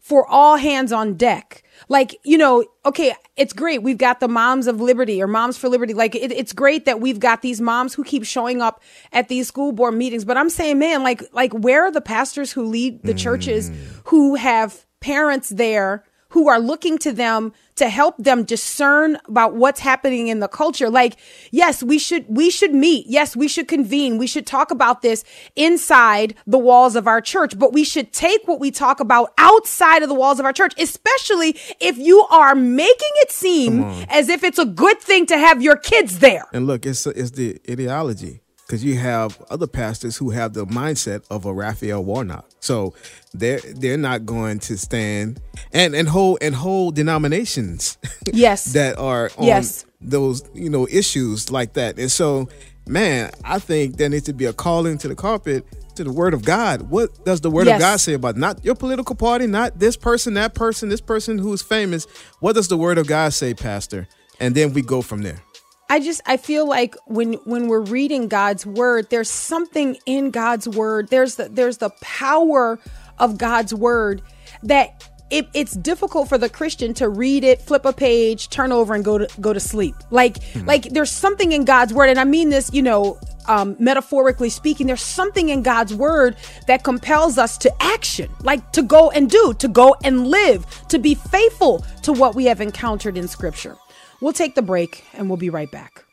for 0.05 0.27
all 0.27 0.59
hands 0.59 0.92
on 0.92 1.14
deck. 1.14 1.62
Like, 1.88 2.20
you 2.25 2.37
know, 2.37 2.66
okay, 2.85 3.14
it's 3.37 3.55
great. 3.55 3.83
We've 3.83 3.97
got 3.97 4.20
the 4.20 4.29
moms 4.29 4.66
of 4.66 4.79
liberty 4.79 5.23
or 5.23 5.27
moms 5.27 5.57
for 5.57 5.70
liberty. 5.70 5.94
Like, 5.94 6.14
it, 6.14 6.31
it's 6.31 6.53
great 6.53 6.85
that 6.85 7.01
we've 7.01 7.18
got 7.18 7.40
these 7.40 7.59
moms 7.59 7.94
who 7.94 8.05
keep 8.05 8.23
showing 8.23 8.61
up 8.61 8.83
at 9.14 9.29
these 9.29 9.49
school 9.49 9.73
board 9.73 9.94
meetings. 9.94 10.27
But 10.27 10.37
I'm 10.37 10.51
saying, 10.51 10.79
man, 10.79 11.03
like, 11.03 11.23
like 11.33 11.55
where 11.55 11.85
are 11.85 11.90
the 11.90 12.03
pastors 12.03 12.53
who 12.53 12.66
lead 12.66 13.03
the 13.03 13.14
churches 13.14 13.70
mm. 13.70 13.77
who 14.05 14.35
have 14.35 14.85
parents 15.01 15.49
there 15.49 16.05
who 16.29 16.49
are 16.49 16.59
looking 16.59 16.99
to 16.99 17.12
them 17.12 17.53
to 17.76 17.88
help 17.88 18.16
them 18.18 18.44
discern 18.44 19.18
about 19.26 19.54
what's 19.54 19.80
happening 19.80 20.28
in 20.28 20.40
the 20.40 20.48
culture. 20.48 20.88
Like, 20.88 21.16
yes, 21.50 21.82
we 21.82 21.98
should, 21.98 22.24
we 22.28 22.50
should 22.50 22.74
meet. 22.74 23.06
Yes, 23.08 23.34
we 23.34 23.48
should 23.48 23.68
convene. 23.68 24.18
We 24.18 24.26
should 24.26 24.46
talk 24.46 24.70
about 24.70 25.02
this 25.02 25.24
inside 25.56 26.34
the 26.46 26.58
walls 26.58 26.96
of 26.96 27.06
our 27.06 27.20
church, 27.20 27.58
but 27.58 27.72
we 27.72 27.84
should 27.84 28.12
take 28.12 28.46
what 28.46 28.60
we 28.60 28.70
talk 28.70 29.00
about 29.00 29.32
outside 29.38 30.02
of 30.02 30.08
the 30.08 30.14
walls 30.14 30.38
of 30.38 30.46
our 30.46 30.52
church, 30.52 30.74
especially 30.78 31.56
if 31.80 31.98
you 31.98 32.22
are 32.30 32.54
making 32.54 33.10
it 33.16 33.32
seem 33.32 33.82
as 34.08 34.28
if 34.28 34.44
it's 34.44 34.58
a 34.58 34.64
good 34.64 35.00
thing 35.00 35.26
to 35.26 35.38
have 35.38 35.62
your 35.62 35.76
kids 35.76 36.20
there. 36.20 36.46
And 36.52 36.66
look, 36.66 36.87
it's, 36.87 37.06
it's 37.06 37.32
the 37.32 37.60
ideology 37.68 38.43
because 38.66 38.85
you 38.85 38.96
have 38.96 39.40
other 39.50 39.66
pastors 39.66 40.16
who 40.16 40.31
have 40.31 40.55
the 40.55 40.66
mindset 40.66 41.24
of 41.31 41.44
a 41.44 41.53
Raphael 41.53 42.05
Warnock. 42.05 42.46
So 42.61 42.94
they're 43.33 43.61
they're 43.61 43.98
not 43.98 44.24
going 44.24 44.59
to 44.61 44.79
stand 44.79 45.40
and 45.72 45.94
and 45.94 46.09
whole 46.09 46.38
and 46.40 46.55
whole 46.55 46.90
denominations. 46.90 47.98
Yes, 48.33 48.72
that 48.72 48.98
are 48.98 49.31
on 49.37 49.46
yes. 49.46 49.85
those 50.00 50.42
you 50.55 50.70
know 50.70 50.88
issues 50.90 51.50
like 51.50 51.74
that. 51.74 51.98
And 51.98 52.11
so, 52.11 52.48
man, 52.88 53.31
I 53.44 53.59
think 53.59 53.96
there 53.96 54.09
needs 54.09 54.24
to 54.24 54.33
be 54.33 54.46
a 54.46 54.53
calling 54.53 54.98
to 54.98 55.09
the 55.09 55.14
carpet 55.14 55.64
to 55.96 56.05
the 56.05 56.12
Word 56.12 56.35
of 56.35 56.44
God. 56.44 56.83
What 56.83 57.24
does 57.24 57.40
the 57.40 57.50
Word 57.50 57.66
yes. 57.66 57.77
of 57.77 57.81
God 57.81 57.96
say 58.00 58.14
about 58.14 58.37
not 58.37 58.64
your 58.64 58.74
political 58.74 59.14
party, 59.14 59.46
not 59.46 59.79
this 59.79 59.96
person, 59.96 60.35
that 60.35 60.55
person, 60.55 60.88
this 60.88 61.00
person 61.00 61.38
who's 61.38 61.62
famous? 61.62 62.07
What 62.40 62.55
does 62.55 62.68
the 62.68 62.77
Word 62.77 62.98
of 62.98 63.07
God 63.07 63.33
say, 63.33 63.55
Pastor? 63.55 64.09
And 64.40 64.55
then 64.55 64.72
we 64.72 64.83
go 64.83 65.03
from 65.03 65.22
there. 65.22 65.40
I 65.88 66.01
just 66.01 66.23
I 66.27 66.37
feel 66.37 66.66
like 66.66 66.97
when 67.07 67.35
when 67.44 67.68
we're 67.68 67.81
reading 67.81 68.29
God's 68.29 68.64
word, 68.64 69.11
there's 69.11 69.31
something 69.31 69.97
in 70.07 70.31
God's 70.31 70.68
word. 70.68 71.09
There's 71.09 71.37
the 71.37 71.49
there's 71.49 71.79
the 71.79 71.90
power 72.01 72.79
of 73.18 73.38
God's 73.38 73.75
word 73.75 74.23
that 74.62 75.09
it, 75.31 75.49
it's 75.55 75.73
difficult 75.73 76.29
for 76.29 76.38
the 76.38 76.49
Christian 76.49 76.94
to 76.94 77.09
read 77.09 77.44
it, 77.44 77.61
flip 77.61 77.85
a 77.85 77.92
page, 77.92 78.51
turn 78.51 78.73
over, 78.73 78.94
and 78.94 79.05
go 79.05 79.18
to 79.18 79.29
go 79.40 79.53
to 79.53 79.61
sleep. 79.61 79.94
Like 80.11 80.42
hmm. 80.42 80.64
like 80.64 80.85
there's 80.85 81.11
something 81.11 81.53
in 81.53 81.64
God's 81.64 81.92
word, 81.92 82.11
and 82.11 82.18
I 82.18 82.25
mean 82.25 82.51
this, 82.51 82.73
you 82.73 82.83
know, 82.83 83.18
um, 83.47 83.77
metaphorically 83.79 84.51
speaking. 84.51 84.87
There's 84.87 85.03
something 85.03 85.49
in 85.49 85.62
God's 85.62 85.94
word 85.94 86.37
that 86.66 86.85
compels 86.85 87.37
us 87.37 87.59
to 87.59 87.83
action, 87.83 88.31
like 88.42 88.73
to 88.73 88.83
go 88.83 89.11
and 89.11 89.31
do, 89.31 89.55
to 89.55 89.68
go 89.68 89.97
and 90.05 90.27
live, 90.29 90.66
to 90.88 90.99
be 90.99 91.14
faithful 91.14 91.85
to 92.03 92.12
what 92.12 92.35
we 92.35 92.44
have 92.47 92.61
encountered 92.61 93.16
in 93.16 93.29
Scripture. 93.29 93.77
We'll 94.20 94.33
take 94.33 94.55
the 94.55 94.62
break 94.62 95.05
and 95.14 95.29
we'll 95.29 95.37
be 95.37 95.50
right 95.50 95.70
back. 95.70 96.05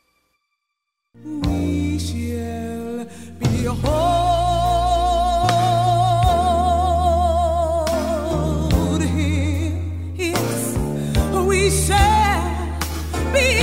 We 1.24 1.98
shall 1.98 3.06
be 3.38 3.68
we 11.46 11.70
shall 11.70 12.78
be 13.32 13.60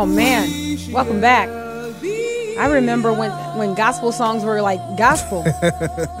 Oh 0.00 0.06
man, 0.06 0.48
welcome 0.92 1.20
back. 1.20 1.50
I 2.58 2.68
remember 2.72 3.12
when 3.12 3.30
when 3.58 3.74
gospel 3.74 4.12
songs 4.12 4.46
were 4.46 4.62
like 4.62 4.80
gospel. 4.96 5.44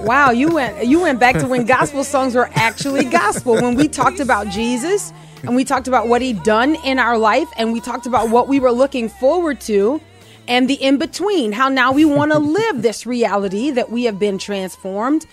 wow, 0.00 0.32
you 0.32 0.50
went 0.52 0.84
you 0.84 1.00
went 1.00 1.18
back 1.18 1.36
to 1.36 1.46
when 1.46 1.64
gospel 1.64 2.04
songs 2.04 2.34
were 2.34 2.50
actually 2.52 3.06
gospel. 3.06 3.54
When 3.54 3.76
we 3.76 3.88
talked 3.88 4.20
about 4.20 4.48
Jesus 4.48 5.14
and 5.44 5.56
we 5.56 5.64
talked 5.64 5.88
about 5.88 6.08
what 6.08 6.20
he'd 6.20 6.42
done 6.42 6.74
in 6.84 6.98
our 6.98 7.16
life 7.16 7.48
and 7.56 7.72
we 7.72 7.80
talked 7.80 8.04
about 8.04 8.28
what 8.28 8.48
we 8.48 8.60
were 8.60 8.70
looking 8.70 9.08
forward 9.08 9.62
to 9.62 9.98
and 10.46 10.68
the 10.68 10.74
in 10.74 10.98
between, 10.98 11.50
how 11.50 11.70
now 11.70 11.90
we 11.90 12.04
want 12.04 12.32
to 12.32 12.38
live 12.60 12.82
this 12.82 13.06
reality 13.06 13.70
that 13.70 13.90
we 13.90 14.04
have 14.04 14.18
been 14.18 14.36
transformed. 14.36 15.24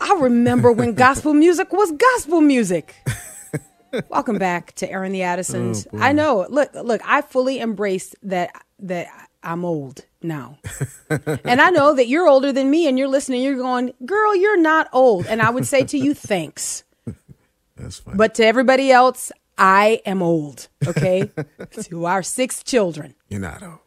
I 0.00 0.18
remember 0.18 0.72
when 0.72 0.94
gospel 0.94 1.34
music 1.34 1.72
was 1.72 1.92
gospel 1.92 2.40
music. 2.40 2.96
Welcome 4.08 4.38
back 4.38 4.74
to 4.76 4.90
Airing 4.90 5.12
the 5.12 5.22
Addisons. 5.22 5.86
Oh, 5.92 5.98
I 5.98 6.12
know. 6.12 6.46
Look, 6.48 6.74
look. 6.74 7.00
I 7.04 7.22
fully 7.22 7.58
embrace 7.60 8.14
that 8.22 8.50
that 8.80 9.08
I'm 9.42 9.64
old 9.64 10.04
now, 10.22 10.58
and 11.10 11.60
I 11.60 11.70
know 11.70 11.94
that 11.94 12.08
you're 12.08 12.28
older 12.28 12.52
than 12.52 12.70
me, 12.70 12.88
and 12.88 12.98
you're 12.98 13.08
listening. 13.08 13.42
You're 13.42 13.56
going, 13.56 13.92
girl, 14.04 14.36
you're 14.36 14.60
not 14.60 14.88
old, 14.92 15.26
and 15.26 15.40
I 15.40 15.50
would 15.50 15.66
say 15.66 15.84
to 15.84 15.98
you, 15.98 16.14
thanks. 16.14 16.84
That's 17.76 18.00
fine. 18.00 18.16
But 18.16 18.34
to 18.36 18.44
everybody 18.44 18.90
else, 18.90 19.30
I 19.56 20.00
am 20.04 20.22
old. 20.22 20.68
Okay, 20.86 21.30
to 21.82 22.06
our 22.06 22.22
six 22.22 22.62
children, 22.62 23.14
you're 23.28 23.40
not 23.40 23.62
old. 23.62 23.78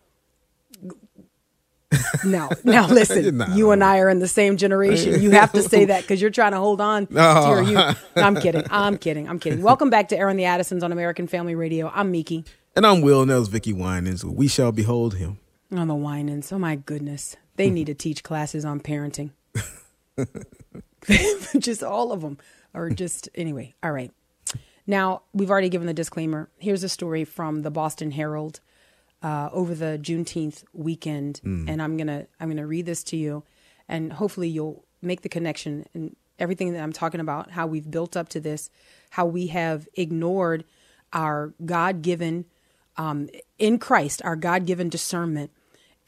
No, 2.23 2.49
now 2.63 2.87
listen, 2.89 3.43
you 3.53 3.71
and 3.71 3.83
I 3.83 3.99
are 3.99 4.09
in 4.09 4.19
the 4.19 4.27
same 4.27 4.57
generation. 4.57 5.21
You 5.21 5.31
have 5.31 5.51
to 5.53 5.61
say 5.63 5.85
that 5.85 6.01
because 6.01 6.21
you're 6.21 6.31
trying 6.31 6.51
to 6.51 6.57
hold 6.57 6.79
on 6.79 7.07
no. 7.09 7.33
to 7.33 7.39
oh. 7.39 7.49
your 7.53 7.63
youth. 7.63 8.07
No, 8.15 8.23
I'm 8.23 8.35
kidding. 8.35 8.63
I'm 8.69 8.97
kidding. 8.97 9.29
I'm 9.29 9.39
kidding. 9.39 9.61
Welcome 9.61 9.89
back 9.89 10.09
to 10.09 10.17
Airing 10.17 10.37
the 10.37 10.45
Addisons 10.45 10.83
on 10.83 10.91
American 10.91 11.27
Family 11.27 11.55
Radio. 11.55 11.91
I'm 11.93 12.11
Miki. 12.11 12.45
And 12.75 12.85
I'm 12.85 13.01
Will 13.01 13.25
Nels 13.25 13.49
Vickie 13.49 13.73
Winans. 13.73 14.23
We 14.23 14.47
shall 14.47 14.71
behold 14.71 15.15
him. 15.15 15.39
On 15.71 15.87
the 15.87 15.95
Winans. 15.95 16.51
Oh 16.51 16.59
my 16.59 16.75
goodness. 16.75 17.35
They 17.55 17.69
need 17.69 17.85
to 17.85 17.93
teach 17.93 18.23
classes 18.23 18.65
on 18.65 18.79
parenting. 18.79 19.31
just 21.57 21.83
all 21.83 22.11
of 22.11 22.21
them. 22.21 22.37
Or 22.73 22.89
just 22.89 23.29
anyway. 23.35 23.73
All 23.81 23.91
right. 23.91 24.11
Now, 24.87 25.23
we've 25.33 25.51
already 25.51 25.69
given 25.69 25.87
the 25.87 25.93
disclaimer. 25.93 26.49
Here's 26.57 26.83
a 26.83 26.89
story 26.89 27.23
from 27.23 27.61
the 27.61 27.71
Boston 27.71 28.11
Herald 28.11 28.59
uh, 29.21 29.49
over 29.51 29.75
the 29.75 29.99
Juneteenth 30.01 30.63
weekend, 30.73 31.41
mm. 31.43 31.69
and 31.69 31.81
I'm 31.81 31.97
gonna 31.97 32.27
I'm 32.39 32.49
gonna 32.49 32.67
read 32.67 32.85
this 32.85 33.03
to 33.05 33.17
you, 33.17 33.43
and 33.87 34.13
hopefully 34.13 34.49
you'll 34.49 34.85
make 35.01 35.21
the 35.21 35.29
connection 35.29 35.85
and 35.93 36.15
everything 36.39 36.73
that 36.73 36.81
I'm 36.81 36.93
talking 36.93 37.19
about, 37.19 37.51
how 37.51 37.67
we've 37.67 37.89
built 37.89 38.17
up 38.17 38.29
to 38.29 38.39
this, 38.39 38.69
how 39.11 39.25
we 39.25 39.47
have 39.47 39.87
ignored 39.93 40.63
our 41.13 41.53
God 41.63 42.01
given 42.01 42.45
um, 42.97 43.29
in 43.59 43.77
Christ, 43.77 44.21
our 44.25 44.35
God 44.35 44.65
given 44.65 44.89
discernment, 44.89 45.51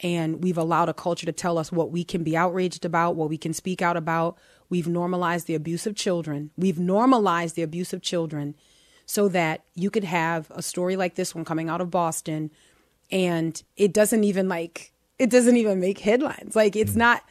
and 0.00 0.42
we've 0.42 0.58
allowed 0.58 0.88
a 0.88 0.94
culture 0.94 1.26
to 1.26 1.32
tell 1.32 1.56
us 1.56 1.70
what 1.70 1.90
we 1.90 2.04
can 2.04 2.24
be 2.24 2.36
outraged 2.36 2.84
about, 2.84 3.14
what 3.14 3.28
we 3.28 3.38
can 3.38 3.54
speak 3.54 3.80
out 3.80 3.96
about. 3.96 4.38
We've 4.68 4.88
normalized 4.88 5.46
the 5.46 5.54
abuse 5.54 5.86
of 5.86 5.94
children. 5.94 6.50
We've 6.56 6.80
normalized 6.80 7.54
the 7.54 7.62
abuse 7.62 7.92
of 7.92 8.02
children 8.02 8.56
so 9.06 9.28
that 9.28 9.64
you 9.74 9.90
could 9.90 10.04
have 10.04 10.50
a 10.50 10.62
story 10.62 10.96
like 10.96 11.14
this 11.14 11.34
one 11.34 11.44
coming 11.44 11.68
out 11.68 11.80
of 11.80 11.90
Boston 11.90 12.50
and 13.10 13.62
it 13.76 13.92
doesn't 13.92 14.24
even 14.24 14.48
like 14.48 14.92
it 15.18 15.30
doesn't 15.30 15.56
even 15.56 15.80
make 15.80 16.00
headlines. 16.00 16.56
Like 16.56 16.76
it's 16.76 16.96
not. 16.96 17.22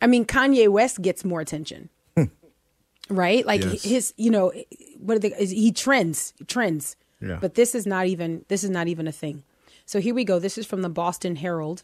I 0.00 0.06
mean, 0.06 0.24
Kanye 0.24 0.68
West 0.68 1.02
gets 1.02 1.24
more 1.24 1.40
attention, 1.40 1.88
right? 3.08 3.44
Like 3.44 3.64
yes. 3.64 3.82
his, 3.82 4.14
you 4.16 4.30
know, 4.30 4.52
what 4.98 5.16
are 5.16 5.20
they? 5.20 5.30
He 5.30 5.72
trends, 5.72 6.34
trends. 6.46 6.96
Yeah. 7.20 7.38
But 7.40 7.54
this 7.54 7.74
is 7.74 7.86
not 7.86 8.06
even. 8.06 8.44
This 8.48 8.64
is 8.64 8.70
not 8.70 8.88
even 8.88 9.08
a 9.08 9.12
thing. 9.12 9.42
So 9.86 10.00
here 10.00 10.14
we 10.14 10.24
go. 10.24 10.38
This 10.38 10.58
is 10.58 10.66
from 10.66 10.82
the 10.82 10.88
Boston 10.88 11.36
Herald. 11.36 11.82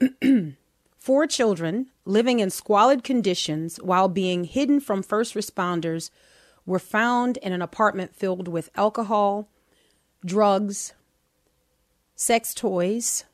Four 0.98 1.26
children 1.26 1.86
living 2.04 2.40
in 2.40 2.50
squalid 2.50 3.04
conditions 3.04 3.78
while 3.78 4.08
being 4.08 4.44
hidden 4.44 4.80
from 4.80 5.02
first 5.02 5.34
responders 5.34 6.10
were 6.66 6.78
found 6.78 7.38
in 7.38 7.52
an 7.52 7.62
apartment 7.62 8.14
filled 8.14 8.48
with 8.48 8.68
alcohol, 8.74 9.48
drugs, 10.24 10.92
sex 12.18 12.52
toys, 12.52 13.24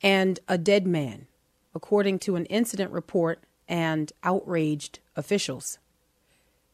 and 0.00 0.38
a 0.46 0.56
dead 0.56 0.86
man, 0.86 1.26
according 1.74 2.20
to 2.20 2.36
an 2.36 2.46
incident 2.46 2.92
report 2.92 3.40
and 3.68 4.12
outraged 4.22 5.00
officials. 5.16 5.78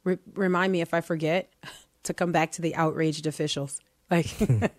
Re- 0.05 0.19
remind 0.35 0.73
me 0.73 0.83
if 0.83 0.93
I 0.93 1.01
forget 1.01 1.51
to 2.03 2.13
come 2.13 2.33
back 2.33 2.53
to 2.53 2.63
the 2.63 2.75
outraged 2.75 3.27
officials. 3.27 3.81
Like, 4.11 4.27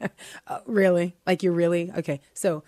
uh, 0.48 0.60
really? 0.68 1.16
Like, 1.26 1.42
you're 1.42 1.54
really? 1.54 1.92
Okay. 1.98 2.22
So, 2.36 2.64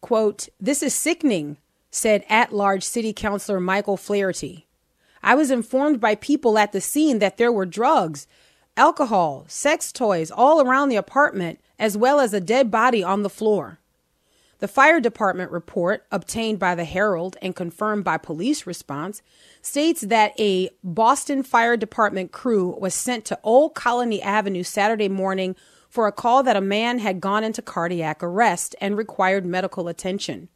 quote, 0.00 0.48
this 0.60 0.80
is 0.80 0.94
sickening, 0.94 1.56
said 1.90 2.24
at 2.28 2.52
large 2.52 2.84
city 2.84 3.12
councilor 3.12 3.58
Michael 3.58 3.96
Flaherty. 3.96 4.68
I 5.24 5.34
was 5.34 5.50
informed 5.50 6.00
by 6.00 6.14
people 6.14 6.56
at 6.56 6.70
the 6.70 6.80
scene 6.80 7.18
that 7.18 7.36
there 7.36 7.50
were 7.50 7.66
drugs, 7.66 8.28
alcohol, 8.76 9.44
sex 9.48 9.90
toys 9.90 10.30
all 10.30 10.60
around 10.60 10.88
the 10.88 10.96
apartment, 10.96 11.58
as 11.78 11.96
well 11.96 12.20
as 12.20 12.34
a 12.34 12.40
dead 12.40 12.70
body 12.70 13.02
on 13.02 13.22
the 13.22 13.30
floor. 13.30 13.78
The 14.60 14.68
fire 14.68 15.00
department 15.00 15.52
report, 15.52 16.04
obtained 16.10 16.58
by 16.58 16.74
the 16.74 16.84
Herald 16.84 17.36
and 17.40 17.54
confirmed 17.54 18.02
by 18.02 18.18
police 18.18 18.66
response, 18.66 19.22
states 19.62 20.00
that 20.00 20.38
a 20.38 20.70
Boston 20.82 21.44
Fire 21.44 21.76
Department 21.76 22.32
crew 22.32 22.76
was 22.80 22.94
sent 22.94 23.24
to 23.26 23.38
Old 23.44 23.74
Colony 23.74 24.20
Avenue 24.20 24.64
Saturday 24.64 25.08
morning 25.08 25.54
for 25.88 26.08
a 26.08 26.12
call 26.12 26.42
that 26.42 26.56
a 26.56 26.60
man 26.60 26.98
had 26.98 27.20
gone 27.20 27.44
into 27.44 27.62
cardiac 27.62 28.22
arrest 28.22 28.74
and 28.80 28.96
required 28.96 29.46
medical 29.46 29.86
attention. 29.86 30.48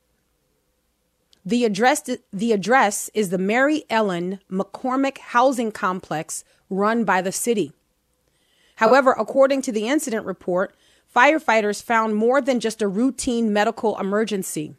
The 1.44 1.64
address, 1.64 2.08
the 2.32 2.52
address 2.52 3.08
is 3.14 3.30
the 3.30 3.38
Mary 3.38 3.84
Ellen 3.88 4.40
McCormick 4.50 5.18
Housing 5.18 5.72
Complex 5.72 6.44
run 6.68 7.04
by 7.04 7.22
the 7.22 7.32
city. 7.32 7.72
However, 8.76 9.12
according 9.12 9.62
to 9.62 9.72
the 9.72 9.88
incident 9.88 10.26
report, 10.26 10.74
firefighters 11.14 11.82
found 11.82 12.16
more 12.16 12.40
than 12.40 12.60
just 12.60 12.82
a 12.82 12.88
routine 12.88 13.52
medical 13.52 13.98
emergency. 13.98 14.74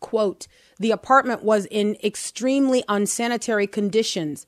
Quote, 0.00 0.46
the 0.78 0.90
apartment 0.90 1.42
was 1.42 1.66
in 1.66 1.96
extremely 2.02 2.84
unsanitary 2.88 3.66
conditions. 3.66 4.46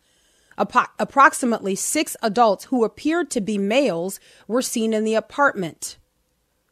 Apo- 0.59 0.91
approximately 0.99 1.75
six 1.75 2.17
adults 2.23 2.65
who 2.65 2.85
appeared 2.85 3.31
to 3.31 3.41
be 3.41 3.59
males 3.59 4.19
were 4.49 4.63
seen 4.63 4.93
in 4.93 5.05
the 5.05 5.15
apartment. 5.15 5.99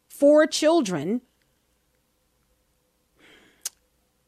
Four 0.07 0.47
children 0.47 1.21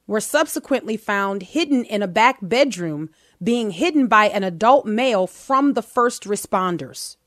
were 0.06 0.22
subsequently 0.22 0.96
found 0.96 1.44
hidden 1.44 1.84
in 1.84 2.02
a 2.02 2.08
back 2.08 2.38
bedroom, 2.42 3.10
being 3.44 3.72
hidden 3.72 4.08
by 4.08 4.30
an 4.30 4.44
adult 4.44 4.86
male 4.86 5.28
from 5.28 5.74
the 5.74 5.82
first 5.82 6.24
responders. 6.24 7.18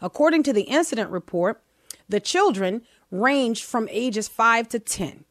According 0.00 0.42
to 0.44 0.52
the 0.52 0.62
incident 0.62 1.10
report, 1.10 1.62
the 2.10 2.20
children 2.20 2.82
ranged 3.10 3.64
from 3.64 3.88
ages 3.90 4.28
5 4.28 4.68
to 4.68 4.78
10. 4.78 5.24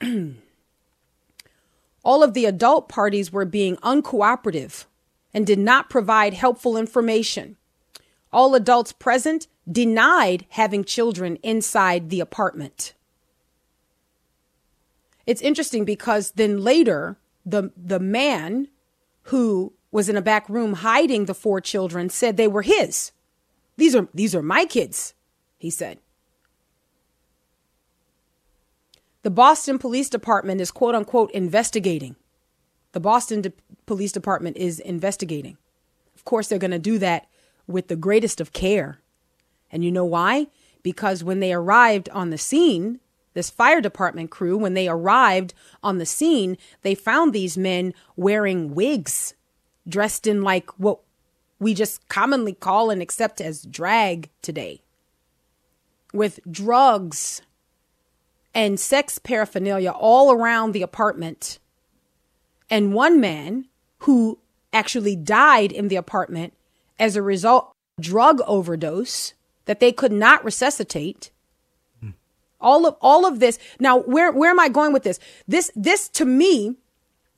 All 2.04 2.22
of 2.22 2.34
the 2.34 2.46
adult 2.46 2.88
parties 2.88 3.32
were 3.32 3.44
being 3.44 3.76
uncooperative 3.76 4.86
and 5.32 5.46
did 5.46 5.58
not 5.58 5.90
provide 5.90 6.34
helpful 6.34 6.76
information. 6.76 7.56
All 8.32 8.54
adults 8.54 8.92
present 8.92 9.46
denied 9.70 10.46
having 10.50 10.84
children 10.84 11.36
inside 11.42 12.10
the 12.10 12.20
apartment. 12.20 12.94
It's 15.26 15.42
interesting 15.42 15.84
because 15.84 16.32
then 16.32 16.58
later, 16.64 17.18
the, 17.44 17.70
the 17.76 18.00
man 18.00 18.68
who 19.24 19.74
was 19.92 20.08
in 20.08 20.16
a 20.16 20.22
back 20.22 20.48
room 20.48 20.74
hiding 20.74 21.24
the 21.24 21.34
four 21.34 21.60
children 21.60 22.08
said 22.08 22.36
they 22.36 22.48
were 22.48 22.62
his. 22.62 23.12
These 23.76 23.94
are 23.94 24.08
these 24.14 24.34
are 24.34 24.42
my 24.42 24.64
kids, 24.64 25.14
he 25.58 25.70
said. 25.70 25.98
The 29.22 29.30
Boston 29.30 29.78
Police 29.78 30.08
Department 30.08 30.60
is 30.60 30.70
quote 30.70 30.94
unquote 30.94 31.30
investigating. 31.32 32.16
The 32.92 33.00
Boston 33.00 33.42
De- 33.42 33.52
Police 33.86 34.12
Department 34.12 34.56
is 34.56 34.80
investigating. 34.80 35.56
Of 36.14 36.24
course, 36.24 36.48
they're 36.48 36.58
going 36.58 36.70
to 36.70 36.78
do 36.78 36.98
that 36.98 37.26
with 37.66 37.88
the 37.88 37.96
greatest 37.96 38.40
of 38.40 38.52
care. 38.52 38.98
And 39.70 39.84
you 39.84 39.92
know 39.92 40.04
why? 40.04 40.48
Because 40.82 41.22
when 41.22 41.40
they 41.40 41.52
arrived 41.52 42.08
on 42.10 42.30
the 42.30 42.38
scene, 42.38 43.00
this 43.34 43.50
fire 43.50 43.80
department 43.80 44.30
crew, 44.30 44.56
when 44.56 44.74
they 44.74 44.88
arrived 44.88 45.54
on 45.82 45.98
the 45.98 46.06
scene, 46.06 46.56
they 46.82 46.94
found 46.94 47.32
these 47.32 47.56
men 47.56 47.94
wearing 48.16 48.74
wigs 48.74 49.34
dressed 49.88 50.26
in 50.26 50.42
like 50.42 50.70
what 50.78 50.98
we 51.58 51.74
just 51.74 52.08
commonly 52.08 52.54
call 52.54 52.90
and 52.90 53.02
accept 53.02 53.40
as 53.40 53.62
drag 53.62 54.30
today, 54.42 54.80
with 56.12 56.40
drugs 56.50 57.42
and 58.54 58.80
sex 58.80 59.18
paraphernalia 59.18 59.90
all 59.90 60.32
around 60.32 60.72
the 60.72 60.82
apartment. 60.82 61.58
And 62.68 62.94
one 62.94 63.20
man 63.20 63.66
who 64.00 64.38
actually 64.72 65.16
died 65.16 65.72
in 65.72 65.88
the 65.88 65.96
apartment 65.96 66.52
as 66.98 67.16
a 67.16 67.22
result 67.22 67.72
drug 67.98 68.40
overdose 68.46 69.34
that 69.66 69.80
they 69.80 69.92
could 69.92 70.12
not 70.12 70.44
resuscitate. 70.44 71.30
Hmm. 72.00 72.10
All 72.60 72.86
of 72.86 72.96
all 73.00 73.26
of 73.26 73.40
this. 73.40 73.58
Now, 73.78 73.98
where 73.98 74.32
where 74.32 74.50
am 74.50 74.60
I 74.60 74.68
going 74.68 74.92
with 74.92 75.02
this? 75.02 75.18
This 75.46 75.70
this 75.74 76.08
to 76.10 76.24
me 76.24 76.76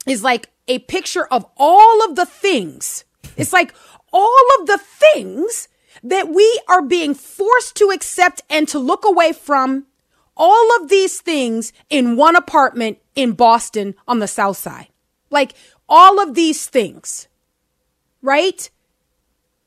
is 0.06 0.22
like 0.22 0.50
a 0.68 0.78
picture 0.80 1.26
of 1.26 1.46
all 1.56 2.04
of 2.04 2.16
the 2.16 2.26
things. 2.26 3.04
It's 3.36 3.52
like 3.52 3.74
all 4.12 4.44
of 4.60 4.66
the 4.66 4.78
things 4.78 5.68
that 6.02 6.28
we 6.28 6.60
are 6.68 6.82
being 6.82 7.14
forced 7.14 7.76
to 7.76 7.90
accept 7.90 8.42
and 8.50 8.68
to 8.68 8.78
look 8.78 9.04
away 9.04 9.32
from. 9.32 9.86
All 10.36 10.76
of 10.80 10.88
these 10.88 11.20
things 11.20 11.72
in 11.90 12.16
one 12.16 12.36
apartment 12.36 12.98
in 13.14 13.32
Boston 13.32 13.94
on 14.08 14.18
the 14.18 14.26
South 14.26 14.56
Side. 14.56 14.88
Like 15.30 15.54
all 15.88 16.20
of 16.20 16.34
these 16.34 16.66
things, 16.66 17.28
right? 18.22 18.70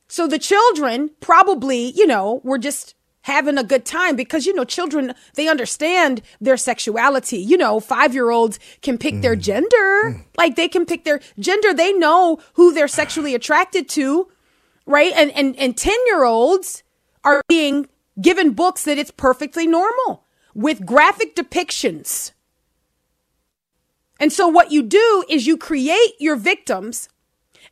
So 0.07 0.27
the 0.27 0.39
children 0.39 1.11
probably, 1.19 1.91
you 1.91 2.07
know, 2.07 2.41
were 2.43 2.57
just 2.57 2.95
having 3.25 3.57
a 3.57 3.63
good 3.63 3.85
time 3.85 4.15
because 4.15 4.45
you 4.45 4.53
know 4.53 4.63
children 4.63 5.13
they 5.35 5.47
understand 5.47 6.21
their 6.39 6.57
sexuality. 6.57 7.37
You 7.37 7.57
know 7.57 7.79
5-year-olds 7.79 8.59
can 8.81 8.97
pick 8.97 9.15
mm. 9.15 9.21
their 9.21 9.35
gender. 9.35 9.67
Mm. 10.05 10.23
like 10.37 10.55
they 10.55 10.67
can 10.67 10.85
pick 10.85 11.03
their 11.03 11.19
gender. 11.39 11.73
They 11.73 11.93
know 11.93 12.39
who 12.53 12.73
they're 12.73 12.87
sexually 12.87 13.35
attracted 13.39 13.89
to 13.89 14.27
right? 14.85 15.11
And 15.15 15.31
and 15.31 15.55
and 15.57 15.75
10-year-olds 15.75 16.83
are 17.23 17.41
being 17.47 17.87
given 18.21 18.53
books 18.53 18.83
that 18.83 18.97
it's 18.97 19.11
perfectly 19.11 19.67
normal 19.67 20.23
with 20.53 20.85
graphic 20.85 21.35
depictions. 21.35 22.31
And 24.19 24.31
so 24.31 24.47
what 24.47 24.71
you 24.71 24.81
do 24.83 25.25
is 25.29 25.45
you 25.45 25.57
create 25.57 26.13
your 26.19 26.37
victims 26.37 27.09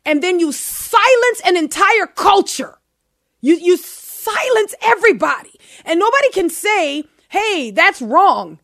and 0.04 0.22
then 0.22 0.38
you 0.38 0.52
silence 0.52 1.40
an 1.44 1.56
entire 1.56 2.06
culture. 2.06 2.78
You 3.40 3.56
you 3.56 3.76
silence 4.24 4.74
everybody. 4.82 5.58
And 5.84 6.00
nobody 6.00 6.30
can 6.30 6.50
say, 6.50 7.04
hey, 7.28 7.70
that's 7.70 8.00
wrong. 8.00 8.58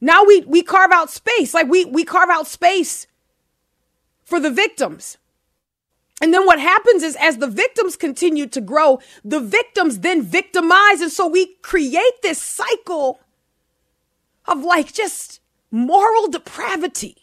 Now 0.00 0.24
we, 0.24 0.40
we 0.42 0.62
carve 0.62 0.92
out 0.92 1.10
space, 1.10 1.52
like 1.52 1.68
we, 1.68 1.84
we 1.84 2.04
carve 2.04 2.30
out 2.30 2.46
space 2.46 3.06
for 4.24 4.40
the 4.40 4.50
victims. 4.50 5.18
And 6.22 6.34
then 6.34 6.44
what 6.46 6.60
happens 6.60 7.02
is 7.02 7.16
as 7.16 7.38
the 7.38 7.46
victims 7.46 7.96
continue 7.96 8.46
to 8.48 8.60
grow, 8.60 9.00
the 9.24 9.40
victims 9.40 10.00
then 10.00 10.22
victimize. 10.22 11.00
And 11.00 11.10
so 11.10 11.26
we 11.26 11.56
create 11.62 12.22
this 12.22 12.40
cycle 12.40 13.20
of 14.46 14.62
like 14.62 14.92
just 14.92 15.40
moral 15.70 16.28
depravity. 16.28 17.19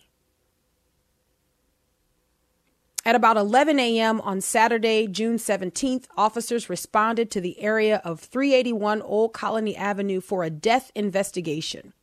At 3.08 3.16
about 3.16 3.38
11 3.38 3.80
a.m. 3.80 4.20
on 4.20 4.42
Saturday, 4.42 5.08
June 5.08 5.38
17th, 5.38 6.08
officers 6.18 6.70
responded 6.70 7.32
to 7.32 7.40
the 7.40 7.58
area 7.62 8.02
of 8.04 8.20
381 8.20 9.02
Old 9.02 9.32
Colony 9.32 9.78
Avenue 9.78 10.20
for 10.20 10.44
a 10.44 10.50
death 10.50 10.92
investigation. 10.94 11.94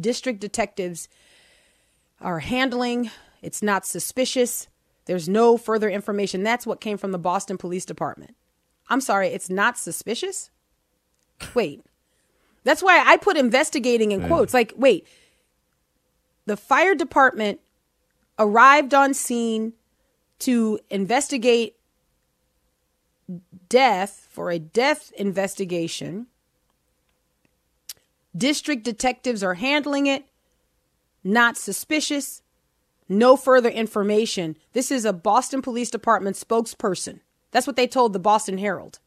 District 0.00 0.40
detectives 0.40 1.06
are 2.18 2.38
handling, 2.38 3.10
it's 3.42 3.62
not 3.62 3.84
suspicious. 3.84 4.68
There's 5.04 5.28
no 5.28 5.58
further 5.58 5.90
information. 5.90 6.42
That's 6.42 6.66
what 6.66 6.80
came 6.80 6.96
from 6.96 7.12
the 7.12 7.18
Boston 7.18 7.58
Police 7.58 7.84
Department. 7.84 8.34
I'm 8.88 9.02
sorry, 9.02 9.28
it's 9.28 9.50
not 9.50 9.76
suspicious? 9.76 10.48
Wait. 11.52 11.84
That's 12.62 12.82
why 12.82 13.04
I 13.06 13.18
put 13.18 13.36
investigating 13.36 14.12
in 14.12 14.26
quotes. 14.28 14.54
Like, 14.54 14.72
wait. 14.78 15.06
The 16.46 16.56
fire 16.56 16.94
department 16.94 17.60
arrived 18.38 18.94
on 18.94 19.12
scene 19.12 19.74
to 20.40 20.78
investigate 20.90 21.76
death 23.68 24.28
for 24.30 24.50
a 24.50 24.58
death 24.58 25.12
investigation 25.16 26.26
District 28.36 28.82
detectives 28.82 29.42
are 29.42 29.54
handling 29.54 30.06
it. 30.06 30.24
Not 31.22 31.56
suspicious. 31.56 32.42
No 33.08 33.36
further 33.36 33.68
information. 33.68 34.56
This 34.72 34.90
is 34.90 35.04
a 35.04 35.12
Boston 35.12 35.62
Police 35.62 35.90
Department 35.90 36.36
spokesperson. 36.36 37.20
That's 37.52 37.66
what 37.66 37.76
they 37.76 37.86
told 37.86 38.12
the 38.12 38.18
Boston 38.18 38.58
Herald. 38.58 38.98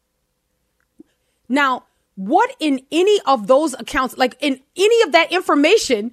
Now, 1.50 1.84
what 2.16 2.56
in 2.60 2.82
any 2.92 3.20
of 3.26 3.48
those 3.48 3.74
accounts, 3.74 4.18
like 4.18 4.36
in 4.40 4.62
any 4.76 5.02
of 5.04 5.12
that 5.12 5.32
information, 5.32 6.12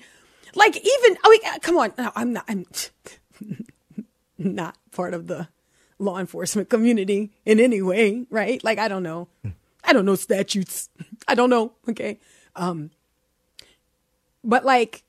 like 0.54 0.76
even, 0.76 1.18
I 1.22 1.28
mean, 1.30 1.60
come 1.60 1.78
on, 1.78 1.92
no, 1.96 2.10
I'm 2.16 2.32
not, 2.32 2.44
I'm 2.48 2.66
not 4.38 4.76
part 4.90 5.14
of 5.14 5.26
the 5.26 5.48
law 5.98 6.18
enforcement 6.18 6.68
community 6.68 7.32
in 7.44 7.60
any 7.60 7.82
way, 7.82 8.26
right? 8.30 8.62
Like, 8.64 8.78
I 8.78 8.88
don't 8.88 9.02
know. 9.02 9.28
I 9.84 9.92
don't 9.92 10.04
know 10.04 10.14
statutes. 10.14 10.88
I 11.28 11.34
don't 11.34 11.50
know. 11.50 11.72
Okay. 11.88 12.18
Um, 12.56 12.90
but 14.42 14.64
like, 14.64 15.02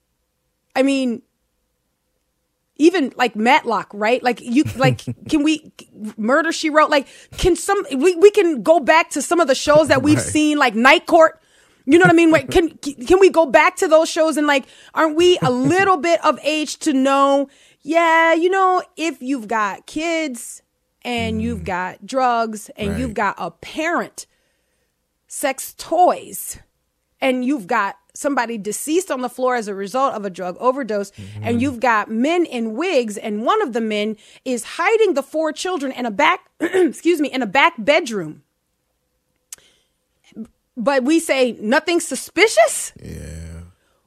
I 0.76 0.84
mean, 0.84 1.22
even 2.78 3.14
like 3.16 3.36
Matlock, 3.36 3.90
right? 3.94 4.22
Like 4.22 4.42
you, 4.42 4.64
like, 4.76 5.04
can 5.30 5.44
we 5.44 5.72
murder 6.18 6.52
she 6.52 6.70
wrote? 6.70 6.90
Like, 6.90 7.08
can 7.38 7.56
some, 7.56 7.86
we, 7.96 8.16
we 8.16 8.32
can 8.32 8.64
go 8.64 8.80
back 8.80 9.12
to 9.12 9.22
some 9.22 9.40
of 9.40 9.48
the 9.48 9.56
shows 9.56 9.88
that 9.88 10.02
we've 10.02 10.18
right. 10.18 10.26
seen, 10.26 10.58
like 10.58 10.76
Night 10.76 11.06
Court. 11.06 11.40
You 11.86 12.00
know 12.00 12.04
what 12.04 12.12
I 12.12 12.16
mean? 12.16 12.32
Wait, 12.32 12.50
can, 12.50 12.70
can 12.78 13.20
we 13.20 13.30
go 13.30 13.46
back 13.46 13.76
to 13.78 13.88
those 13.88 14.10
shows 14.10 14.38
and 14.38 14.48
like, 14.48 14.66
aren't 14.94 15.16
we 15.16 15.38
a 15.42 15.52
little 15.52 15.98
bit 15.98 16.24
of 16.26 16.40
age 16.44 16.78
to 16.80 16.94
know? 16.94 17.48
Yeah, 17.82 18.34
you 18.34 18.50
know, 18.50 18.82
if 18.98 19.22
you've 19.22 19.48
got 19.48 19.86
kids 19.86 20.64
and 21.04 21.40
mm. 21.40 21.42
you've 21.44 21.64
got 21.64 22.06
drugs 22.06 22.70
and 22.76 22.92
right. 22.92 23.00
you've 23.00 23.14
got 23.14 23.36
a 23.38 23.52
parent 23.52 24.26
sex 25.28 25.76
toys 25.78 26.58
and 27.22 27.46
you've 27.46 27.68
got 27.68 27.96
somebody 28.14 28.58
deceased 28.58 29.12
on 29.12 29.22
the 29.22 29.30
floor 29.30 29.56
as 29.56 29.68
a 29.68 29.76
result 29.76 30.14
of 30.14 30.26
a 30.26 30.30
drug 30.30 30.56
overdose 30.60 31.12
mm-hmm. 31.12 31.44
and 31.44 31.62
you've 31.62 31.80
got 31.80 32.10
men 32.10 32.46
in 32.46 32.74
wigs 32.74 33.18
and 33.18 33.44
one 33.44 33.62
of 33.62 33.74
the 33.74 33.82
men 33.82 34.16
is 34.46 34.64
hiding 34.64 35.14
the 35.14 35.24
four 35.24 35.52
children 35.52 35.92
in 35.92 36.06
a 36.06 36.12
back 36.12 36.50
excuse 36.60 37.20
me 37.20 37.28
in 37.30 37.42
a 37.42 37.48
back 37.48 37.74
bedroom 37.78 38.42
but 40.78 41.04
we 41.04 41.20
say 41.20 41.54
nothing 41.62 42.00
suspicious? 42.00 42.94
Yeah. 43.02 43.62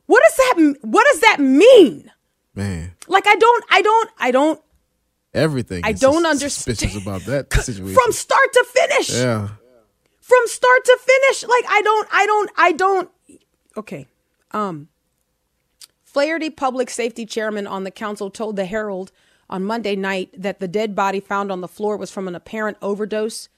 What 0.07 0.23
does 0.27 0.37
that 0.37 0.77
what 0.83 1.07
does 1.12 1.21
that 1.21 1.41
mean? 1.41 2.11
Man. 2.55 2.93
Like 3.07 3.27
i 3.27 3.37
don't 3.37 3.64
i 3.71 3.83
don't 3.83 4.11
i 4.19 4.31
don't 4.31 4.61
everything 5.35 5.83
i 5.85 5.93
don't 5.93 6.27
understand 6.27 6.77
suspicious 6.79 7.01
about 7.01 7.23
that 7.23 7.53
situation. 7.62 7.95
from 7.95 8.12
start 8.12 8.53
to 8.53 8.64
finish. 8.73 9.11
Yeah. 9.11 9.49
From 10.21 10.47
start 10.47 10.85
to 10.85 10.99
finish 11.01 11.43
like 11.45 11.64
i 11.69 11.83
don't 11.83 12.09
i 12.12 12.27
don't 12.27 12.51
i 12.57 12.73
don't 12.73 13.11
okay. 13.77 14.07
Um, 14.51 14.89
Flaherty 16.05 16.49
Public 16.49 16.89
Safety 16.89 17.27
Chairman 17.27 17.66
on 17.66 17.85
the 17.85 17.91
council 17.91 18.31
told 18.31 18.57
the 18.57 18.64
Herald 18.64 19.12
on 19.51 19.62
Monday 19.64 19.95
night 19.95 20.31
that 20.37 20.59
the 20.59 20.66
dead 20.66 20.95
body 20.95 21.21
found 21.21 21.53
on 21.53 21.61
the 21.61 21.69
floor 21.69 21.99
was 21.99 22.11
from 22.11 22.27
an 22.29 22.35
apparent 22.35 22.79
overdose 22.81 23.49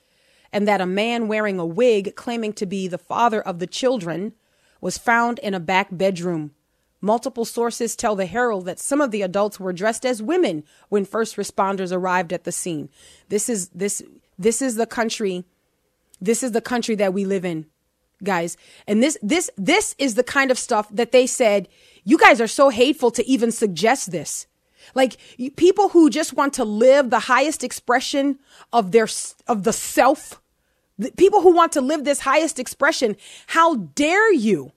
and 0.52 0.66
that 0.66 0.80
a 0.80 0.86
man 0.86 1.28
wearing 1.28 1.58
a 1.58 1.66
wig 1.66 2.14
claiming 2.16 2.52
to 2.54 2.66
be 2.66 2.88
the 2.88 2.98
father 2.98 3.40
of 3.40 3.58
the 3.58 3.66
children 3.66 4.32
was 4.80 4.98
found 4.98 5.38
in 5.40 5.54
a 5.54 5.60
back 5.60 5.88
bedroom. 5.90 6.52
Multiple 7.00 7.44
sources 7.44 7.96
tell 7.96 8.14
the 8.14 8.26
Herald 8.26 8.66
that 8.66 8.78
some 8.78 9.00
of 9.00 9.10
the 9.10 9.22
adults 9.22 9.58
were 9.58 9.72
dressed 9.72 10.04
as 10.04 10.22
women 10.22 10.64
when 10.88 11.04
first 11.04 11.36
responders 11.36 11.92
arrived 11.92 12.32
at 12.32 12.44
the 12.44 12.52
scene. 12.52 12.90
This 13.28 13.48
is 13.48 13.68
this 13.68 14.02
this 14.38 14.60
is 14.60 14.76
the 14.76 14.86
country 14.86 15.44
this 16.20 16.42
is 16.42 16.52
the 16.52 16.60
country 16.60 16.94
that 16.96 17.14
we 17.14 17.24
live 17.24 17.44
in 17.44 17.66
guys. 18.22 18.56
And 18.86 19.02
this 19.02 19.18
this 19.22 19.50
this 19.56 19.94
is 19.98 20.14
the 20.14 20.22
kind 20.22 20.50
of 20.50 20.58
stuff 20.58 20.88
that 20.90 21.12
they 21.12 21.26
said, 21.26 21.68
you 22.04 22.18
guys 22.18 22.40
are 22.40 22.46
so 22.46 22.68
hateful 22.68 23.10
to 23.12 23.26
even 23.26 23.50
suggest 23.50 24.10
this. 24.10 24.46
Like 24.94 25.16
people 25.56 25.90
who 25.90 26.10
just 26.10 26.32
want 26.34 26.54
to 26.54 26.64
live 26.64 27.10
the 27.10 27.20
highest 27.20 27.64
expression 27.64 28.38
of 28.72 28.92
their 28.92 29.08
of 29.46 29.64
the 29.64 29.72
self, 29.72 30.40
the 30.98 31.12
people 31.12 31.42
who 31.42 31.52
want 31.52 31.72
to 31.72 31.80
live 31.80 32.04
this 32.04 32.20
highest 32.20 32.58
expression, 32.58 33.16
how 33.48 33.76
dare 33.76 34.32
you? 34.32 34.72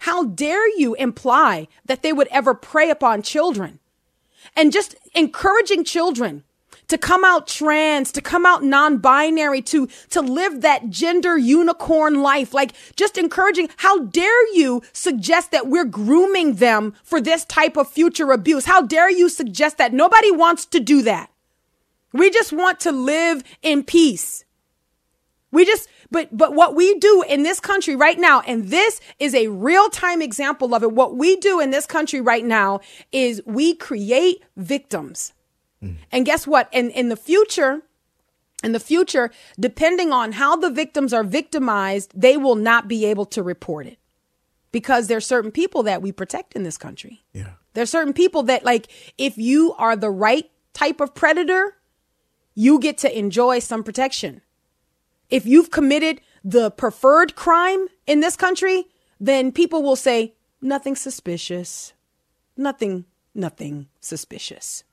How 0.00 0.24
dare 0.24 0.68
you 0.78 0.94
imply 0.94 1.68
that 1.84 2.02
they 2.02 2.12
would 2.12 2.28
ever 2.28 2.54
prey 2.54 2.90
upon 2.90 3.22
children? 3.22 3.78
And 4.56 4.72
just 4.72 4.96
encouraging 5.14 5.84
children 5.84 6.42
to 6.92 6.98
come 6.98 7.24
out 7.24 7.46
trans, 7.46 8.12
to 8.12 8.20
come 8.20 8.44
out 8.44 8.62
non-binary, 8.62 9.62
to, 9.62 9.88
to 10.10 10.20
live 10.20 10.60
that 10.60 10.90
gender 10.90 11.38
unicorn 11.38 12.20
life. 12.20 12.52
Like 12.52 12.74
just 12.96 13.16
encouraging, 13.16 13.70
how 13.78 14.00
dare 14.00 14.54
you 14.54 14.82
suggest 14.92 15.52
that 15.52 15.68
we're 15.68 15.86
grooming 15.86 16.56
them 16.56 16.92
for 17.02 17.18
this 17.18 17.46
type 17.46 17.78
of 17.78 17.88
future 17.88 18.30
abuse? 18.30 18.66
How 18.66 18.82
dare 18.82 19.08
you 19.08 19.30
suggest 19.30 19.78
that? 19.78 19.94
Nobody 19.94 20.30
wants 20.30 20.66
to 20.66 20.80
do 20.80 21.00
that. 21.00 21.30
We 22.12 22.28
just 22.28 22.52
want 22.52 22.78
to 22.80 22.92
live 22.92 23.42
in 23.62 23.84
peace. 23.84 24.44
We 25.50 25.64
just, 25.64 25.88
but, 26.10 26.36
but 26.36 26.52
what 26.52 26.74
we 26.74 26.98
do 26.98 27.24
in 27.26 27.42
this 27.42 27.58
country 27.58 27.96
right 27.96 28.18
now, 28.18 28.42
and 28.42 28.68
this 28.68 29.00
is 29.18 29.34
a 29.34 29.48
real 29.48 29.88
time 29.88 30.20
example 30.20 30.74
of 30.74 30.82
it. 30.82 30.92
What 30.92 31.16
we 31.16 31.36
do 31.36 31.58
in 31.58 31.70
this 31.70 31.86
country 31.86 32.20
right 32.20 32.44
now 32.44 32.80
is 33.12 33.40
we 33.46 33.74
create 33.74 34.42
victims. 34.58 35.32
Mm. 35.82 35.96
And 36.10 36.26
guess 36.26 36.46
what? 36.46 36.68
In 36.72 36.90
in 36.90 37.08
the 37.08 37.16
future, 37.16 37.82
in 38.62 38.72
the 38.72 38.80
future, 38.80 39.30
depending 39.58 40.12
on 40.12 40.32
how 40.32 40.56
the 40.56 40.70
victims 40.70 41.12
are 41.12 41.24
victimized, 41.24 42.12
they 42.14 42.36
will 42.36 42.54
not 42.54 42.88
be 42.88 43.04
able 43.04 43.26
to 43.26 43.42
report 43.42 43.86
it. 43.86 43.98
Because 44.70 45.06
there's 45.06 45.26
certain 45.26 45.50
people 45.50 45.82
that 45.82 46.00
we 46.00 46.12
protect 46.12 46.54
in 46.54 46.62
this 46.62 46.78
country. 46.78 47.22
Yeah. 47.32 47.50
There's 47.74 47.90
certain 47.90 48.12
people 48.12 48.42
that 48.44 48.64
like 48.64 48.88
if 49.18 49.36
you 49.36 49.74
are 49.74 49.96
the 49.96 50.10
right 50.10 50.50
type 50.72 51.00
of 51.00 51.14
predator, 51.14 51.76
you 52.54 52.78
get 52.78 52.98
to 52.98 53.18
enjoy 53.18 53.58
some 53.58 53.82
protection. 53.82 54.42
If 55.28 55.46
you've 55.46 55.70
committed 55.70 56.20
the 56.44 56.70
preferred 56.70 57.34
crime 57.34 57.88
in 58.06 58.20
this 58.20 58.36
country, 58.36 58.84
then 59.20 59.52
people 59.52 59.82
will 59.82 59.96
say 59.96 60.34
nothing 60.60 60.96
suspicious. 60.96 61.92
Nothing 62.56 63.06
nothing 63.34 63.88
suspicious. 64.00 64.84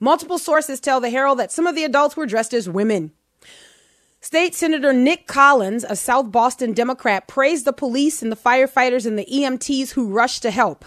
Multiple 0.00 0.38
sources 0.38 0.80
tell 0.80 1.00
the 1.00 1.10
Herald 1.10 1.38
that 1.38 1.52
some 1.52 1.66
of 1.66 1.74
the 1.74 1.84
adults 1.84 2.16
were 2.16 2.26
dressed 2.26 2.54
as 2.54 2.68
women. 2.68 3.12
State 4.24 4.54
Senator 4.54 4.94
Nick 4.94 5.26
Collins, 5.26 5.84
a 5.84 5.94
South 5.94 6.32
Boston 6.32 6.72
Democrat, 6.72 7.28
praised 7.28 7.66
the 7.66 7.74
police 7.74 8.22
and 8.22 8.32
the 8.32 8.36
firefighters 8.36 9.04
and 9.04 9.18
the 9.18 9.26
EMTs 9.26 9.90
who 9.90 10.08
rushed 10.08 10.40
to 10.40 10.50
help. 10.50 10.82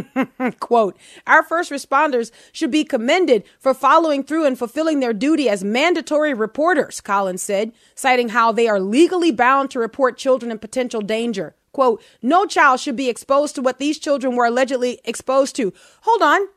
Quote, 0.60 0.96
Our 1.26 1.42
first 1.42 1.70
responders 1.70 2.30
should 2.50 2.70
be 2.70 2.84
commended 2.84 3.44
for 3.60 3.74
following 3.74 4.24
through 4.24 4.46
and 4.46 4.58
fulfilling 4.58 5.00
their 5.00 5.12
duty 5.12 5.50
as 5.50 5.62
mandatory 5.62 6.32
reporters, 6.32 7.02
Collins 7.02 7.42
said, 7.42 7.72
citing 7.94 8.30
how 8.30 8.52
they 8.52 8.66
are 8.68 8.80
legally 8.80 9.32
bound 9.32 9.70
to 9.72 9.78
report 9.78 10.16
children 10.16 10.50
in 10.50 10.58
potential 10.58 11.02
danger. 11.02 11.54
Quote, 11.72 12.02
No 12.22 12.46
child 12.46 12.80
should 12.80 12.96
be 12.96 13.10
exposed 13.10 13.54
to 13.56 13.60
what 13.60 13.78
these 13.78 13.98
children 13.98 14.34
were 14.34 14.46
allegedly 14.46 14.98
exposed 15.04 15.54
to. 15.56 15.74
Hold 16.04 16.22
on. 16.22 16.48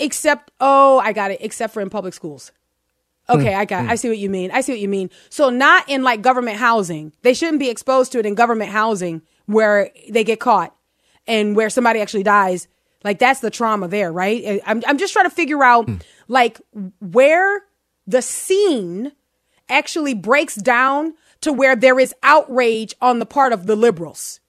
Except, 0.00 0.50
oh, 0.60 0.98
I 0.98 1.12
got 1.12 1.30
it. 1.30 1.38
Except 1.40 1.72
for 1.72 1.80
in 1.80 1.90
public 1.90 2.14
schools. 2.14 2.52
Okay, 3.28 3.54
I 3.54 3.64
got. 3.64 3.86
I 3.86 3.94
see 3.94 4.08
what 4.08 4.18
you 4.18 4.28
mean. 4.28 4.50
I 4.50 4.60
see 4.60 4.72
what 4.72 4.80
you 4.80 4.88
mean. 4.88 5.10
So 5.28 5.50
not 5.50 5.88
in 5.88 6.02
like 6.02 6.22
government 6.22 6.56
housing. 6.56 7.12
They 7.22 7.34
shouldn't 7.34 7.60
be 7.60 7.70
exposed 7.70 8.12
to 8.12 8.18
it 8.18 8.26
in 8.26 8.34
government 8.34 8.70
housing 8.72 9.22
where 9.46 9.90
they 10.08 10.24
get 10.24 10.40
caught 10.40 10.74
and 11.26 11.54
where 11.54 11.70
somebody 11.70 12.00
actually 12.00 12.22
dies. 12.22 12.66
Like 13.04 13.18
that's 13.18 13.40
the 13.40 13.50
trauma 13.50 13.88
there, 13.88 14.12
right? 14.12 14.60
I'm 14.66 14.82
I'm 14.86 14.98
just 14.98 15.12
trying 15.12 15.26
to 15.26 15.34
figure 15.34 15.62
out 15.62 15.86
hmm. 15.86 15.96
like 16.28 16.60
where 17.00 17.62
the 18.06 18.22
scene 18.22 19.12
actually 19.68 20.14
breaks 20.14 20.56
down 20.56 21.14
to 21.42 21.52
where 21.52 21.76
there 21.76 21.98
is 21.98 22.14
outrage 22.22 22.94
on 23.00 23.18
the 23.18 23.26
part 23.26 23.52
of 23.52 23.66
the 23.66 23.76
liberals 23.76 24.40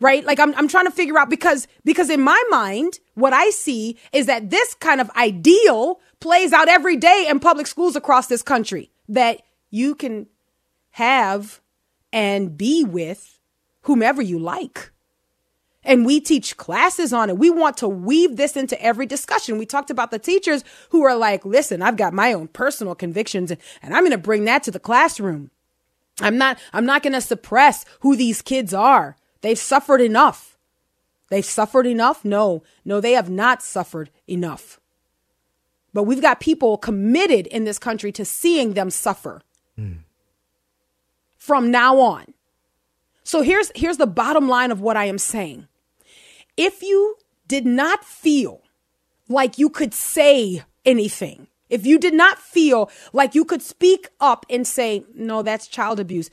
right? 0.00 0.24
Like 0.24 0.38
I'm, 0.38 0.54
I'm 0.54 0.68
trying 0.68 0.86
to 0.86 0.90
figure 0.90 1.18
out 1.18 1.30
because, 1.30 1.66
because 1.84 2.10
in 2.10 2.20
my 2.20 2.40
mind, 2.50 3.00
what 3.14 3.32
I 3.32 3.50
see 3.50 3.96
is 4.12 4.26
that 4.26 4.50
this 4.50 4.74
kind 4.74 5.00
of 5.00 5.10
ideal 5.16 6.00
plays 6.20 6.52
out 6.52 6.68
every 6.68 6.96
day 6.96 7.26
in 7.28 7.40
public 7.40 7.66
schools 7.66 7.96
across 7.96 8.26
this 8.26 8.42
country 8.42 8.90
that 9.08 9.42
you 9.70 9.94
can 9.94 10.26
have 10.90 11.60
and 12.12 12.56
be 12.56 12.84
with 12.84 13.38
whomever 13.82 14.22
you 14.22 14.38
like. 14.38 14.92
And 15.84 16.04
we 16.04 16.20
teach 16.20 16.56
classes 16.56 17.12
on 17.12 17.30
it. 17.30 17.38
We 17.38 17.50
want 17.50 17.78
to 17.78 17.88
weave 17.88 18.36
this 18.36 18.56
into 18.56 18.80
every 18.82 19.06
discussion. 19.06 19.58
We 19.58 19.64
talked 19.66 19.90
about 19.90 20.10
the 20.10 20.18
teachers 20.18 20.64
who 20.90 21.04
are 21.04 21.16
like, 21.16 21.44
listen, 21.44 21.82
I've 21.82 21.96
got 21.96 22.12
my 22.12 22.32
own 22.32 22.48
personal 22.48 22.94
convictions 22.94 23.50
and, 23.50 23.60
I'm 23.82 24.02
going 24.02 24.10
to 24.10 24.18
bring 24.18 24.44
that 24.44 24.62
to 24.64 24.70
the 24.70 24.80
classroom. 24.80 25.50
I'm 26.20 26.36
not, 26.36 26.58
I'm 26.72 26.84
not 26.84 27.02
going 27.02 27.12
to 27.12 27.20
suppress 27.20 27.84
who 28.00 28.16
these 28.16 28.42
kids 28.42 28.74
are. 28.74 29.16
They've 29.40 29.58
suffered 29.58 30.00
enough. 30.00 30.58
They've 31.30 31.44
suffered 31.44 31.86
enough? 31.86 32.24
No, 32.24 32.62
no, 32.84 33.00
they 33.00 33.12
have 33.12 33.30
not 33.30 33.62
suffered 33.62 34.10
enough. 34.26 34.80
But 35.92 36.04
we've 36.04 36.22
got 36.22 36.40
people 36.40 36.78
committed 36.78 37.46
in 37.48 37.64
this 37.64 37.78
country 37.78 38.12
to 38.12 38.24
seeing 38.24 38.74
them 38.74 38.90
suffer 38.90 39.42
mm. 39.78 39.98
from 41.36 41.70
now 41.70 41.98
on. 41.98 42.34
So 43.24 43.42
here's 43.42 43.70
here's 43.74 43.98
the 43.98 44.06
bottom 44.06 44.48
line 44.48 44.70
of 44.70 44.80
what 44.80 44.96
I 44.96 45.04
am 45.04 45.18
saying. 45.18 45.68
If 46.56 46.82
you 46.82 47.16
did 47.46 47.66
not 47.66 48.04
feel 48.04 48.62
like 49.28 49.58
you 49.58 49.68
could 49.68 49.92
say 49.92 50.62
anything, 50.86 51.46
if 51.68 51.84
you 51.84 51.98
did 51.98 52.14
not 52.14 52.38
feel 52.38 52.90
like 53.12 53.34
you 53.34 53.44
could 53.44 53.60
speak 53.60 54.08
up 54.20 54.46
and 54.48 54.66
say, 54.66 55.04
"No, 55.14 55.42
that's 55.42 55.66
child 55.66 56.00
abuse." 56.00 56.30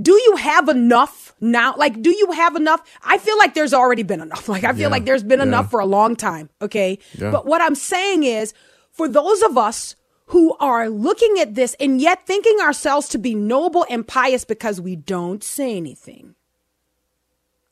Do 0.00 0.12
you 0.12 0.36
have 0.36 0.68
enough 0.68 1.34
now? 1.40 1.74
Like, 1.76 2.02
do 2.02 2.10
you 2.10 2.32
have 2.32 2.56
enough? 2.56 2.82
I 3.02 3.18
feel 3.18 3.38
like 3.38 3.54
there's 3.54 3.74
already 3.74 4.02
been 4.02 4.20
enough. 4.20 4.48
Like, 4.48 4.64
I 4.64 4.72
feel 4.72 4.82
yeah, 4.82 4.88
like 4.88 5.04
there's 5.04 5.22
been 5.22 5.38
yeah. 5.38 5.46
enough 5.46 5.70
for 5.70 5.80
a 5.80 5.86
long 5.86 6.16
time. 6.16 6.50
Okay. 6.60 6.98
Yeah. 7.16 7.30
But 7.30 7.46
what 7.46 7.60
I'm 7.60 7.74
saying 7.74 8.24
is 8.24 8.54
for 8.90 9.08
those 9.08 9.42
of 9.42 9.56
us 9.56 9.94
who 10.26 10.56
are 10.58 10.88
looking 10.88 11.38
at 11.38 11.54
this 11.54 11.76
and 11.78 12.00
yet 12.00 12.26
thinking 12.26 12.58
ourselves 12.60 13.08
to 13.10 13.18
be 13.18 13.34
noble 13.34 13.86
and 13.88 14.06
pious 14.06 14.44
because 14.44 14.80
we 14.80 14.96
don't 14.96 15.44
say 15.44 15.76
anything, 15.76 16.34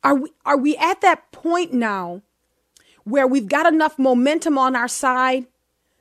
are 0.04 0.14
we, 0.16 0.32
are 0.44 0.58
we 0.58 0.76
at 0.76 1.00
that 1.00 1.32
point 1.32 1.72
now 1.72 2.22
where 3.04 3.26
we've 3.26 3.48
got 3.48 3.66
enough 3.66 3.98
momentum 3.98 4.58
on 4.58 4.76
our 4.76 4.88
side? 4.88 5.46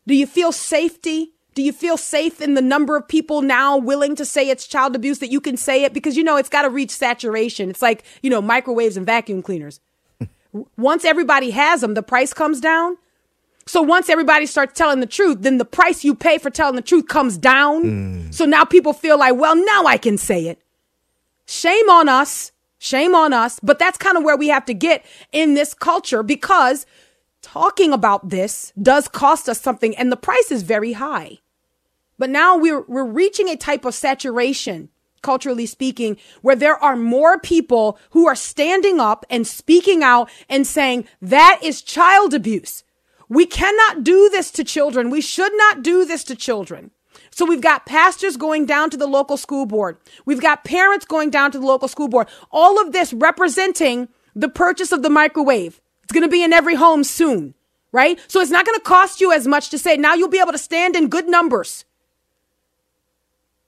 Do 0.05 0.13
you 0.13 0.28
feel 0.28 0.51
safety? 0.51 1.34
Do 1.54 1.62
you 1.62 1.74
feel 1.74 1.97
safe 1.97 2.41
in 2.41 2.54
the 2.54 2.62
number 2.62 2.95
of 2.95 3.08
people 3.08 3.41
now 3.41 3.78
willing 3.78 4.16
to 4.16 4.26
say 4.26 4.49
it's 4.49 4.66
child 4.66 4.95
abuse 4.95 5.20
that 5.20 5.32
you 5.32 5.41
can 5.41 5.58
say 5.58 5.84
it? 5.84 5.93
Because 5.93 6.16
you 6.16 6.24
know, 6.24 6.38
it's 6.38 6.49
got 6.49 6.62
to 6.62 6.70
reach 6.70 6.91
saturation. 6.91 7.70
It's 7.70 7.82
like, 7.82 8.04
you 8.22 8.30
know, 8.30 8.41
microwaves 8.41 8.95
and 8.95 9.06
vacuum 9.06 9.41
cleaners. 9.41 9.82
once 10.78 11.04
everybody 11.04 11.52
has 11.52 11.82
them, 11.82 11.93
the 11.93 12.04
price 12.04 12.34
comes 12.34 12.62
down. 12.62 12.97
So 13.66 13.82
once 13.82 14.10
everybody 14.10 14.45
starts 14.45 14.78
telling 14.78 15.02
the 15.02 15.06
truth, 15.06 15.39
then 15.41 15.58
the 15.58 15.66
price 15.66 16.04
you 16.04 16.16
pay 16.16 16.38
for 16.38 16.49
telling 16.49 16.76
the 16.76 16.82
truth 16.82 17.08
comes 17.08 17.38
down. 17.38 17.84
Mm. 17.84 18.34
So 18.34 18.45
now 18.45 18.66
people 18.66 18.93
feel 18.93 19.20
like, 19.20 19.36
well, 19.36 19.56
now 19.56 19.86
I 19.86 19.97
can 19.97 20.18
say 20.18 20.47
it. 20.47 20.60
Shame 21.45 21.89
on 21.89 22.10
us. 22.10 22.52
Shame 22.80 23.14
on 23.14 23.34
us. 23.34 23.60
But 23.62 23.78
that's 23.78 23.97
kind 23.97 24.18
of 24.18 24.24
where 24.24 24.36
we 24.36 24.47
have 24.47 24.66
to 24.66 24.74
get 24.74 25.06
in 25.32 25.54
this 25.54 25.74
culture 25.74 26.24
because 26.24 26.86
talking 27.42 27.94
about 27.94 28.30
this 28.30 28.74
does 28.82 29.08
cost 29.08 29.50
us 29.50 29.62
something 29.62 29.96
and 29.96 30.12
the 30.12 30.18
price 30.18 30.52
is 30.52 30.64
very 30.64 30.94
high. 30.94 31.39
But 32.18 32.30
now 32.30 32.58
we're, 32.58 32.82
we're 32.82 33.06
reaching 33.06 33.50
a 33.50 33.58
type 33.58 33.84
of 33.84 33.96
saturation, 33.96 34.89
culturally 35.22 35.66
speaking, 35.66 36.18
where 36.42 36.56
there 36.56 36.78
are 36.78 36.96
more 36.96 37.39
people 37.39 37.98
who 38.12 38.28
are 38.28 38.36
standing 38.36 39.00
up 39.00 39.26
and 39.30 39.48
speaking 39.48 40.04
out 40.04 40.30
and 40.48 40.68
saying 40.68 41.06
that 41.22 41.60
is 41.64 41.82
child 41.82 42.34
abuse. 42.34 42.84
We 43.28 43.46
cannot 43.46 44.04
do 44.04 44.30
this 44.30 44.52
to 44.52 44.64
children. 44.64 45.10
We 45.10 45.22
should 45.22 45.52
not 45.56 45.84
do 45.84 46.06
this 46.06 46.24
to 46.26 46.36
children. 46.36 46.92
So 47.32 47.46
we've 47.46 47.62
got 47.62 47.86
pastors 47.86 48.38
going 48.38 48.66
down 48.66 48.89
to 48.89 48.98
the 48.98 49.08
local 49.08 49.38
school 49.38 49.66
board. 49.66 49.98
We've 50.26 50.42
got 50.42 50.66
parents 50.66 51.06
going 51.06 51.30
down 51.30 51.52
to 51.52 51.60
the 51.60 51.66
local 51.66 51.88
school 51.88 52.10
board. 52.10 52.28
All 52.52 52.80
of 52.80 52.92
this 52.92 53.14
representing 53.14 54.10
the 54.36 54.50
purchase 54.50 54.92
of 54.92 55.02
the 55.02 55.10
microwave. 55.10 55.82
It's 56.12 56.20
going 56.20 56.30
to 56.30 56.30
be 56.30 56.43
in 56.43 56.51
every 56.51 56.76
home 56.76 57.05
soon, 57.05 57.53
right? 57.93 58.20
So 58.28 58.41
it's 58.41 58.51
not 58.51 58.66
going 58.66 58.78
to 58.78 58.84
cost 58.84 59.22
you 59.22 59.32
as 59.32 59.47
much 59.47 59.70
to 59.70 59.78
say 59.78 59.95
now 59.95 60.14
you'll 60.14 60.28
be 60.28 60.41
able 60.41 60.51
to 60.51 60.57
stand 60.57 60.97
in 60.97 61.07
good 61.07 61.30
numbers. 61.30 61.86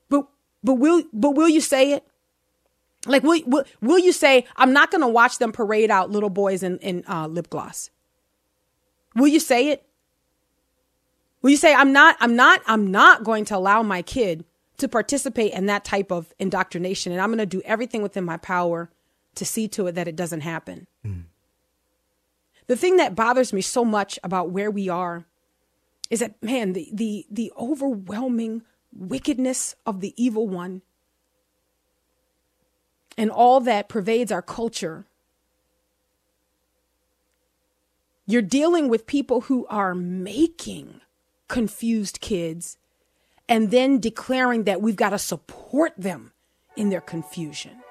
But 0.10 0.28
but 0.62 0.74
will 0.74 1.04
but 1.14 1.36
will 1.36 1.48
you 1.48 1.62
say 1.62 1.94
it? 1.94 2.06
Like 3.06 3.24
will 3.24 3.42
will, 3.46 3.64
will 3.80 3.98
you 3.98 4.12
say 4.12 4.46
I'm 4.58 4.74
not 4.74 4.92
going 4.92 5.00
to 5.00 5.08
watch 5.08 5.38
them 5.38 5.54
parade 5.54 5.90
out 5.90 6.12
little 6.12 6.30
boys 6.30 6.64
in 6.64 6.80
in 6.80 7.06
uh, 7.08 7.28
lip 7.28 7.50
gloss? 7.50 7.92
Will 9.16 9.30
you 9.30 9.40
say 9.40 9.70
it? 9.70 9.86
Will 11.42 11.52
you 11.52 11.58
say 11.58 11.74
I'm 11.74 11.94
not 11.94 12.18
I'm 12.20 12.36
not 12.36 12.60
I'm 12.68 12.92
not 12.92 13.24
going 13.24 13.46
to 13.46 13.56
allow 13.56 13.84
my 13.84 14.02
kid 14.02 14.44
to 14.80 14.90
participate 14.90 15.54
in 15.54 15.68
that 15.68 15.86
type 15.86 16.12
of 16.12 16.34
indoctrination 16.40 17.14
and 17.14 17.22
I'm 17.22 17.30
going 17.30 17.38
to 17.38 17.46
do 17.46 17.62
everything 17.64 18.02
within 18.02 18.26
my 18.26 18.36
power 18.36 18.90
to 19.36 19.46
see 19.46 19.70
to 19.70 19.88
it 19.88 19.94
that 19.94 20.10
it 20.10 20.18
doesn't 20.18 20.42
happen. 20.42 20.88
The 22.68 22.76
thing 22.76 22.98
that 22.98 23.16
bothers 23.16 23.54
me 23.54 23.62
so 23.62 23.84
much 23.84 24.18
about 24.24 24.52
where 24.52 24.72
we 24.72 24.90
are 24.90 25.26
is 26.10 26.20
that, 26.20 26.42
man, 26.42 26.74
the, 26.74 26.90
the, 26.94 27.26
the 27.30 27.52
overwhelming 27.58 28.64
wickedness 28.96 29.76
of 29.86 30.02
the 30.02 30.14
evil 30.22 30.48
one 30.48 30.82
and 33.18 33.30
all 33.30 33.60
that 33.62 33.90
pervades 33.90 34.32
our 34.32 34.42
culture. 34.42 35.06
You're 38.26 38.42
dealing 38.42 38.88
with 38.88 39.06
people 39.06 39.42
who 39.42 39.66
are 39.68 39.94
making 39.94 41.02
confused 41.48 42.22
kids 42.22 42.78
and 43.50 43.72
then 43.72 44.00
declaring 44.00 44.64
that 44.64 44.82
we've 44.82 44.96
got 44.96 45.10
to 45.10 45.20
support 45.20 45.94
them 45.98 46.32
in 46.76 46.90
their 46.90 47.02
confusion. 47.02 47.84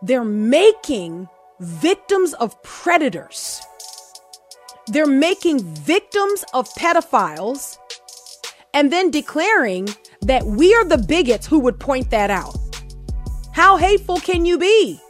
They're 0.00 0.24
making 0.24 1.28
victims 1.60 2.34
of 2.34 2.60
predators. 2.62 3.60
They're 4.88 5.06
making 5.06 5.64
victims 5.64 6.44
of 6.54 6.68
pedophiles 6.74 7.78
and 8.74 8.92
then 8.92 9.10
declaring 9.10 9.88
that 10.22 10.44
we 10.44 10.74
are 10.74 10.84
the 10.84 10.98
bigots 10.98 11.46
who 11.46 11.58
would 11.60 11.80
point 11.80 12.10
that 12.10 12.30
out. 12.30 12.56
How 13.52 13.76
hateful 13.76 14.18
can 14.18 14.44
you 14.44 14.58
be? 14.58 15.00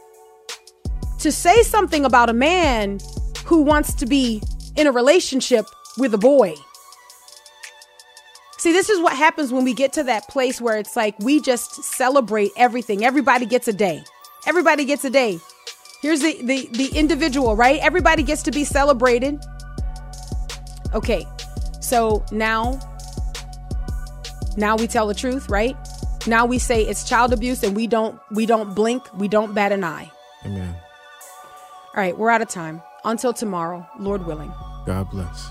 To 1.19 1.31
say 1.31 1.63
something 1.63 2.05
about 2.05 2.29
a 2.29 2.33
man 2.33 2.99
who 3.45 3.61
wants 3.61 3.93
to 3.95 4.05
be 4.05 4.41
in 4.75 4.87
a 4.87 4.91
relationship 4.91 5.65
with 5.97 6.13
a 6.13 6.17
boy. 6.17 6.55
See, 8.57 8.71
this 8.71 8.89
is 8.89 8.99
what 8.99 9.13
happens 9.13 9.51
when 9.51 9.63
we 9.63 9.73
get 9.73 9.93
to 9.93 10.03
that 10.03 10.27
place 10.27 10.61
where 10.61 10.77
it's 10.77 10.95
like 10.95 11.17
we 11.19 11.41
just 11.41 11.83
celebrate 11.83 12.51
everything. 12.57 13.03
Everybody 13.03 13.45
gets 13.45 13.67
a 13.67 13.73
day. 13.73 14.03
Everybody 14.47 14.85
gets 14.85 15.03
a 15.03 15.09
day. 15.09 15.39
Here's 16.07 16.21
the, 16.21 16.41
the, 16.41 16.69
the 16.71 16.97
individual, 16.97 17.57
right? 17.57 17.81
Everybody 17.81 18.23
gets 18.23 18.41
to 18.43 18.51
be 18.51 18.63
celebrated. 18.63 19.43
Okay, 20.93 21.27
so 21.81 22.23
now, 22.31 22.79
now 24.55 24.77
we 24.77 24.87
tell 24.87 25.05
the 25.05 25.13
truth, 25.13 25.49
right? 25.49 25.75
Now 26.25 26.45
we 26.45 26.59
say 26.59 26.83
it's 26.83 27.03
child 27.03 27.33
abuse 27.33 27.61
and 27.61 27.75
we 27.75 27.87
don't 27.87 28.21
we 28.31 28.45
don't 28.45 28.73
blink, 28.73 29.03
we 29.17 29.27
don't 29.27 29.53
bat 29.53 29.73
an 29.73 29.83
eye. 29.83 30.09
Amen. 30.45 30.73
All 31.93 32.01
right, 32.01 32.17
we're 32.17 32.29
out 32.29 32.41
of 32.41 32.47
time. 32.47 32.81
Until 33.03 33.33
tomorrow, 33.33 33.85
Lord 33.99 34.25
willing. 34.25 34.53
God 34.85 35.09
bless. 35.11 35.49